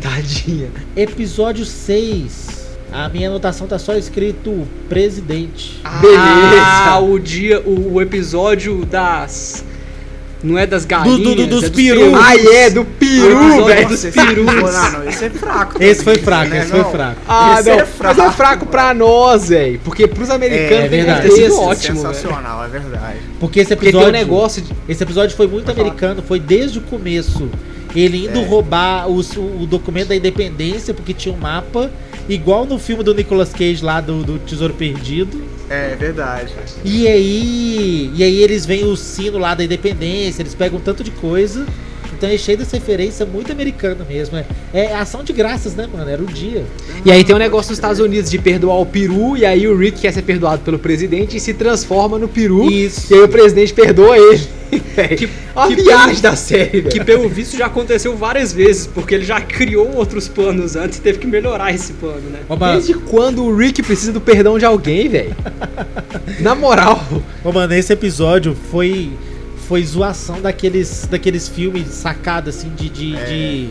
Tadinha. 0.00 0.68
Episódio 0.96 1.64
6. 1.64 2.62
A 2.92 3.08
minha 3.08 3.28
anotação 3.28 3.66
tá 3.66 3.78
só 3.78 3.94
escrito 3.94 4.68
presidente. 4.88 5.80
Beleza. 6.00 6.62
Ah, 6.62 7.00
o 7.00 7.18
dia, 7.18 7.60
o, 7.60 7.94
o 7.94 8.02
episódio 8.02 8.84
das. 8.84 9.64
Não 10.42 10.58
é 10.58 10.66
das 10.66 10.84
galinhas. 10.84 11.18
do- 11.20 11.34
do- 11.36 11.46
dos 11.46 11.64
é 11.64 11.70
peru. 11.70 12.00
perus. 12.00 12.20
Ah, 12.20 12.36
é, 12.36 12.70
do 12.70 12.84
peru, 12.84 13.64
velho. 13.64 13.88
dos 13.88 14.04
Esse- 14.04 14.20
perus. 14.20 14.44
Não, 14.46 14.90
não, 14.92 15.08
esse 15.08 15.24
é 15.26 15.30
fraco. 15.30 15.82
Esse 15.82 16.02
foi 16.02 16.14
também, 16.14 16.24
fraco, 16.24 16.50
né, 16.50 16.58
esse 16.58 16.70
foi 16.70 16.80
não? 16.80 16.90
fraco. 16.90 17.16
Ah, 17.28 17.54
Esse 17.60 17.68
não, 17.68 17.74
é 17.74 17.78
mas 17.78 17.88
é 17.88 17.92
fraco, 18.14 18.32
fraco 18.36 18.66
pra 18.66 18.92
nós, 18.94 19.48
velho. 19.50 19.80
Porque 19.84 20.06
pros 20.08 20.30
americanos 20.30 20.84
É, 20.84 20.88
tem 20.88 21.04
verdade. 21.04 21.30
sido 21.30 21.46
é 21.54 21.58
ótimo. 21.58 21.96
Sensacional, 22.00 22.64
é 22.64 22.68
verdade. 22.68 23.16
Porque 23.38 23.60
esse 23.60 23.68
Porque 23.76 23.90
tem 23.92 24.00
episódio. 24.00 24.08
um 24.08 24.12
negócio 24.20 24.62
de... 24.62 24.72
Esse 24.88 25.02
episódio 25.02 25.36
foi 25.36 25.46
muito 25.46 25.70
americano, 25.70 26.22
foi 26.26 26.40
desde 26.40 26.78
o 26.78 26.82
começo. 26.82 27.48
Ele 27.94 28.26
indo 28.26 28.38
É. 28.40 28.44
roubar 28.44 29.06
os- 29.08 29.36
o, 29.36 29.66
documento 29.66 30.08
da 30.08 30.16
independência, 30.16 30.94
porque 30.94 31.12
tinha 31.12 31.34
um 31.34 31.38
mapa, 31.38 31.90
igual 32.28 32.64
no 32.64 32.78
filme 32.78 33.02
do 33.04 33.14
Nicolas 33.14 33.52
Cage 33.52 33.84
lá 33.84 34.00
do, 34.00 34.22
do 34.22 34.38
Tesouro 34.38 34.74
Perdido. 34.74 35.42
É 35.68 35.94
verdade. 35.96 36.52
E 36.84 37.06
aí. 37.08 38.10
E 38.14 38.22
aí 38.22 38.42
eles 38.42 38.64
veem 38.66 38.84
o 38.84 38.96
sino 38.96 39.38
lá 39.38 39.54
da 39.54 39.64
independência, 39.64 40.42
eles 40.42 40.54
pegam 40.54 40.78
um 40.78 40.82
tanto 40.82 41.02
de 41.04 41.10
coisa. 41.10 41.66
Então 42.22 42.30
é 42.32 42.38
cheio 42.38 42.56
dessa 42.56 42.76
referência 42.76 43.26
muito 43.26 43.50
americana 43.50 44.06
mesmo. 44.08 44.36
É, 44.38 44.44
é 44.72 44.94
ação 44.94 45.24
de 45.24 45.32
graças, 45.32 45.74
né, 45.74 45.88
mano? 45.92 46.08
Era 46.08 46.22
o 46.22 46.26
dia. 46.26 46.64
E 47.04 47.10
aí 47.10 47.24
tem 47.24 47.34
um 47.34 47.38
negócio 47.38 47.70
nos 47.70 47.78
Estados 47.78 47.98
Unidos 47.98 48.30
de 48.30 48.38
perdoar 48.38 48.76
o 48.80 48.86
peru, 48.86 49.36
e 49.36 49.44
aí 49.44 49.66
o 49.66 49.76
Rick 49.76 50.00
quer 50.00 50.12
ser 50.12 50.22
perdoado 50.22 50.62
pelo 50.62 50.78
presidente 50.78 51.36
e 51.36 51.40
se 51.40 51.52
transforma 51.52 52.20
no 52.20 52.28
peru. 52.28 52.70
Isso. 52.70 53.12
E 53.12 53.16
aí 53.16 53.22
o 53.24 53.28
presidente 53.28 53.74
perdoa 53.74 54.16
ele. 54.16 54.40
Que- 55.18 55.28
Olha 55.54 55.66
a 55.74 55.76
que 55.76 55.82
viagem 55.82 56.06
pelo- 56.08 56.20
da 56.22 56.34
série, 56.36 56.80
velho. 56.80 56.88
Que 56.88 57.04
pelo 57.04 57.28
visto 57.28 57.56
já 57.58 57.66
aconteceu 57.66 58.16
várias 58.16 58.52
vezes, 58.54 58.86
porque 58.86 59.14
ele 59.16 59.24
já 59.24 59.38
criou 59.40 59.94
outros 59.96 60.28
planos 60.28 60.76
antes 60.76 60.96
e 60.98 61.02
teve 61.02 61.18
que 61.18 61.26
melhorar 61.26 61.74
esse 61.74 61.92
plano, 61.94 62.30
né? 62.30 62.38
Ô, 62.48 62.56
mano, 62.56 62.74
Desde 62.74 62.94
quando 62.94 63.42
o 63.44 63.54
Rick 63.54 63.82
precisa 63.82 64.12
do 64.12 64.20
perdão 64.20 64.58
de 64.58 64.64
alguém, 64.64 65.08
velho? 65.10 65.36
Na 66.40 66.54
moral. 66.54 67.02
ô, 67.44 67.52
mano, 67.52 67.74
esse 67.74 67.92
episódio 67.92 68.56
foi. 68.70 69.10
Foi 69.72 69.82
zoação 69.86 70.38
daqueles, 70.38 71.08
daqueles 71.10 71.48
filmes 71.48 71.86
sacados 71.88 72.54
assim 72.54 72.68
de. 72.76 72.90
de, 72.90 73.16
É. 73.16 73.24
de- 73.24 73.68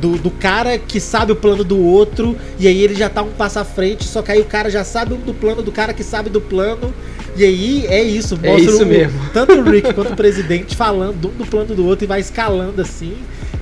do, 0.00 0.12
do 0.16 0.30
cara 0.30 0.78
que 0.78 0.98
sabe 1.00 1.32
o 1.32 1.36
plano 1.36 1.62
do 1.62 1.76
outro, 1.84 2.34
e 2.58 2.66
aí 2.66 2.80
ele 2.82 2.94
já 2.94 3.10
tá 3.10 3.20
um 3.20 3.28
passo 3.32 3.58
à 3.58 3.64
frente, 3.64 4.04
só 4.04 4.22
que 4.22 4.30
aí 4.32 4.40
o 4.40 4.44
cara 4.46 4.70
já 4.70 4.84
sabe 4.84 5.14
do 5.16 5.34
plano 5.34 5.60
do 5.60 5.70
cara 5.70 5.92
que 5.92 6.02
sabe 6.02 6.30
do 6.30 6.40
plano. 6.40 6.94
E 7.36 7.44
aí 7.44 7.84
é 7.88 8.02
isso, 8.02 8.38
É 8.42 8.48
mostra 8.52 8.70
isso 8.72 8.82
o- 8.84 8.86
mesmo. 8.86 9.20
tanto 9.34 9.52
o 9.52 9.62
Rick 9.70 9.92
quanto 9.92 10.14
o 10.14 10.16
presidente 10.16 10.74
falando 10.74 11.28
um 11.28 11.32
do 11.36 11.44
plano 11.44 11.74
do 11.74 11.84
outro 11.84 12.04
e 12.04 12.08
vai 12.08 12.20
escalando 12.20 12.80
assim. 12.80 13.12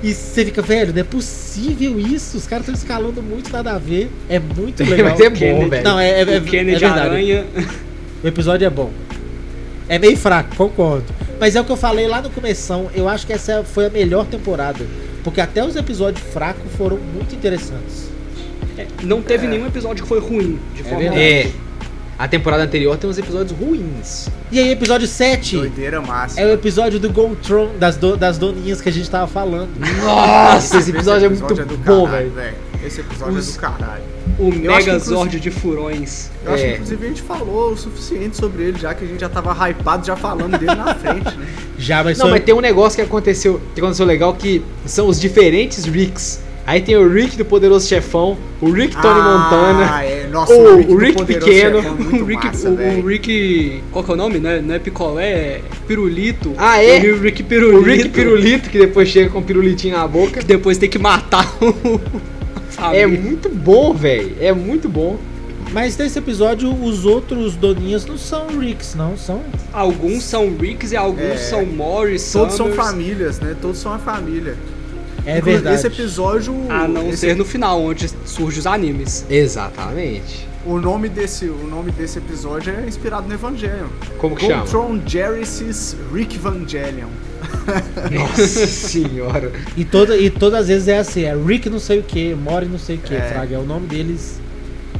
E 0.04 0.14
você 0.14 0.44
fica, 0.44 0.62
velho, 0.62 0.92
não 0.92 1.00
é 1.00 1.04
possível 1.04 1.98
isso. 1.98 2.36
Os 2.36 2.46
caras 2.46 2.68
estão 2.68 2.74
escalando 2.80 3.20
muito 3.20 3.50
nada 3.52 3.72
a 3.72 3.78
ver. 3.78 4.08
É 4.28 4.38
muito 4.38 4.84
legal. 4.88 5.10
Mas 5.10 5.18
é 5.20 5.30
bom, 5.30 5.36
Kennedy- 5.36 5.70
velho. 5.70 5.82
Não, 5.84 5.98
é, 5.98 6.10
é, 6.10 6.18
é, 6.18 6.20
é 6.20 6.38
verdade. 6.40 7.00
Aranha. 7.00 7.44
O 8.22 8.26
episódio 8.28 8.64
é 8.66 8.70
bom. 8.70 8.90
É 9.88 9.98
meio 9.98 10.16
fraco, 10.16 10.54
concordo. 10.54 11.06
Mas 11.40 11.54
é 11.56 11.60
o 11.60 11.64
que 11.64 11.72
eu 11.72 11.76
falei 11.76 12.06
lá 12.08 12.20
no 12.22 12.30
começão. 12.30 12.88
Eu 12.94 13.08
acho 13.08 13.26
que 13.26 13.32
essa 13.32 13.62
foi 13.64 13.86
a 13.86 13.90
melhor 13.90 14.24
temporada. 14.26 14.84
Porque 15.24 15.40
até 15.40 15.64
os 15.64 15.74
episódios 15.76 16.24
fracos 16.32 16.62
foram 16.76 16.96
muito 16.98 17.34
interessantes. 17.34 18.08
É, 18.78 18.86
não 19.02 19.20
teve 19.22 19.46
nenhum 19.46 19.66
episódio 19.66 20.02
que 20.02 20.08
foi 20.08 20.20
ruim, 20.20 20.58
de 20.74 20.82
forma 20.82 20.98
verdade. 20.98 21.20
É. 21.20 21.50
A 22.18 22.26
temporada 22.26 22.62
anterior 22.62 22.96
tem 22.96 23.10
uns 23.10 23.18
episódios 23.18 23.58
ruins. 23.58 24.28
E 24.50 24.58
aí, 24.58 24.70
episódio 24.70 25.06
7 25.06 25.56
Doideira 25.56 26.00
massa. 26.00 26.40
é 26.40 26.46
o 26.46 26.50
episódio 26.52 26.98
do 26.98 27.10
Goltron, 27.10 27.70
das, 27.78 27.96
do- 27.96 28.16
das 28.16 28.38
doninhas 28.38 28.80
que 28.80 28.88
a 28.88 28.92
gente 28.92 29.10
tava 29.10 29.26
falando. 29.26 29.68
Nossa, 30.02 30.78
esse 30.78 30.90
episódio 30.90 31.26
é 31.26 31.28
muito 31.28 31.54
do 31.66 31.76
bom, 31.76 32.06
velho. 32.08 32.32
Esse 32.86 33.00
episódio 33.00 33.38
Os- 33.38 33.48
é 33.50 33.52
do 33.52 33.58
caralho. 33.58 34.02
O 34.38 34.48
Eu 34.52 34.52
Megazord 34.76 35.40
de 35.40 35.50
furões. 35.50 36.30
Eu 36.44 36.52
acho 36.54 36.62
que 36.62 36.68
É. 36.68 36.72
inclusive 36.74 37.04
a 37.04 37.08
gente 37.08 37.22
falou 37.22 37.72
o 37.72 37.76
suficiente 37.76 38.36
sobre 38.36 38.64
ele, 38.64 38.78
já 38.78 38.94
que 38.94 39.04
a 39.04 39.08
gente 39.08 39.20
já 39.20 39.28
tava 39.28 39.52
hypado 39.70 40.06
já 40.06 40.14
falando 40.16 40.58
dele 40.58 40.74
na 40.74 40.94
frente, 40.94 41.36
né? 41.36 41.46
Já, 41.78 42.02
mas 42.02 42.16
Não, 42.18 42.26
só- 42.26 42.30
mas 42.32 42.42
tem 42.42 42.54
um 42.54 42.60
negócio 42.60 42.96
que 42.96 43.02
aconteceu, 43.02 43.60
que 43.74 43.80
aconteceu 43.80 44.06
legal 44.06 44.32
que 44.34 44.62
são 44.86 45.08
os 45.08 45.20
diferentes 45.20 45.84
Ricks. 45.84 46.40
Aí 46.66 46.80
tem 46.80 46.96
o 46.96 47.08
Rick 47.08 47.36
do 47.36 47.44
Poderoso 47.44 47.86
Chefão, 47.86 48.36
o 48.60 48.72
Rick 48.72 48.96
Tony 49.00 49.20
Montana. 49.20 49.88
Ah, 49.94 50.04
é. 50.04 50.26
Nossa, 50.32 50.52
o 50.52 50.92
o 50.92 50.96
Rick, 50.96 51.22
o 51.22 51.24
Rick 51.24 51.24
pequeno, 51.26 51.80
Chefão 51.82 51.96
é 52.12 52.16
o 52.22 52.24
Rick, 52.24 52.46
massa, 52.46 52.68
o, 52.70 52.98
o 53.04 53.06
Rick. 53.06 53.82
Qual 53.92 54.04
que 54.04 54.10
é 54.10 54.14
o 54.14 54.16
nome? 54.16 54.38
Não 54.40 54.50
é, 54.50 54.60
não 54.60 54.74
é 54.74 54.78
picolé, 54.80 55.30
é 55.30 55.60
pirulito. 55.86 56.54
Ah, 56.58 56.82
é? 56.82 56.98
O 57.12 57.20
Rick 57.20 57.42
Pirulito. 57.44 57.78
O 57.78 57.82
Rick 57.84 58.08
Pirulito, 58.08 58.68
que 58.70 58.78
depois 58.80 59.08
chega 59.08 59.30
com 59.30 59.38
o 59.38 59.42
pirulitinho 59.42 59.96
na 59.96 60.08
boca. 60.08 60.40
Que 60.40 60.44
depois 60.46 60.76
tem 60.76 60.90
que 60.90 60.98
matar 60.98 61.46
o. 61.62 62.00
família. 62.76 63.02
É 63.02 63.06
muito 63.06 63.48
bom, 63.48 63.92
velho. 63.94 64.36
É 64.40 64.52
muito 64.52 64.88
bom. 64.88 65.16
Mas 65.72 65.96
nesse 65.96 66.18
episódio, 66.18 66.72
os 66.72 67.04
outros 67.04 67.56
doninhas 67.56 68.06
não 68.06 68.16
são 68.16 68.46
Ricks, 68.58 68.94
não. 68.94 69.16
São. 69.16 69.42
Alguns 69.72 70.22
são 70.22 70.56
Ricks 70.56 70.92
e 70.92 70.96
alguns 70.96 71.22
É. 71.32 71.36
são 71.36 71.66
Morris. 71.66 72.30
Todos 72.32 72.54
são 72.54 72.66
Summers, 72.70 72.86
famílias, 72.88 73.40
né? 73.40 73.56
Todos 73.60 73.78
são 73.78 73.92
a 73.92 73.98
família. 73.98 74.56
É 75.26 75.38
Inclusive, 75.38 75.42
verdade. 75.62 75.74
Esse 75.76 75.86
episódio. 75.88 76.54
A 76.68 76.86
não 76.86 77.08
esse- 77.08 77.18
ser 77.18 77.34
no 77.36 77.44
final, 77.44 77.82
onde 77.82 78.08
surgem 78.24 78.60
os 78.60 78.66
animes. 78.66 79.26
Exatamente. 79.28 80.46
O 80.64 80.78
nome, 80.80 81.08
desse, 81.08 81.46
o 81.46 81.66
nome 81.66 81.90
desse 81.92 82.18
episódio 82.18 82.72
é 82.72 82.86
inspirado 82.86 83.26
no 83.26 83.34
Evangelion. 83.34 83.86
Como 84.18 84.36
que 84.36 84.46
chama? 84.46 84.64
Voltron 84.64 85.00
Jerry's 85.06 85.96
Rick 86.12 86.36
Evangelion. 86.36 87.08
Nossa 88.12 88.66
senhora. 88.66 89.52
E, 89.76 89.84
toda, 89.84 90.16
e 90.16 90.30
todas 90.30 90.60
as 90.60 90.68
vezes 90.68 90.88
é 90.88 90.98
assim: 90.98 91.24
é 91.24 91.34
Rick 91.36 91.68
não 91.68 91.78
sei 91.78 91.98
o 91.98 92.02
que, 92.02 92.34
Mori 92.34 92.66
não 92.66 92.78
sei 92.78 92.96
o 92.96 92.98
que, 92.98 93.14
É. 93.14 93.20
Fraga. 93.20 93.54
É 93.56 93.58
o 93.58 93.64
nome 93.64 93.86
deles 93.86 94.40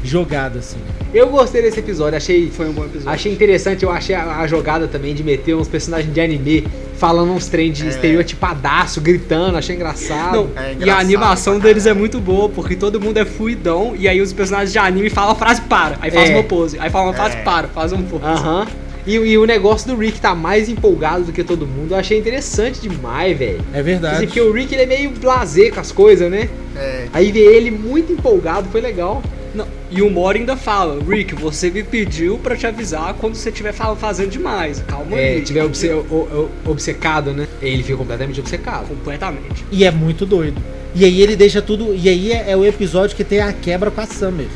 jogado 0.05 0.59
assim. 0.59 0.77
Eu 1.13 1.29
gostei 1.29 1.63
desse 1.63 1.81
episódio, 1.81 2.17
achei, 2.17 2.49
Foi 2.51 2.69
um 2.69 2.73
bom 2.73 2.85
episódio. 2.85 3.09
achei 3.11 3.33
interessante, 3.33 3.83
eu 3.83 3.91
achei 3.91 4.15
a, 4.15 4.39
a 4.41 4.47
jogada 4.47 4.87
também 4.87 5.15
de 5.15 5.25
meter 5.25 5.55
uns 5.57 5.67
personagens 5.67 6.13
de 6.13 6.21
anime 6.21 6.67
falando 6.97 7.33
uns 7.33 7.47
trem 7.49 7.73
de 7.73 7.85
É. 7.85 7.89
estereotipadaço, 7.89 9.01
gritando, 9.01 9.57
achei 9.59 9.75
engraçado. 9.75 10.33
Não, 10.37 10.51
É 10.57 10.61
e 10.63 10.67
a 10.69 10.73
engraçado 10.75 11.01
animação 11.01 11.59
deles 11.59 11.87
é 11.87 11.95
muito 11.95 12.21
boa, 12.21 12.49
porque 12.49 12.77
todo 12.77 13.01
mundo 13.01 13.17
é 13.19 13.25
fluidão, 13.25 13.95
e 13.99 14.07
aí 14.07 14.21
os 14.21 14.33
personagens 14.33 14.71
de 14.73 14.79
anime 14.79 15.11
falam 15.11 15.33
a 15.33 15.35
frase 15.35 15.63
para, 15.63 15.97
aí 16.01 16.11
faz 16.11 16.31
É. 16.31 16.35
uma 16.35 16.45
pose, 16.45 16.79
aí 16.79 16.89
fala 16.91 17.07
uma 17.07 17.15
frase 17.15 17.37
É. 17.39 17.43
para, 17.43 17.67
faz 17.69 17.91
uma 17.93 18.03
pose. 18.05 18.25
Aham. 18.25 18.67
E, 19.07 19.15
e 19.15 19.39
o 19.39 19.45
negócio 19.45 19.87
do 19.89 19.97
Rick 20.01 20.21
tá 20.21 20.35
mais 20.35 20.69
empolgado 20.69 21.25
do 21.25 21.33
que 21.33 21.45
todo 21.45 21.67
mundo, 21.67 21.93
eu 21.93 21.97
achei 21.97 22.19
interessante 22.19 22.81
demais, 22.81 23.39
velho. 23.39 23.61
É 23.73 23.81
verdade. 23.83 24.17
Assim, 24.17 24.27
porque 24.27 24.41
o 24.41 24.51
Rick 24.53 24.75
ele 24.75 24.83
é 24.83 24.87
meio 24.87 25.11
blazer 25.11 25.73
com 25.73 25.81
as 25.81 25.93
coisas, 25.93 26.29
né? 26.31 26.49
É. 26.77 27.07
Aí 27.13 27.31
ver 27.31 27.55
ele 27.55 27.71
muito 27.71 28.13
empolgado 28.13 28.69
foi 28.71 28.81
legal. 28.81 29.23
Não, 29.55 29.67
e 29.91 30.03
o 30.03 30.11
Mori 30.11 30.41
ainda 30.41 30.57
fala, 30.57 30.99
Rick, 31.09 31.35
você 31.35 31.71
me 31.71 31.83
pediu 31.83 32.37
pra 32.37 32.57
te 32.57 32.67
avisar 32.67 33.15
quando 33.15 33.37
você 33.37 33.49
estiver 33.49 33.73
fa- 33.73 33.95
fazendo 33.97 34.29
demais, 34.29 34.83
calma 34.87 35.17
É, 35.17 35.35
aí. 35.37 35.41
tiver 35.43 35.63
obce- 35.65 35.89
o- 35.89 36.51
o- 36.65 36.71
obcecado, 36.71 37.33
né? 37.33 37.47
Ele 37.63 37.83
fica 37.83 37.97
completamente 37.97 38.41
obcecado. 38.41 38.89
Completamente. 38.89 39.65
E 39.71 39.85
é 39.85 39.91
muito 39.91 40.27
doido. 40.27 40.61
E 40.95 41.05
aí 41.05 41.23
ele 41.23 41.37
deixa 41.37 41.63
tudo. 41.63 41.95
E 41.95 42.09
aí 42.09 42.33
é, 42.33 42.51
é 42.51 42.57
o 42.57 42.67
episódio 42.67 43.15
que 43.17 43.23
tem 43.25 43.41
a 43.41 43.53
quebra 43.53 43.91
com 43.91 44.01
a 44.01 44.07
Summer. 44.07 44.47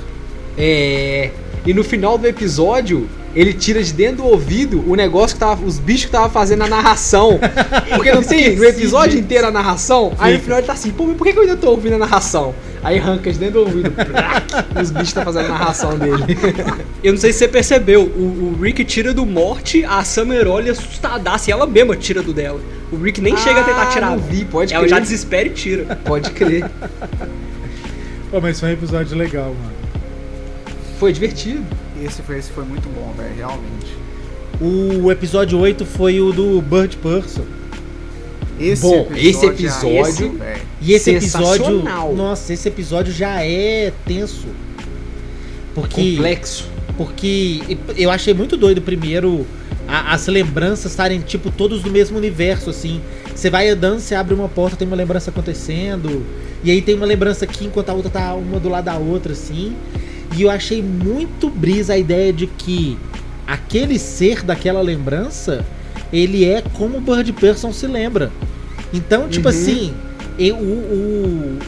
É. 0.59 1.31
E 1.65 1.73
no 1.73 1.85
final 1.85 2.19
do 2.19 2.27
episódio, 2.27 3.09
ele 3.35 3.53
tira 3.53 3.83
de 3.83 3.93
dentro 3.93 4.19
do 4.19 4.25
ouvido 4.27 4.83
o 4.91 4.95
negócio 4.95 5.37
que 5.37 5.41
tava. 5.41 5.65
Os 5.65 5.79
bichos 5.79 6.07
que 6.07 6.11
tava 6.11 6.29
fazendo 6.29 6.63
a 6.65 6.69
narração. 6.69 7.39
Porque 7.95 8.13
não 8.13 8.23
tem 8.23 8.57
no 8.57 8.65
episódio 8.65 9.19
inteiro 9.19 9.47
a 9.47 9.51
narração. 9.51 10.13
Aí 10.19 10.35
no 10.35 10.41
final 10.41 10.59
ele 10.59 10.67
tá 10.67 10.73
assim, 10.73 10.91
pô, 10.91 11.05
mas 11.07 11.17
por 11.17 11.27
que 11.27 11.33
que 11.33 11.39
eu 11.39 11.43
ainda 11.43 11.57
tô 11.57 11.71
ouvindo 11.71 11.95
a 11.95 11.99
narração? 11.99 12.55
Aí 12.83 12.99
arranca 12.99 13.31
de 13.31 13.39
dentro 13.39 13.55
do 13.55 13.67
ouvido. 13.67 13.93
e 14.77 14.83
os 14.83 14.91
bichos 14.91 15.13
tá 15.13 15.25
fazendo 15.25 15.47
a 15.47 15.49
narração 15.51 15.97
dele. 15.99 16.25
Eu 17.05 17.13
não 17.13 17.21
sei 17.21 17.33
se 17.33 17.39
você 17.41 17.49
percebeu, 17.49 18.03
o, 18.03 18.57
o 18.59 18.63
Rick 18.63 18.85
tira 18.85 19.15
do 19.15 19.25
morte, 19.25 19.85
a 19.85 20.03
Summer 20.05 20.47
olha 20.49 20.73
assustadaça 20.73 21.51
e 21.51 21.53
ela 21.53 21.67
mesma 21.67 21.97
tira 21.97 22.23
do 22.23 22.33
dela. 22.33 22.61
O 22.93 22.97
Rick 22.97 23.21
nem 23.21 23.37
chega 23.37 23.61
a 23.61 23.65
tentar 23.65 23.83
Ah, 23.83 23.87
tirar. 23.87 24.11
não 24.11 24.19
vi, 24.19 24.45
pode 24.45 24.75
Ela 24.75 24.83
crer. 24.85 24.91
já 24.91 24.99
desespera 24.99 25.47
e 25.47 25.51
tira. 25.51 25.97
Pode 26.05 26.31
crer. 26.33 26.65
Pô, 28.31 28.41
mas 28.41 28.59
foi 28.61 28.71
um 28.71 28.73
episódio 28.73 29.17
legal, 29.17 29.47
mano. 29.47 29.73
Foi 30.99 31.13
divertido. 31.13 31.65
Esse 32.01 32.23
foi, 32.23 32.39
esse 32.39 32.51
foi 32.51 32.65
muito 32.65 32.89
bom, 32.89 33.13
velho, 33.17 33.35
realmente. 33.37 33.97
O 34.61 35.11
episódio 35.11 35.59
8 35.59 35.85
foi 35.85 36.21
o 36.21 36.33
do 36.33 36.61
Bird 36.63 36.97
Person. 36.99 37.45
Esse 38.59 38.83
Bom, 38.83 39.09
esse 39.17 39.47
aí, 39.47 39.53
episódio- 39.53 40.01
esse, 40.07 40.29
velho. 40.29 40.63
E 40.83 40.93
esse 40.93 41.11
episódio. 41.11 41.83
Nossa, 42.15 42.53
esse 42.53 42.69
episódio 42.69 43.13
já 43.13 43.43
é 43.43 43.93
tenso. 44.07 44.49
Porque. 45.75 46.17
Complexo. 46.17 46.69
Porque 46.97 47.63
eu 47.97 48.11
achei 48.11 48.35
muito 48.35 48.59
doido 48.59 48.83
primeiro 48.83 49.47
a- 49.89 50.13
as 50.13 50.27
lembranças 50.27 50.93
estarem, 50.93 51.21
tipo, 51.21 51.51
todos 51.51 51.81
do 51.83 51.91
mesmo 51.91 52.19
universo, 52.19 52.69
assim. 52.69 53.01
Você 53.35 53.49
vai 53.49 53.71
andando, 53.71 53.99
você 54.01 54.15
abre 54.15 54.35
uma 54.35 54.49
porta, 54.49 54.77
tem 54.77 54.87
uma 54.87 54.97
lembrança 54.97 55.31
acontecendo. 55.31 56.23
E 56.63 56.71
aí 56.71 56.83
tem 56.83 56.95
uma 56.95 57.07
lembrança 57.07 57.47
aqui 57.47 57.65
enquanto 57.65 57.89
a 57.89 57.95
outra 57.95 58.11
tá 58.11 58.35
uma 58.35 58.61
do 58.61 58.69
lado 58.69 58.85
da 58.85 58.97
outra, 58.99 59.33
assim. 59.33 59.75
E 60.37 60.43
eu 60.43 60.51
achei 60.51 60.83
muito 60.83 61.49
brisa 61.49 61.95
a 61.95 61.99
ideia 61.99 62.33
de 62.33 62.47
que 62.47 62.97
aquele 63.47 63.99
ser 63.99 64.43
daquela 64.43 64.81
lembrança, 64.81 65.65
ele 66.13 66.45
é 66.45 66.63
como 66.75 66.99
o 66.99 67.01
Bird 67.01 67.33
Person 67.33 67.73
se 67.73 67.87
lembra. 67.87 68.31
Então, 68.93 69.29
tipo 69.29 69.49
Uhum. 69.49 69.55
assim, 69.55 69.95
eu, 70.39 70.57
o, 70.57 70.59
o- 70.61 71.59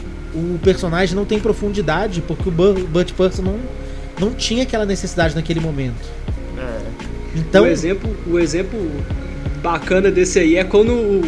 o 0.55 0.59
personagem 0.63 1.15
não 1.15 1.25
tem 1.25 1.39
profundidade, 1.39 2.21
porque 2.21 2.49
o 2.49 2.51
Butch 2.51 3.11
Person 3.13 3.41
não, 3.43 3.59
não 4.19 4.33
tinha 4.33 4.63
aquela 4.63 4.85
necessidade 4.85 5.35
naquele 5.35 5.59
momento. 5.59 6.07
É. 6.57 6.79
Então, 7.35 7.63
o 7.65 7.67
exemplo, 7.67 8.15
o 8.27 8.39
exemplo 8.39 8.79
bacana 9.61 10.09
desse 10.11 10.39
aí 10.39 10.55
é 10.57 10.63
quando, 10.63 10.91
o- 10.91 11.21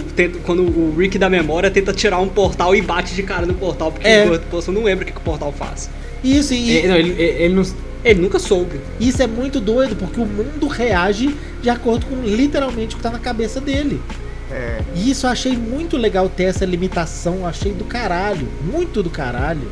quando 0.43 0.63
o 0.63 0.95
Rick 0.97 1.17
da 1.17 1.29
memória 1.29 1.69
tenta 1.71 1.93
tirar 1.93 2.19
um 2.19 2.27
portal 2.27 2.75
e 2.75 2.81
bate 2.81 3.13
de 3.15 3.23
cara 3.23 3.45
no 3.45 3.53
portal, 3.53 3.91
porque 3.91 4.07
É. 4.07 4.25
o 4.25 4.29
Burt 4.29 4.41
Person 4.43 4.71
não 4.71 4.83
lembra 4.83 5.03
o 5.03 5.07
que, 5.07 5.13
que 5.13 5.19
o 5.19 5.21
portal 5.23 5.51
faz. 5.53 5.89
Isso, 6.25 6.53
e, 6.53 6.77
É, 6.79 6.87
não, 6.87 6.95
ele, 6.95 7.21
ele 7.21 7.53
não. 7.53 7.63
Ele 8.03 8.21
nunca 8.21 8.37
soube. 8.37 8.79
isso 8.99 9.21
é 9.23 9.25
muito 9.25 9.59
doido, 9.59 9.95
porque 9.95 10.19
o 10.19 10.25
mundo 10.25 10.67
reage 10.67 11.35
de 11.61 11.69
acordo 11.71 12.05
com 12.05 12.21
literalmente 12.21 12.93
o 12.93 12.97
que 12.97 13.03
tá 13.03 13.09
na 13.09 13.17
cabeça 13.17 13.59
dele. 13.59 13.99
É. 14.51 14.79
E 14.95 15.09
isso 15.09 15.25
eu 15.25 15.31
achei 15.31 15.57
muito 15.57 15.97
legal 15.97 16.29
ter 16.29 16.43
essa 16.43 16.65
limitação, 16.65 17.37
eu 17.37 17.45
achei 17.47 17.73
do 17.73 17.83
caralho, 17.83 18.47
muito 18.63 19.01
do 19.01 19.09
caralho. 19.09 19.67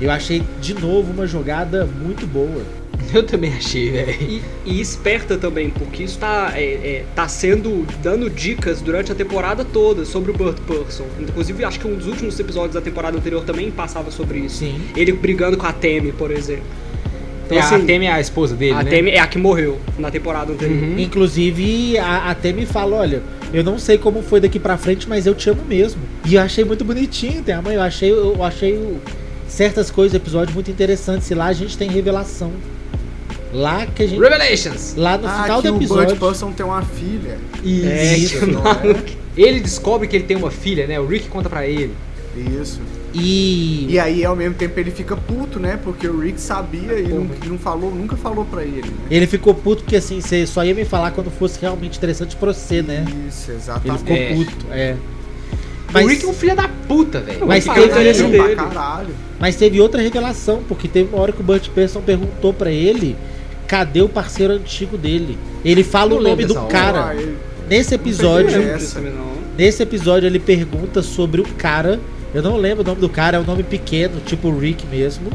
Eu 0.00 0.10
achei 0.10 0.44
de 0.60 0.74
novo 0.74 1.12
uma 1.12 1.26
jogada 1.26 1.86
muito 1.86 2.26
boa. 2.26 2.62
Eu 3.14 3.22
também 3.22 3.52
achei, 3.54 3.90
velho. 3.90 4.16
E, 4.20 4.42
e 4.64 4.80
esperta 4.80 5.36
também, 5.36 5.70
porque 5.70 6.02
isso 6.02 6.18
tá, 6.18 6.52
é, 6.54 6.64
é, 6.64 7.04
tá 7.14 7.28
sendo 7.28 7.86
dando 8.02 8.28
dicas 8.28 8.80
durante 8.80 9.12
a 9.12 9.14
temporada 9.14 9.64
toda 9.64 10.04
sobre 10.04 10.30
o 10.30 10.34
Burt 10.34 10.58
Person. 10.60 11.04
Inclusive, 11.20 11.64
acho 11.64 11.80
que 11.80 11.86
um 11.86 11.94
dos 11.94 12.06
últimos 12.06 12.38
episódios 12.38 12.74
da 12.74 12.80
temporada 12.80 13.16
anterior 13.16 13.44
também 13.44 13.70
passava 13.70 14.10
sobre 14.10 14.40
isso. 14.40 14.58
Sim. 14.58 14.80
Ele 14.96 15.12
brigando 15.12 15.56
com 15.56 15.66
a 15.66 15.72
Temi, 15.72 16.12
por 16.12 16.30
exemplo. 16.30 16.64
Então, 17.46 17.56
É, 17.56 17.60
assim, 17.60 17.76
a 17.76 17.78
Temi 17.78 18.06
é 18.06 18.12
a 18.12 18.20
esposa 18.20 18.56
dele, 18.56 18.72
a 18.72 18.82
né? 18.82 18.90
Temi 18.90 19.10
é 19.12 19.20
a 19.20 19.26
que 19.26 19.38
morreu 19.38 19.78
na 19.98 20.10
temporada 20.10 20.52
anterior. 20.52 20.82
Uhum. 20.82 20.98
Inclusive, 20.98 21.96
a, 21.98 22.30
até 22.30 22.52
me 22.52 22.66
fala, 22.66 22.96
olha, 22.96 23.22
eu 23.52 23.62
não 23.62 23.78
sei 23.78 23.96
como 23.98 24.20
foi 24.22 24.40
daqui 24.40 24.58
pra 24.58 24.76
frente, 24.76 25.08
mas 25.08 25.26
eu 25.26 25.34
te 25.34 25.48
amo 25.48 25.62
mesmo. 25.64 26.00
E 26.24 26.34
eu 26.34 26.42
achei 26.42 26.64
muito 26.64 26.84
bonitinho, 26.84 27.42
tem 27.42 27.54
a 27.54 27.62
mãe, 27.62 27.76
eu 27.76 27.82
achei, 27.82 28.10
eu 28.10 28.42
achei 28.42 28.96
certas 29.46 29.90
coisas 29.92 30.12
do 30.12 30.16
episódio 30.22 30.52
muito 30.54 30.70
interessantes. 30.70 31.30
E 31.30 31.34
lá 31.34 31.46
a 31.46 31.52
gente 31.52 31.78
tem 31.78 31.88
revelação. 31.88 32.50
Lá 33.52 33.86
que 33.86 34.02
a 34.02 34.06
gente. 34.06 34.20
Revelations! 34.20 34.94
Lá 34.96 35.16
no 35.16 35.26
ah, 35.26 35.42
final 35.42 35.62
que 35.62 35.68
do 35.68 35.74
o 35.74 35.78
Bud 35.78 35.84
episódio. 35.84 36.16
Person 36.16 36.52
tem 36.52 36.66
uma 36.66 36.82
filha. 36.82 37.38
É, 37.64 38.16
Isso, 38.16 38.38
que 38.40 38.46
não 38.46 38.62
maluco. 38.62 39.02
Ele 39.36 39.60
descobre 39.60 40.08
que 40.08 40.16
ele 40.16 40.24
tem 40.24 40.36
uma 40.36 40.50
filha, 40.50 40.86
né? 40.86 40.98
O 40.98 41.06
Rick 41.06 41.28
conta 41.28 41.48
pra 41.48 41.66
ele. 41.66 41.94
Isso. 42.60 42.80
E. 43.14 43.86
E 43.88 43.98
aí, 43.98 44.24
ao 44.24 44.36
mesmo 44.36 44.54
tempo, 44.54 44.78
ele 44.78 44.90
fica 44.90 45.16
puto, 45.16 45.58
né? 45.58 45.78
Porque 45.82 46.06
o 46.06 46.20
Rick 46.20 46.40
sabia 46.40 46.98
e 46.98 47.08
não, 47.08 47.28
não 47.46 47.58
falou, 47.58 47.94
nunca 47.94 48.16
falou 48.16 48.44
pra 48.44 48.62
ele. 48.62 48.82
Né? 48.82 48.96
Ele 49.10 49.26
ficou 49.26 49.54
puto 49.54 49.82
porque 49.82 49.96
assim, 49.96 50.20
você 50.20 50.46
só 50.46 50.64
ia 50.64 50.74
me 50.74 50.84
falar 50.84 51.12
quando 51.12 51.30
fosse 51.30 51.60
realmente 51.60 51.96
interessante 51.96 52.36
pra 52.36 52.52
você, 52.52 52.82
né? 52.82 53.04
Isso, 53.28 53.50
Ele 53.50 53.58
exatamente. 53.58 53.98
ficou 54.00 54.16
É. 54.16 54.34
puto, 54.34 54.66
é. 54.70 54.96
O 55.94 56.06
Rick 56.06 56.24
é 56.24 56.28
um 56.28 56.34
filho 56.34 56.56
da 56.56 56.68
puta, 56.68 57.20
velho. 57.20 57.46
Mas 57.46 57.64
teve-. 57.64 58.56
Mas 59.38 59.56
teve 59.56 59.80
outra 59.80 60.02
revelação, 60.02 60.62
porque 60.68 60.88
teve 60.88 61.14
uma 61.14 61.22
hora 61.22 61.32
que 61.32 61.40
o 61.40 61.44
Burt 61.44 61.68
Person 61.70 62.00
perguntou 62.02 62.52
pra 62.52 62.70
ele 62.70 63.16
cadê 63.66 64.02
o 64.02 64.08
parceiro 64.08 64.52
antigo 64.54 64.96
dele. 64.96 65.36
Ele 65.64 65.82
fala 65.82 66.10
Não 66.10 66.18
o 66.18 66.22
nome 66.22 66.44
do 66.44 66.56
hora. 66.56 66.66
cara. 66.68 67.12
Ah, 67.12 67.46
Nesse 67.68 67.94
episódio, 67.96 68.62
nesse 69.58 69.82
episódio 69.82 70.26
ele 70.26 70.38
pergunta 70.38 71.02
sobre 71.02 71.40
o 71.40 71.44
cara. 71.44 71.98
Eu 72.32 72.42
não 72.42 72.56
lembro 72.56 72.84
o 72.84 72.86
nome 72.86 73.00
do 73.00 73.08
cara, 73.08 73.38
é 73.38 73.40
um 73.40 73.44
nome 73.44 73.62
pequeno, 73.62 74.20
tipo 74.24 74.48
o 74.48 74.58
Rick 74.58 74.86
mesmo. 74.86 75.30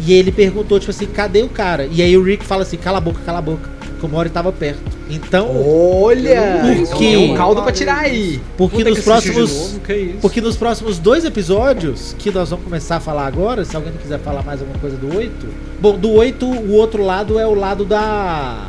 E 0.00 0.12
ele 0.12 0.30
perguntou, 0.30 0.78
tipo 0.78 0.90
assim, 0.90 1.06
cadê 1.06 1.42
o 1.42 1.48
cara? 1.48 1.88
E 1.90 2.02
aí 2.02 2.14
o 2.16 2.22
Rick 2.22 2.44
fala 2.44 2.62
assim, 2.62 2.76
cala 2.76 2.98
a 2.98 3.00
boca, 3.00 3.20
cala 3.24 3.38
a 3.38 3.42
boca. 3.42 3.70
Que 3.98 4.04
o 4.06 4.08
Mori 4.08 4.28
tava 4.28 4.52
perto. 4.52 4.82
Então, 5.08 5.48
Olha! 5.64 6.60
Por 6.88 6.98
quê? 6.98 7.12
É 7.14 7.18
um 7.18 7.34
caldo 7.34 7.62
pra 7.62 7.72
tirar 7.72 7.98
aí. 8.00 8.40
porque 8.56 8.84
nos 8.84 8.98
que 8.98 9.10
assistir 9.10 9.30
de 9.30 9.34
próximos. 9.34 9.72
novo, 9.72 9.80
que 9.80 9.94
isso? 9.94 10.18
Porque 10.20 10.40
nos 10.40 10.56
próximos 10.56 10.98
dois 10.98 11.24
episódios, 11.24 12.14
que 12.18 12.30
nós 12.30 12.50
vamos 12.50 12.64
começar 12.64 12.96
a 12.96 13.00
falar 13.00 13.26
agora, 13.26 13.64
se 13.64 13.74
alguém 13.74 13.92
quiser 13.94 14.18
falar 14.18 14.42
mais 14.42 14.60
alguma 14.60 14.78
coisa 14.78 14.96
do 14.96 15.16
8. 15.16 15.46
Bom, 15.80 15.96
do 15.96 16.12
8, 16.12 16.44
o 16.44 16.72
outro 16.72 17.04
lado 17.04 17.38
é 17.38 17.46
o 17.46 17.54
lado 17.54 17.84
da. 17.84 18.68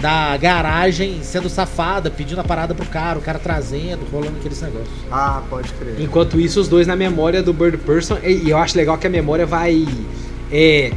Da 0.00 0.36
garagem 0.36 1.20
sendo 1.22 1.48
safada, 1.48 2.10
pedindo 2.10 2.38
a 2.38 2.44
parada 2.44 2.74
pro 2.74 2.84
cara, 2.84 3.18
o 3.18 3.22
cara 3.22 3.38
trazendo, 3.38 4.00
rolando 4.12 4.36
aqueles 4.38 4.60
negócios. 4.60 4.90
Ah, 5.10 5.40
pode 5.48 5.72
crer. 5.72 5.94
Enquanto 5.98 6.38
isso, 6.38 6.60
os 6.60 6.68
dois 6.68 6.86
na 6.86 6.94
memória 6.94 7.42
do 7.42 7.54
Bird 7.54 7.78
Person. 7.78 8.18
E 8.22 8.44
e 8.44 8.50
eu 8.50 8.58
acho 8.58 8.76
legal 8.76 8.98
que 8.98 9.06
a 9.06 9.10
memória 9.10 9.46
vai 9.46 9.86
é, 10.52 10.92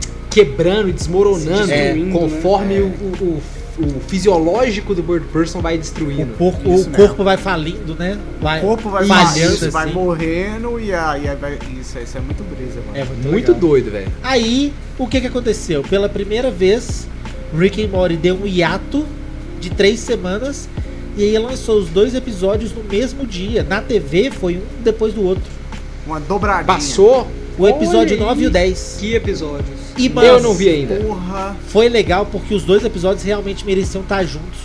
quebrando 0.46 0.90
e 0.90 0.94
desmoronando 0.94 1.66
Se 1.66 1.74
destruindo, 1.74 2.12
conforme 2.20 2.76
né? 2.76 2.80
o, 2.82 3.24
o- 3.24 3.42
o 3.80 4.00
fisiológico 4.08 4.96
do 4.96 5.04
Bird 5.04 5.28
Person 5.28 5.62
vai 5.62 5.76
O, 5.76 5.78
destruindo. 5.78 6.34
porco- 6.36 6.74
Isso 6.74 6.90
o 6.90 6.94
corpo 6.94 7.24
vai 7.24 7.38
falindo, 7.38 7.94
né? 7.94 8.18
Vai, 8.42 8.58
O 8.60 8.62
corpo 8.64 8.90
vai 8.90 9.06
falhando 9.06 9.54
isso, 9.54 9.70
vai 9.70 9.86
assim. 9.86 9.94
morrendo 9.94 10.80
e 10.80 10.92
aí, 10.92 11.28
vai. 11.40 11.60
Isso, 11.80 12.00
isso 12.00 12.18
é 12.18 12.22
muito 12.22 12.44
brisa, 12.44 12.80
mano. 12.88 12.98
É 12.98 13.04
muito, 13.06 13.28
Muito 13.30 13.54
doido, 13.54 13.92
velho. 13.92 14.12
Aí, 14.24 14.74
o 14.98 15.06
que 15.08 15.22
que 15.22 15.28
aconteceu? 15.28 15.84
Pela 15.84 16.10
primeira 16.10 16.50
vez, 16.50 17.08
Rick 17.56 17.84
and 17.86 17.90
Morty 17.90 18.16
deu 18.18 18.36
um 18.42 18.48
hiato 18.48 19.06
de 19.62 19.70
três 19.70 20.00
semanas 20.00 20.68
e 21.16 21.24
aí 21.24 21.38
lançou 21.38 21.78
os 21.78 21.88
dois 21.90 22.16
episódios 22.16 22.72
no 22.74 22.84
mesmo 22.84 23.28
dia. 23.28 23.62
Na 23.64 23.80
TV 23.80 24.32
foi 24.32 24.56
um 24.58 24.62
depois 24.84 25.14
do 25.14 25.24
outro. 25.24 25.44
Uma 26.08 26.20
dobradinha. 26.20 26.66
Passou. 26.66 27.28
O 27.60 27.68
episódio 27.68 28.16
Olha 28.18 28.26
9 28.26 28.42
e 28.42 28.46
o 28.46 28.48
aí. 28.48 28.54
10. 28.54 28.98
Que 29.00 29.14
episódios? 29.16 29.87
E, 29.98 30.06
Eu 30.08 30.12
mas, 30.14 30.44
não 30.44 30.54
vi 30.54 30.70
ainda. 30.70 30.96
Porra. 30.96 31.56
Foi 31.68 31.90
legal 31.90 32.26
porque 32.26 32.54
os 32.54 32.64
dois 32.64 32.84
episódios 32.86 33.24
realmente 33.24 33.66
mereciam 33.66 34.02
estar 34.04 34.24
juntos. 34.24 34.60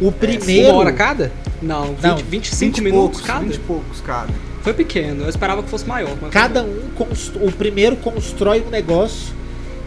O 0.00 0.12
primeiro. 0.12 0.68
Uma 0.70 0.78
hora 0.78 0.92
cada? 0.92 1.32
Não, 1.60 1.94
20, 1.94 2.02
Não, 2.02 2.16
25 2.18 2.58
20 2.60 2.78
e 2.78 2.80
minutos 2.82 3.02
poucos, 3.10 3.20
cada? 3.26 3.44
20 3.44 3.54
e 3.54 3.58
poucos 3.60 4.00
cada. 4.00 4.32
Foi 4.62 4.72
pequeno, 4.74 5.24
eu 5.24 5.28
esperava 5.28 5.62
que 5.62 5.68
fosse 5.70 5.86
maior. 5.86 6.14
Mas 6.20 6.30
Cada 6.30 6.62
um. 6.62 6.80
const- 6.96 7.34
O 7.40 7.50
primeiro 7.50 7.96
constrói 7.96 8.62
um 8.66 8.70
negócio. 8.70 9.34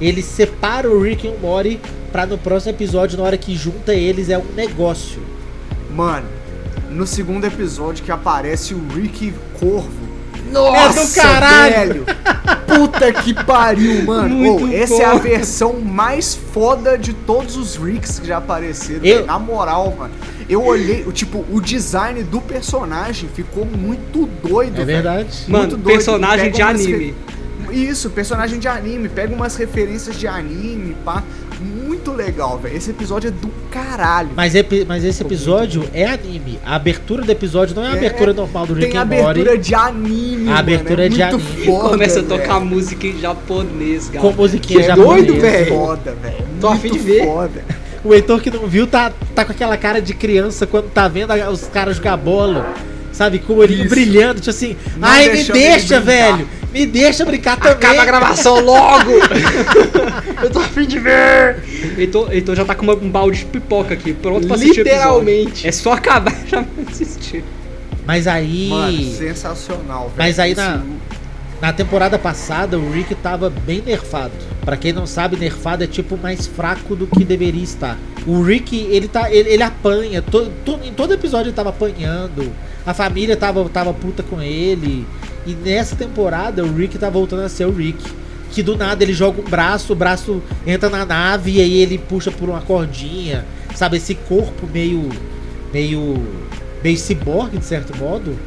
Ele 0.02 0.22
separa 0.22 0.89
o 0.89 1.02
Rick 1.02 1.28
e 1.28 1.30
o 1.30 1.38
Morty 1.39 1.80
pra 2.12 2.26
no 2.26 2.38
próximo 2.38 2.72
episódio, 2.72 3.18
na 3.18 3.24
hora 3.24 3.38
que 3.38 3.56
junta 3.56 3.94
eles, 3.94 4.30
é 4.30 4.38
um 4.38 4.46
negócio. 4.56 5.22
Mano, 5.94 6.28
no 6.89 7.06
segundo 7.06 7.46
episódio 7.46 8.04
que 8.04 8.12
aparece 8.12 8.74
o 8.74 8.82
Rick 8.94 9.34
Corvo. 9.60 10.02
É 10.54 10.89
do 11.06 11.14
caralho! 11.16 12.04
velho! 12.04 12.06
Puta 12.76 13.11
que 13.11 13.34
pariu, 13.34 14.03
mano! 14.03 14.30
Muito 14.36 14.65
Ô, 14.65 14.67
essa 14.74 15.01
é 15.01 15.05
a 15.05 15.15
versão 15.15 15.80
mais 15.80 16.34
foda 16.34 16.97
de 16.97 17.13
todos 17.13 17.57
os 17.57 17.76
Ricks 17.76 18.19
que 18.19 18.28
já 18.28 18.38
apareceram. 18.38 19.03
Eu-. 19.03 19.26
Na 19.26 19.38
moral, 19.38 19.95
mano. 19.97 20.13
Eu 20.49 20.63
olhei, 20.63 21.03
o 21.07 21.11
tipo, 21.11 21.45
o 21.49 21.61
design 21.61 22.24
do 22.24 22.41
personagem 22.41 23.30
ficou 23.34 23.65
muito 23.65 24.28
doido, 24.45 24.82
É 24.82 24.86
verdade. 24.86 25.45
Mano, 25.47 25.63
muito 25.63 25.78
doido, 25.78 25.95
personagem 25.95 26.51
de 26.51 26.61
anime. 26.61 27.15
Isso, 27.72 28.09
personagem 28.09 28.59
de 28.59 28.67
anime. 28.67 29.07
Pega 29.07 29.34
umas 29.34 29.55
referências 29.55 30.17
de 30.19 30.28
anime, 30.28 30.95
pá. 31.05 31.24
Muito 32.04 32.14
legal, 32.18 32.58
velho. 32.58 32.76
Esse 32.76 32.89
episódio 32.89 33.28
é 33.28 33.32
do 33.32 33.47
caralho. 33.70 34.30
Mas, 34.36 34.56
epi- 34.56 34.84
mas 34.88 35.04
esse 35.04 35.22
episódio 35.22 35.84
é 35.93 36.06
anime. 36.06 36.58
A 36.66 36.76
abertura 36.76 37.22
do 37.22 37.32
episódio 37.32 37.76
não 37.76 37.84
é 37.86 37.89
a 37.89 37.91
É, 37.93 37.97
abertura 37.97 38.34
normal 38.34 38.66
do 38.66 38.74
Rick 38.74 38.88
Tem 38.89 38.97
and 38.97 39.02
abertura 39.04 39.52
Morty. 39.52 39.58
de 39.60 39.76
anime, 39.76 40.36
A 40.36 40.45
mano, 40.45 40.58
abertura 40.60 41.06
é 41.06 41.10
de 41.10 41.22
anime. 41.22 41.66
Foda, 41.66 41.89
Começa 41.89 42.20
a 42.22 42.24
tocar 42.24 42.60
música 42.60 43.06
em 43.06 43.20
japonês, 43.20 44.08
Com 44.08 44.14
galera. 44.16 44.36
musiquinha 44.36 44.80
Que 44.82 44.88
japonesa. 44.88 45.14
doido, 45.28 45.41
velho. 45.41 45.76
Foda, 45.76 46.16
velho. 46.20 46.43
Tô 46.60 46.68
a 46.68 46.70
Muito 46.72 46.82
fim 46.82 46.91
de 46.91 46.99
ver. 46.99 47.26
Foda. 47.26 47.66
O 48.04 48.14
Heitor 48.16 48.41
que 48.41 48.49
não 48.49 48.66
viu 48.66 48.88
tá, 48.88 49.12
tá 49.36 49.45
com 49.45 49.52
aquela 49.52 49.78
cara 49.78 50.02
de 50.02 50.16
criança 50.16 50.66
quando 50.66 50.89
tá 50.89 51.08
vendo 51.08 51.32
os 51.52 51.68
caras 51.68 51.97
jogar 51.97 52.18
bola. 52.18 52.74
Sabe, 53.12 53.39
com 53.39 53.53
o 53.53 53.57
olhinho 53.57 53.88
brilhando, 53.89 54.36
tipo 54.39 54.49
assim, 54.49 54.76
Não 54.97 55.07
ai, 55.07 55.30
me 55.30 55.43
deixa, 55.43 55.99
brincar." 55.99 56.01
velho, 56.01 56.49
me 56.74 56.86
deixa 56.86 57.26
brincar 57.26 57.57
também. 57.57 57.74
Acaba 57.74 58.01
a 58.01 58.05
gravação 58.05 58.59
logo! 58.64 59.12
eu 60.41 60.49
tô 60.49 60.59
a 60.59 60.64
fim 60.64 60.86
de 60.86 60.97
ver! 60.99 61.57
Heitor 61.97 62.55
já 62.55 62.64
tá 62.66 62.74
com 62.74 62.86
um 62.86 63.09
balde 63.09 63.39
de 63.39 63.45
pipoca 63.45 63.93
aqui, 63.93 64.14
pronto 64.14 64.47
pra 64.47 64.55
assistir. 64.55 64.84
Literalmente. 64.84 65.68
É 65.68 65.72
só 65.72 65.93
acabar 65.93 66.34
e 66.45 66.47
já 66.49 66.62
vai 66.62 66.86
assistir. 66.89 67.43
Mas 68.05 68.28
aí, 68.28 68.68
Mano, 68.70 69.03
sensacional, 69.16 70.03
velho. 70.05 70.14
Mas 70.18 70.39
aí 70.39 70.53
Esse- 70.53 70.62
na- 71.62 71.74
temporada 71.74 72.18
passada, 72.18 72.78
o 72.78 72.91
Rick 72.91 73.14
tava 73.16 73.49
bem 73.49 73.82
nerfado. 73.82 74.32
Pra 74.66 74.78
quem 74.78 74.91
não 74.93 75.05
sabe, 75.05 75.38
nerfado 75.38 75.84
é 75.84 75.88
tipo 75.88 76.18
mais 76.18 76.47
fraco 76.47 76.95
do 76.95 77.07
que 77.07 77.24
deveria 77.24 77.64
estar. 77.64 77.97
O 78.26 78.41
Rick, 78.41 78.76
ele 78.89 79.07
tá, 79.07 79.32
ele, 79.32 79.49
ele 79.49 79.64
apanha, 79.64 80.22
to, 80.22 80.51
to- 80.66 80.80
em 80.84 80.93
todo 80.93 81.14
episódio 81.14 81.49
ele 81.49 81.55
tava 81.55 81.70
apanhando. 81.70 82.51
A 82.86 82.93
família 82.93 83.36
tava, 83.38 83.68
tava 83.70 83.93
puta 83.93 84.24
com 84.24 84.41
ele. 84.41 85.05
E 85.45 85.53
nessa 85.53 85.95
temporada, 85.95 86.64
o 86.64 86.76
Rick 86.76 86.97
tá 86.97 87.09
voltando 87.09 87.43
a 87.43 87.49
ser 87.49 87.66
o 87.66 87.72
Rick. 87.72 88.03
Que 88.51 88.62
do 88.62 88.76
nada 88.76 89.01
ele 89.03 89.14
joga 89.14 89.39
um 89.41 89.45
braço, 89.45 89.93
o 89.93 89.95
braço 89.95 90.41
entra 90.68 90.89
na 90.89 91.05
nave 91.05 91.51
e 91.57 91.62
aí 91.62 91.78
ele 91.82 91.97
puxa 91.97 92.30
por 92.32 92.49
uma 92.49 92.59
cordinha. 92.62 93.45
Sabe, 93.76 93.97
esse 93.97 94.14
corpo 94.14 94.68
meio. 94.72 95.09
meio. 95.74 96.22
meio 96.84 96.97
ciborgue, 96.97 97.57
de 97.57 97.66
certo 97.66 97.97
modo. 97.97 98.38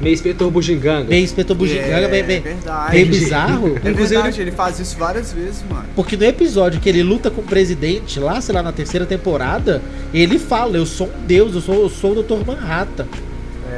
Meio 0.00 0.12
inspetor 0.14 0.50
bugiganga. 0.50 1.08
Meio 1.08 1.24
espetor 1.24 1.56
bugiganga, 1.56 2.06
é, 2.06 2.08
meio, 2.08 2.26
meio, 2.26 2.42
verdade. 2.42 2.92
meio 2.92 3.06
bizarro. 3.06 3.68
É 3.82 3.90
Inclusive, 3.90 4.14
verdade, 4.22 4.40
ele 4.42 4.50
faz 4.52 4.78
isso 4.78 4.96
várias 4.98 5.32
vezes, 5.32 5.62
mano. 5.70 5.86
Porque 5.94 6.16
no 6.16 6.24
episódio 6.24 6.80
que 6.80 6.88
ele 6.88 7.02
luta 7.02 7.30
com 7.30 7.40
o 7.40 7.44
presidente, 7.44 8.20
lá, 8.20 8.40
sei 8.40 8.54
lá, 8.54 8.62
na 8.62 8.72
terceira 8.72 9.06
temporada, 9.06 9.80
ele 10.12 10.38
fala, 10.38 10.76
eu 10.76 10.84
sou 10.86 11.06
um 11.08 11.26
deus, 11.26 11.54
eu 11.54 11.60
sou, 11.60 11.74
eu 11.82 11.88
sou 11.88 12.12
o 12.12 12.22
Dr. 12.22 12.46
Manhattan. 12.46 13.06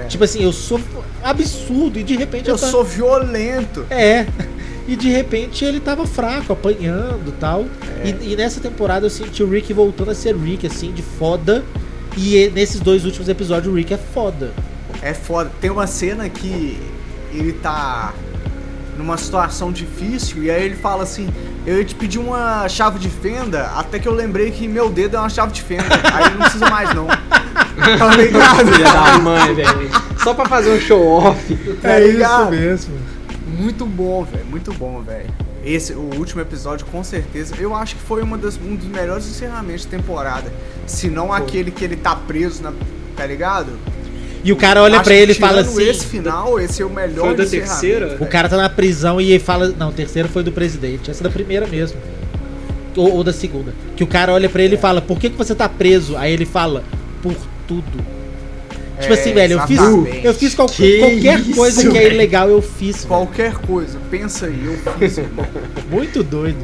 Tipo 0.08 0.24
assim, 0.24 0.42
eu 0.42 0.52
sou 0.52 0.80
absurdo 1.22 1.98
e 1.98 2.02
de 2.02 2.16
repente 2.16 2.48
Eu 2.48 2.56
ta- 2.56 2.66
sou 2.68 2.82
violento. 2.84 3.84
É. 3.90 4.26
E 4.86 4.96
de 4.96 5.08
repente 5.10 5.64
ele 5.64 5.80
tava 5.80 6.06
fraco, 6.06 6.52
apanhando 6.52 7.32
tal. 7.38 7.66
É. 8.02 8.08
E, 8.22 8.32
e 8.32 8.36
nessa 8.36 8.58
temporada 8.60 9.06
eu 9.06 9.10
senti 9.10 9.42
o 9.42 9.48
Rick 9.50 9.72
voltando 9.72 10.10
a 10.10 10.14
ser 10.14 10.34
Rick, 10.36 10.66
assim, 10.66 10.92
de 10.92 11.02
foda. 11.02 11.62
E 12.16 12.36
e- 12.36 12.50
nesses 12.50 12.80
dois 12.80 13.04
últimos 13.04 13.28
episódios 13.28 13.72
o 13.72 13.76
Rick 13.76 13.92
é 13.92 13.98
foda. 13.98 14.52
É 15.02 15.14
foda. 15.14 15.50
Tem 15.60 15.70
uma 15.70 15.86
cena 15.86 16.28
que 16.28 16.80
ele 17.32 17.52
tá 17.52 18.12
numa 18.96 19.16
situação 19.16 19.70
difícil 19.70 20.42
e 20.42 20.50
aí 20.50 20.64
ele 20.64 20.76
fala 20.76 21.04
assim: 21.04 21.28
Eu 21.64 21.78
ia 21.78 21.84
te 21.84 21.94
pedir 21.94 22.18
uma 22.18 22.68
chave 22.68 22.98
de 22.98 23.08
fenda, 23.08 23.70
até 23.76 23.98
que 23.98 24.08
eu 24.08 24.12
lembrei 24.12 24.50
que 24.50 24.66
meu 24.66 24.90
dedo 24.90 25.16
é 25.16 25.20
uma 25.20 25.28
chave 25.28 25.52
de 25.52 25.62
fenda. 25.62 25.84
aí 26.12 26.30
não 26.30 26.40
precisa 26.40 26.68
mais, 26.68 26.92
não. 26.94 27.06
Tá 27.78 28.16
ligado? 28.16 28.72
Filha 28.72 28.92
da 28.92 29.18
mãe, 29.18 29.54
velho. 29.54 29.90
Só 30.22 30.34
pra 30.34 30.46
fazer 30.46 30.70
um 30.70 30.80
show 30.80 31.00
off. 31.00 31.56
Tá 31.80 31.98
ligado? 32.00 32.50
mesmo. 32.50 32.98
Muito 33.46 33.86
bom, 33.86 34.24
velho. 34.24 34.44
Muito 34.46 34.72
bom, 34.74 35.00
velho. 35.00 35.32
Esse, 35.64 35.92
o 35.92 36.16
último 36.16 36.40
episódio, 36.40 36.86
com 36.86 37.04
certeza, 37.04 37.54
eu 37.56 37.74
acho 37.74 37.94
que 37.94 38.02
foi 38.02 38.22
uma 38.22 38.36
das, 38.36 38.56
um 38.56 38.74
dos 38.74 38.86
melhores 38.86 39.28
encerramentos 39.28 39.82
de 39.82 39.88
temporada. 39.88 40.52
Se 40.86 41.08
não 41.08 41.32
aquele 41.32 41.70
que 41.70 41.84
ele 41.84 41.96
tá 41.96 42.16
preso 42.16 42.62
na. 42.62 42.72
Tá 43.16 43.26
ligado? 43.26 43.78
E 44.44 44.52
o 44.52 44.56
cara 44.56 44.82
olha 44.82 45.00
que 45.02 45.12
ele 45.12 45.32
e 45.32 45.34
fala 45.34 45.60
assim. 45.62 45.82
esse 45.88 46.06
final, 46.06 46.58
esse 46.60 46.80
é 46.80 46.84
o 46.86 46.90
melhor 46.90 47.26
Foi 47.26 47.36
da 47.36 47.44
terceira? 47.46 48.06
O 48.06 48.10
velho. 48.18 48.26
cara 48.30 48.48
tá 48.48 48.56
na 48.56 48.68
prisão 48.68 49.20
e 49.20 49.32
ele 49.32 49.42
fala. 49.42 49.68
Não, 49.76 49.88
o 49.88 49.92
terceiro 49.92 50.28
foi 50.28 50.42
do 50.42 50.52
presidente. 50.52 51.10
Essa 51.10 51.22
é 51.22 51.24
da 51.24 51.30
primeira 51.30 51.66
mesmo. 51.66 51.98
Ou, 52.96 53.16
ou 53.16 53.24
da 53.24 53.32
segunda. 53.32 53.72
Que 53.96 54.02
o 54.04 54.06
cara 54.06 54.32
olha 54.32 54.48
pra 54.48 54.62
ele 54.62 54.74
e 54.74 54.78
fala, 54.78 55.00
por 55.00 55.18
que, 55.18 55.30
que 55.30 55.36
você 55.36 55.54
tá 55.54 55.68
preso? 55.68 56.16
Aí 56.16 56.32
ele 56.32 56.46
fala, 56.46 56.82
por 57.22 57.34
tudo. 57.66 57.84
Tipo 59.00 59.12
É, 59.12 59.20
assim, 59.20 59.32
velho, 59.32 59.52
eu 59.52 59.66
fiz, 59.66 59.80
eu 60.24 60.34
fiz 60.34 60.54
qual- 60.54 60.68
Que 60.68 60.98
qualquer 60.98 61.38
isso, 61.40 61.54
coisa 61.54 61.82
que 61.88 61.96
é 61.96 62.00
velho. 62.00 62.14
ilegal, 62.14 62.48
eu 62.48 62.60
fiz. 62.60 62.96
velho. 62.96 63.08
Qualquer 63.08 63.54
coisa, 63.54 63.98
pensa 64.10 64.46
aí, 64.46 64.60
eu 64.64 64.92
fiz, 64.98 65.18
irmão. 65.18 65.46
Muito 65.88 66.22
doido. 66.24 66.58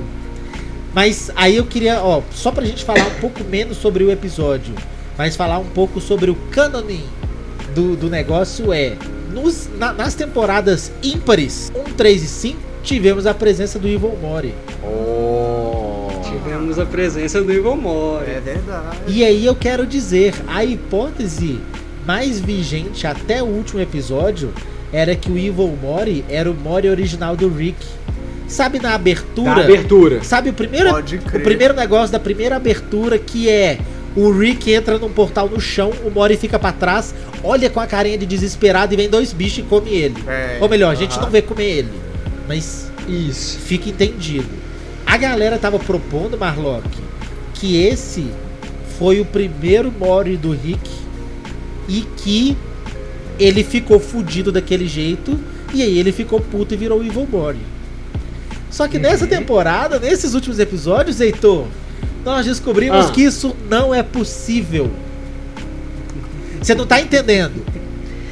Mas 0.93 1.31
aí 1.37 1.57
eu 1.57 1.65
queria, 1.65 2.01
ó, 2.03 2.23
só 2.33 2.51
pra 2.51 2.65
gente 2.65 2.85
falar 2.85 3.05
um 3.07 3.21
pouco 3.21 3.43
menos 3.45 3.77
sobre 3.77 4.03
o 4.05 4.11
episódio, 4.11 4.75
mas 5.19 5.37
falar 5.37 5.59
um 5.59 5.65
pouco 5.67 6.01
sobre 6.01 6.31
o 6.31 6.35
canoning 6.51 7.05
do, 7.75 7.97
do 7.97 8.09
negócio 8.11 8.73
é. 8.73 8.93
nos- 9.33 9.69
na- 9.79 9.93
nas 9.93 10.15
temporadas 10.15 10.93
ímpares 11.03 11.73
1, 11.75 11.93
3 11.95 12.23
e 12.23 12.27
5, 12.27 12.59
tivemos 12.83 13.27
a 13.27 13.35
presença 13.35 13.79
do 13.79 13.89
Evil 13.89 14.17
Mori. 14.23 14.55
Oh. 14.83 16.09
Tivemos 16.23 16.79
a 16.79 16.85
presença 16.87 17.41
do 17.43 17.51
Evil 17.53 17.77
Mori. 17.77 18.31
É 18.31 18.41
verdade. 18.41 18.97
E 19.09 19.25
aí 19.25 19.45
eu 19.45 19.55
quero 19.55 19.87
dizer, 19.87 20.35
a 20.47 20.65
hipótese 20.65 21.59
mais 22.07 22.39
vigente 22.41 23.07
até 23.07 23.43
o 23.43 23.47
último 23.47 23.81
episódio 23.81 24.53
era 24.93 25.17
que 25.17 25.31
o 25.31 25.37
Evil 25.39 25.77
Mori 25.83 26.25
era 26.29 26.51
o 26.51 26.55
Mori 26.55 26.89
original 26.89 27.35
do 27.37 27.49
Rick. 27.49 27.85
Sabe 28.47 28.79
na 28.79 28.91
Da 28.91 28.95
abertura? 28.95 29.51
abertura. 29.65 30.23
Sabe 30.23 30.51
o 30.51 30.53
primeiro, 30.53 30.91
o 30.97 31.41
primeiro 31.41 31.75
negócio 31.75 32.13
da 32.13 32.21
primeira 32.21 32.57
abertura 32.57 33.19
que 33.19 33.49
é 33.49 33.79
o 34.17 34.31
Rick 34.31 34.73
entra 34.73 34.99
num 34.99 35.11
portal 35.11 35.49
no 35.49 35.61
chão, 35.61 35.93
o 36.05 36.11
Mori 36.11 36.37
fica 36.37 36.59
pra 36.59 36.73
trás, 36.73 37.15
olha 37.43 37.69
com 37.69 37.81
a 37.81 37.87
carinha 37.87 38.17
de 38.17 38.27
desesperado 38.27 38.95
e 38.95 38.97
vem 38.97 39.09
dois 39.09 39.33
bichos 39.33 39.59
e 39.59 39.63
come 39.63 39.91
ele. 39.91 40.17
É, 40.27 40.59
Ou 40.61 40.69
melhor, 40.69 40.91
a 40.91 40.95
gente 40.95 41.13
aham. 41.15 41.23
não 41.23 41.31
vê 41.31 41.43
comer 41.43 41.79
ele, 41.79 41.93
mas 42.47 42.91
Isso. 43.09 43.59
fica 43.59 43.89
entendido. 43.89 44.49
A 45.05 45.17
galera 45.17 45.59
tava 45.59 45.79
propondo, 45.79 46.39
Marlock, 46.39 46.89
que 47.55 47.77
esse 47.83 48.27
foi 48.99 49.21
o 49.21 49.25
primeiro 49.25 49.93
Mori 49.93 50.37
do 50.37 50.53
Rick 50.53 50.91
e 51.89 52.03
que 52.17 52.57
ele 53.39 53.65
ficou 53.65 53.99
fudido 53.99 54.53
daquele 54.53 54.87
jeito 54.87 55.39
e 55.73 55.83
aí 55.83 55.99
ele 55.99 56.13
ficou 56.13 56.41
puto 56.41 56.75
e 56.75 56.77
virou 56.77 57.01
o 57.01 57.05
Evil 57.05 57.27
Mori. 57.31 57.59
Só 58.71 58.89
que 58.89 58.99
nessa 58.99 59.27
temporada, 59.27 59.99
nesses 59.99 60.35
últimos 60.35 60.59
episódios, 60.59 61.21
Heitor, 61.21 61.67
nós 62.25 62.47
descobrimos 62.47 63.07
Ah. 63.07 63.11
que 63.11 63.23
isso 63.23 63.55
não 63.69 63.95
é 63.95 64.03
possível. 64.03 64.91
Você 66.61 66.75
não 66.75 66.87
tá 66.87 67.01
entendendo. 67.01 67.63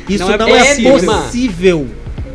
Isso 0.09 0.25
Não 0.27 0.37
não 0.39 0.49
é 0.49 0.73
é, 0.73 0.91
possível. 0.91 1.87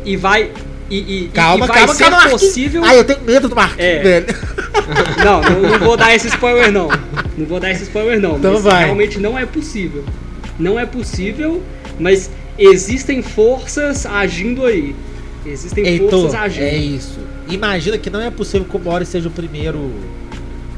E 0.04 0.16
vai. 0.16 0.50
E, 0.90 0.96
e, 1.24 1.28
Calma, 1.34 1.64
e 1.66 1.68
vai 1.68 1.78
calma, 1.78 1.94
ser 1.94 2.04
calma, 2.10 2.28
possível. 2.30 2.82
Ai, 2.82 2.98
eu 2.98 3.04
tenho 3.04 3.20
medo 3.22 3.48
do 3.48 3.54
Marquinhos, 3.54 3.80
É. 3.84 4.02
velho. 4.02 4.26
Não, 5.22 5.42
não, 5.42 5.60
não 5.72 5.78
vou 5.80 5.96
dar 5.98 6.14
esse 6.14 6.28
spoiler 6.28 6.72
não. 6.72 6.88
Não 7.36 7.44
vou 7.44 7.60
dar 7.60 7.70
esse 7.70 7.82
spoiler 7.82 8.18
não. 8.18 8.38
Então 8.38 8.54
mas 8.54 8.62
vai. 8.62 8.84
realmente 8.84 9.18
não 9.18 9.38
é 9.38 9.44
possível. 9.44 10.02
Não 10.58 10.78
é 10.80 10.86
possível, 10.86 11.62
mas 11.98 12.30
existem 12.58 13.20
forças 13.20 14.06
agindo 14.06 14.64
aí. 14.64 14.96
Existem 15.44 15.86
Heitor, 15.86 16.10
forças 16.22 16.34
agindo. 16.40 16.62
é 16.64 16.74
isso. 16.76 17.18
Imagina 17.50 17.98
que 17.98 18.08
não 18.08 18.20
é 18.22 18.30
possível 18.30 18.66
que 18.66 18.76
o 18.76 18.80
Mori 18.80 19.04
seja 19.04 19.28
o 19.28 19.30
primeiro. 19.30 19.92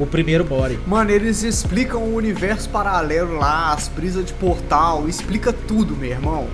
O 0.01 0.07
primeiro 0.07 0.45
Mori. 0.49 0.79
Mano, 0.87 1.11
eles 1.11 1.43
explicam 1.45 2.01
o 2.03 2.17
universo 2.17 2.69
paralelo 2.71 3.37
lá, 3.39 3.73
as 3.73 3.87
brisas 3.87 4.25
de 4.25 4.33
portal, 4.33 5.07
explica 5.09 5.53
tudo, 5.53 5.95
meu 5.95 6.11
irmão. 6.11 6.49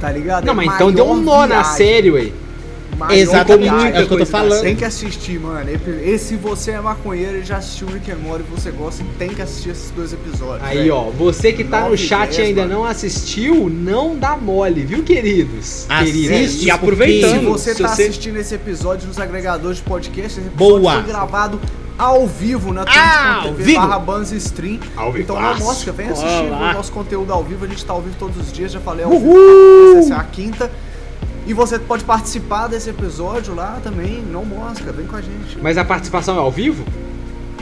Tá 0.00 0.10
ligado? 0.12 0.44
Não, 0.44 0.52
É 0.52 0.56
mas 0.56 0.74
então 0.76 0.92
deu 0.92 1.10
um 1.10 1.16
nó 1.20 1.40
na 1.40 1.46
viagem, 1.62 1.76
série, 1.76 2.10
ué. 2.12 2.30
maior 2.96 3.12
Exatamente, 3.18 3.62
viagem. 3.70 4.00
é 4.00 4.02
o 4.04 4.06
que 4.06 4.14
eu 4.14 4.18
tô 4.18 4.26
falando. 4.26 4.62
Tem 4.62 4.76
que 4.76 4.84
assistir, 4.84 5.40
mano. 5.40 5.68
E 6.04 6.16
se 6.18 6.36
você 6.36 6.70
é 6.70 6.80
maconheiro 6.80 7.38
e 7.38 7.42
já 7.42 7.56
assistiu 7.56 7.88
Rick 7.88 8.12
and 8.12 8.18
Morty 8.18 8.44
e 8.48 8.54
você 8.60 8.70
gosta, 8.70 9.04
tem 9.18 9.28
que 9.30 9.42
assistir 9.42 9.70
esses 9.70 9.90
dois 9.90 10.12
episódios. 10.12 10.62
Aí, 10.68 10.78
velho. 10.78 10.94
ó, 10.94 11.10
você 11.10 11.52
que 11.52 11.64
tá 11.64 11.88
no 11.88 11.96
chat 11.98 12.38
e 12.38 12.42
ainda 12.42 12.62
mano. 12.62 12.74
não 12.74 12.84
assistiu, 12.84 13.68
não 13.68 14.16
dá 14.16 14.36
mole, 14.36 14.82
viu, 14.84 15.02
queridos? 15.02 15.84
Assiste. 15.88 16.66
E 16.66 16.70
aproveitando, 16.70 17.40
Se 17.40 17.44
você 17.44 17.74
se 17.74 17.82
tá 17.82 17.88
você- 17.88 18.02
assistindo 18.04 18.36
esse 18.36 18.54
episódio 18.54 19.08
nos 19.08 19.18
agregadores 19.18 19.78
de 19.78 19.82
podcast, 19.82 20.38
esse 20.38 20.48
episódio 20.48 20.78
Boa. 20.80 20.94
foi 21.02 21.02
gravado 21.12 21.60
ao 21.98 22.26
vivo 22.26 22.72
na 22.72 22.84
Ah, 22.86 23.34
ao 23.36 23.42
twitch.tv 23.42 23.62
vivo. 23.64 23.80
barra 23.80 23.98
Banzstream. 23.98 24.78
Ao 24.96 25.18
Então 25.18 25.40
não 25.40 25.58
mosca, 25.58 25.90
vem 25.92 26.08
assistir 26.08 26.46
Olá. 26.46 26.70
o 26.70 26.74
nosso 26.74 26.92
conteúdo 26.92 27.32
ao 27.32 27.42
vivo. 27.42 27.64
A 27.64 27.68
gente 27.68 27.84
tá 27.84 27.92
ao 27.92 28.00
vivo 28.00 28.14
todos 28.18 28.36
os 28.38 28.52
dias, 28.52 28.70
já 28.72 28.80
falei 28.80 29.04
ao 29.04 29.10
vivo. 29.10 29.34
Essa 29.98 30.14
é 30.14 30.16
a 30.16 30.24
quinta. 30.24 30.70
E 31.46 31.52
você 31.54 31.78
pode 31.78 32.04
participar 32.04 32.66
desse 32.68 32.90
episódio 32.90 33.54
lá 33.54 33.78
também, 33.82 34.22
não 34.22 34.44
mosca, 34.44 34.92
vem 34.92 35.06
com 35.06 35.16
a 35.16 35.20
gente. 35.20 35.58
Mas 35.60 35.78
a 35.78 35.84
participação 35.84 36.36
é 36.36 36.38
ao 36.38 36.50
vivo? 36.52 36.84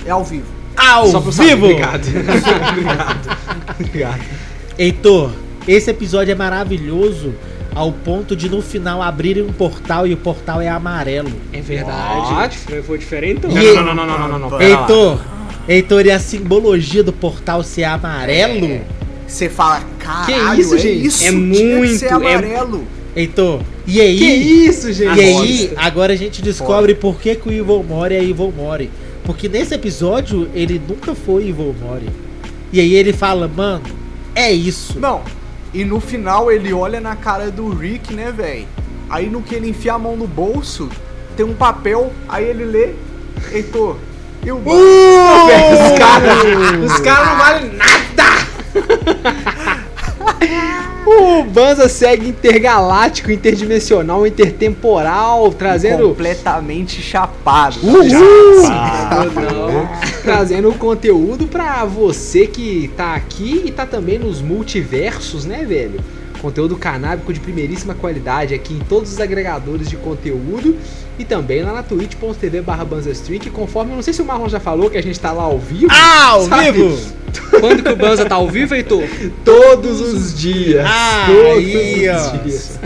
É 0.04 0.10
ao 0.10 0.24
vivo. 0.24 0.46
Ao 0.76 1.06
Só 1.06 1.20
saber. 1.32 1.54
vivo! 1.54 1.66
Obrigado. 1.66 2.04
Obrigado. 2.72 3.38
Obrigado. 3.80 4.20
Heitor, 4.76 5.30
esse 5.66 5.90
episódio 5.90 6.32
é 6.32 6.34
maravilhoso 6.34 7.32
ao 7.76 7.92
ponto 7.92 8.34
de 8.34 8.48
no 8.48 8.62
final 8.62 9.02
abrirem 9.02 9.42
um 9.42 9.52
portal 9.52 10.06
e 10.06 10.14
o 10.14 10.16
portal 10.16 10.62
é 10.62 10.68
amarelo. 10.68 11.30
É 11.52 11.60
verdade. 11.60 12.32
What? 12.32 12.56
Foi, 12.58 12.82
foi 12.82 12.98
diferente. 12.98 13.46
E- 13.46 13.74
Não, 13.74 13.84
não, 13.84 13.94
não, 13.94 14.06
não, 14.06 14.18
não, 14.18 14.28
não, 14.30 14.38
não. 14.38 14.48
lá. 14.48 14.64
Heitor, 14.64 15.20
Heitor, 15.68 16.06
e 16.06 16.10
a 16.10 16.18
simbologia 16.18 17.02
do 17.04 17.12
portal 17.12 17.62
ser 17.62 17.84
amarelo? 17.84 18.80
Você 19.28 19.50
fala, 19.50 19.82
caralho, 19.98 20.58
isso, 20.60 20.74
é 20.74 20.78
gente? 20.78 21.06
isso, 21.06 21.24
É 21.24 21.28
que 21.30 21.36
muito, 21.36 21.98
ser 21.98 22.06
é- 22.06 22.12
amarelo. 22.12 22.84
Heitor, 23.14 23.60
e 23.86 24.00
aí? 24.00 24.18
Que 24.18 24.24
isso, 24.26 24.92
gente? 24.92 25.18
E 25.18 25.22
aí, 25.22 25.72
agora 25.76 26.12
a 26.14 26.16
gente 26.16 26.40
descobre 26.40 26.94
Foda. 26.94 27.00
por 27.00 27.20
que, 27.20 27.34
que 27.34 27.48
o 27.48 27.52
Evil 27.52 27.82
Mori 27.86 28.14
é 28.14 28.22
Evil 28.24 28.52
Mori. 28.56 28.90
Porque 29.24 29.48
nesse 29.48 29.74
episódio 29.74 30.48
ele 30.54 30.80
nunca 30.88 31.14
foi 31.14 31.48
Evil 31.48 31.74
Mori. 31.82 32.08
E 32.72 32.80
aí 32.80 32.94
ele 32.94 33.12
fala, 33.12 33.46
mano, 33.48 33.82
é 34.34 34.50
isso. 34.52 34.98
Não, 35.00 35.20
e 35.72 35.84
no 35.84 36.00
final 36.00 36.50
ele 36.50 36.72
olha 36.72 37.00
na 37.00 37.16
cara 37.16 37.50
do 37.50 37.68
Rick, 37.68 38.14
né, 38.14 38.32
velho? 38.32 38.66
Aí 39.08 39.28
no 39.28 39.42
que 39.42 39.54
ele 39.54 39.70
enfia 39.70 39.94
a 39.94 39.98
mão 39.98 40.16
no 40.16 40.26
bolso, 40.26 40.88
tem 41.36 41.44
um 41.46 41.54
papel, 41.54 42.12
aí 42.28 42.44
ele 42.44 42.64
lê, 42.64 42.94
Heitor, 43.52 43.96
e 44.42 44.50
o 44.50 44.56
Uh, 44.56 44.62
os 45.92 45.98
caras 45.98 46.44
os 46.84 46.98
cara 47.00 47.26
não 47.26 47.36
valem 47.36 47.72
nada! 47.72 47.96
o 51.06 51.44
Banza 51.44 51.88
segue 51.88 52.28
intergaláctico, 52.28 53.30
interdimensional, 53.30 54.26
intertemporal, 54.26 55.52
trazendo, 55.52 56.08
completamente 56.08 57.00
chapado. 57.00 57.78
Não. 57.82 57.96
trazendo 60.22 60.72
conteúdo 60.74 61.46
pra 61.46 61.84
você 61.84 62.46
que 62.46 62.90
tá 62.96 63.14
aqui 63.14 63.62
e 63.66 63.70
tá 63.70 63.86
também 63.86 64.18
nos 64.18 64.42
multiversos, 64.42 65.44
né, 65.44 65.64
velho? 65.64 66.00
Conteúdo 66.40 66.76
canábico 66.76 67.32
de 67.32 67.40
primeiríssima 67.40 67.94
qualidade 67.94 68.54
aqui 68.54 68.74
em 68.74 68.78
todos 68.80 69.12
os 69.12 69.20
agregadores 69.20 69.88
de 69.88 69.96
conteúdo 69.96 70.76
e 71.18 71.24
também 71.24 71.62
lá 71.62 71.72
na 71.72 71.82
twitch.tv 71.82 72.60
barra 72.60 72.86
conforme, 73.50 73.92
eu 73.92 73.96
não 73.96 74.02
sei 74.02 74.12
se 74.12 74.22
o 74.22 74.24
Marlon 74.24 74.48
já 74.48 74.60
falou 74.60 74.90
que 74.90 74.98
a 74.98 75.02
gente 75.02 75.18
tá 75.18 75.32
lá 75.32 75.44
ao 75.44 75.58
vivo. 75.58 75.88
Ah, 75.90 76.30
ao 76.30 76.48
sabe? 76.48 76.72
vivo! 76.72 77.16
Quando 77.60 77.82
que 77.82 77.88
o 77.88 77.96
Banza 77.96 78.24
tá 78.24 78.34
ao 78.34 78.48
vivo, 78.48 78.74
Heitor? 78.74 79.04
Todos 79.44 80.00
os 80.00 80.38
dias. 80.38 80.84
Ah, 80.86 81.26
todos 81.26 81.56
aí, 81.56 82.08
os 82.08 82.42
dias. 82.42 82.78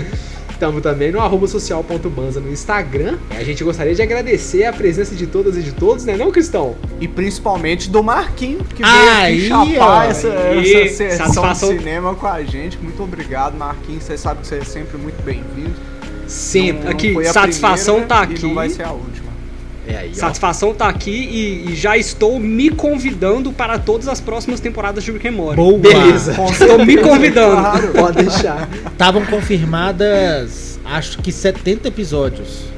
Estamos 0.61 0.83
também 0.83 1.11
no 1.11 1.19
arroba 1.21 1.49
social.banza 1.49 2.39
no 2.39 2.53
Instagram. 2.53 3.17
A 3.31 3.43
gente 3.43 3.65
gostaria 3.65 3.95
de 3.95 4.03
agradecer 4.03 4.67
a 4.67 4.73
presença 4.75 5.15
de 5.15 5.27
todas 5.27 5.57
e 5.57 5.63
de 5.63 5.73
todos, 5.73 6.05
né 6.05 6.19
não, 6.19 6.31
Cristão? 6.31 6.77
E 7.01 7.09
principalmente 7.09 7.89
do 7.89 8.03
Marquinho, 8.03 8.63
que 8.77 8.83
Aí, 8.85 9.41
veio 9.41 9.57
aqui 9.57 9.73
chapar 9.73 9.89
ó. 9.89 10.03
essa, 10.03 10.29
essa 10.29 10.95
sessão 10.95 11.17
satisfação. 11.29 11.73
de 11.73 11.79
cinema 11.79 12.15
com 12.15 12.27
a 12.27 12.43
gente. 12.43 12.77
Muito 12.77 13.03
obrigado, 13.03 13.57
Marquinhos. 13.57 14.05
Você 14.05 14.19
sabe 14.19 14.43
que 14.43 14.49
você 14.49 14.57
é 14.57 14.65
sempre 14.65 14.99
muito 14.99 15.23
bem-vindo. 15.23 15.73
Sempre. 16.27 16.73
Não- 16.75 16.83
não 16.85 16.91
aqui, 16.91 17.19
a 17.27 17.33
satisfação 17.33 17.95
primeira 17.95 18.15
tá 18.15 18.31
e 18.31 18.35
aqui. 18.35 18.43
não 18.47 18.55
vai 18.55 18.69
ser 18.69 18.83
a 18.83 18.93
última. 18.93 19.30
É 19.91 19.99
aí, 19.99 20.11
ó. 20.13 20.15
Satisfação 20.15 20.73
tá 20.73 20.89
aqui 20.89 21.11
e, 21.11 21.73
e 21.73 21.75
já 21.75 21.97
estou 21.97 22.39
me 22.39 22.71
convidando 22.71 23.53
para 23.53 23.79
todas 23.79 24.09
as 24.09 24.21
próximas 24.21 24.61
temporadas 24.61 25.03
de 25.05 25.11
Rick 25.13 25.29
and 25.29 25.33
Morty. 25.33 25.57
Boa. 25.57 25.79
Beleza. 25.79 26.37
Estou 26.51 26.85
me 26.85 26.97
convidando. 26.97 27.61
Claro. 27.61 27.89
Pode 27.89 28.25
deixar. 28.25 28.69
Estavam 28.93 29.25
confirmadas, 29.27 30.79
acho 30.85 31.19
que 31.19 31.33
70 31.33 31.89
episódios. 31.89 32.71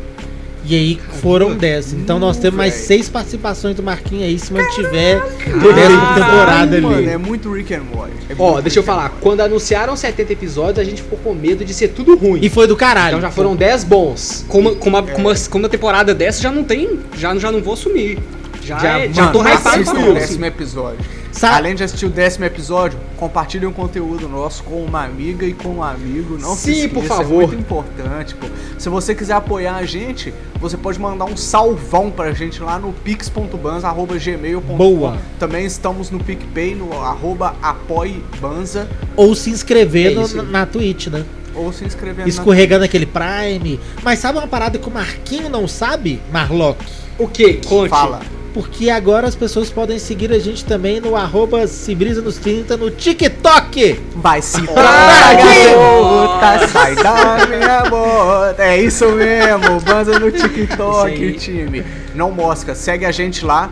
E 0.65 0.77
aí 0.77 1.01
foram 1.21 1.55
10. 1.57 1.93
Então 1.95 2.19
nós 2.19 2.37
temos 2.37 2.57
mais. 2.57 2.73
6 2.75 3.09
participações 3.09 3.75
do 3.75 3.83
Marquinhos 3.83 4.25
aí 4.25 4.39
se 4.39 4.53
mantiver 4.53 5.21
a 5.21 5.73
décima 5.75 6.15
temporada 6.15 6.81
Mano, 6.81 6.95
ali. 6.97 7.09
é 7.09 7.19
muito 7.19 7.53
Rick 7.53 7.75
and 7.75 7.83
Morty. 7.93 8.13
É 8.29 8.35
Ó, 8.39 8.61
deixa 8.61 8.79
eu 8.79 8.83
falar. 8.85 9.11
Quando 9.21 9.41
anunciaram 9.41 9.97
70 9.97 10.33
episódios, 10.33 10.79
a 10.79 10.85
gente 10.85 11.03
ficou 11.03 11.19
com 11.19 11.35
medo 11.35 11.65
de 11.65 11.75
ser 11.75 11.89
tudo 11.89 12.17
ruim. 12.17 12.39
E 12.43 12.49
foi 12.49 12.67
do 12.69 12.77
caralho. 12.77 13.17
Então 13.17 13.21
já 13.21 13.31
foram 13.31 13.57
10 13.57 13.85
bons. 13.85 14.45
Com 14.49 14.61
uma, 14.61 14.75
com, 14.77 14.89
uma, 14.89 15.03
com, 15.03 15.21
uma, 15.21 15.35
com 15.35 15.59
uma 15.59 15.69
temporada 15.69 16.15
dessa 16.15 16.41
já 16.41 16.53
não 16.53 16.63
tem. 16.63 17.01
Já, 17.19 17.35
já 17.37 17.51
não 17.51 17.61
vou 17.61 17.75
assumir. 17.75 18.19
Já, 18.63 18.79
Já- 18.79 18.99
é- 19.01 19.13
já 19.13 19.23
Mano, 19.23 19.33
tô 19.33 19.41
hypado 19.43 19.69
assistam 19.69 19.93
pra 19.95 20.01
o 20.01 20.05
isso. 20.05 20.15
décimo 20.15 20.45
episódio. 20.45 21.22
Sabe- 21.33 21.57
Além 21.57 21.75
de 21.75 21.83
assistir 21.83 22.05
o 22.07 22.11
décimo 22.11 22.45
episódio, 22.45 22.99
compartilhe 23.17 23.67
um 23.67 23.73
conteúdo 23.73 24.29
nosso 24.29 24.63
com 24.63 24.85
uma 24.85 25.03
amiga 25.03 25.47
e 25.47 25.55
com 25.55 25.71
um 25.77 25.83
amigo. 25.83 26.39
Não 26.39 26.55
se 26.55 26.65
Sim, 26.65 26.71
esqueça, 26.87 26.95
por 26.95 27.05
favor. 27.05 27.43
É 27.43 27.47
muito 27.47 27.61
importante, 27.61 28.35
pô. 28.35 28.47
Se 28.79 28.89
você 28.91 29.15
quiser 29.15 29.33
apoiar 29.35 29.77
a 29.77 29.85
gente, 29.87 30.33
você 30.61 30.77
pode 30.77 31.01
mandar 31.01 31.25
um 31.25 31.37
salvão 31.37 32.11
pra 32.11 32.33
gente 32.33 32.63
lá 32.63 32.79
no 32.79 32.93
pix.banza.gmail.com 32.93 34.77
Boa. 34.77 35.17
Também 35.39 35.65
estamos 35.65 36.11
no 36.11 36.23
PicPay, 36.23 36.75
no 36.75 36.93
arroba 37.03 37.55
apoiebanza. 37.63 38.89
Ou 39.17 39.35
se 39.35 39.51
inscrever 39.51 40.13
É 40.13 40.15
no- 40.15 40.43
na 40.43 40.67
Twitch, 40.67 41.07
né? 41.09 41.25
Ou 41.55 41.73
se 41.73 41.85
inscrever 41.85 42.27
Escorregando 42.27 42.85
aquele 42.85 43.07
Prime. 43.07 43.79
Mas 44.03 44.19
sabe 44.19 44.39
uma 44.39 44.47
parada 44.47 44.79
que 44.79 44.89
o 44.89 44.93
Marquinho 44.93 45.49
não 45.49 45.67
sabe, 45.69 46.21
Marlock? 46.33 46.85
O 47.19 47.29
quê? 47.29 47.61
na... 47.63 47.69
Conte. 47.69 47.91
Fala. 47.91 48.21
Porque 48.53 48.91
agora 48.91 49.27
as 49.27 49.35
pessoas 49.35 49.71
podem 49.71 49.99
seguir 49.99 50.31
a 50.31 50.39
gente 50.39 50.65
também 50.65 51.01
no 51.01 51.17
arroba 51.17 51.67
Cibrisa 51.67 52.21
nos 52.21 52.37
30 52.37 52.77
no 52.77 52.91
TikTok. 52.91 53.99
Vai 54.17 54.43
se 54.43 54.61
pra 54.63 55.35
garota, 55.35 56.69
sai 56.69 56.95
da 56.97 57.47
minha 57.47 57.85
bota. 57.89 58.63
É 58.63 58.81
isso 58.81 59.09
mesmo, 59.13 59.81
Banza 59.81 60.19
no 60.19 60.31
TikTok, 60.31 61.33
time. 61.39 61.83
Não 62.15 62.31
mosca, 62.31 62.75
segue 62.75 63.07
a 63.07 63.11
gente 63.11 63.45
lá. 63.45 63.71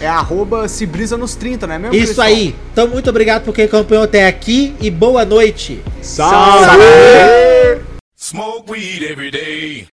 É 0.00 0.08
arroba 0.08 0.66
se 0.68 0.86
brisa 0.86 1.16
nos 1.16 1.36
30, 1.36 1.66
não 1.66 1.74
é 1.74 1.78
mesmo? 1.78 1.94
Isso 1.94 2.06
Cristão? 2.06 2.24
aí. 2.24 2.54
Então 2.72 2.88
muito 2.88 3.08
obrigado 3.08 3.44
por 3.44 3.54
quem 3.54 3.66
acompanhou 3.66 4.04
até 4.04 4.26
aqui 4.26 4.74
e 4.80 4.90
boa 4.90 5.24
noite. 5.24 5.80
Salve! 6.02 6.64
Salve! 6.64 7.84
Smoke 8.16 8.72
weed 8.72 9.02
every 9.04 9.30
day. 9.30 9.86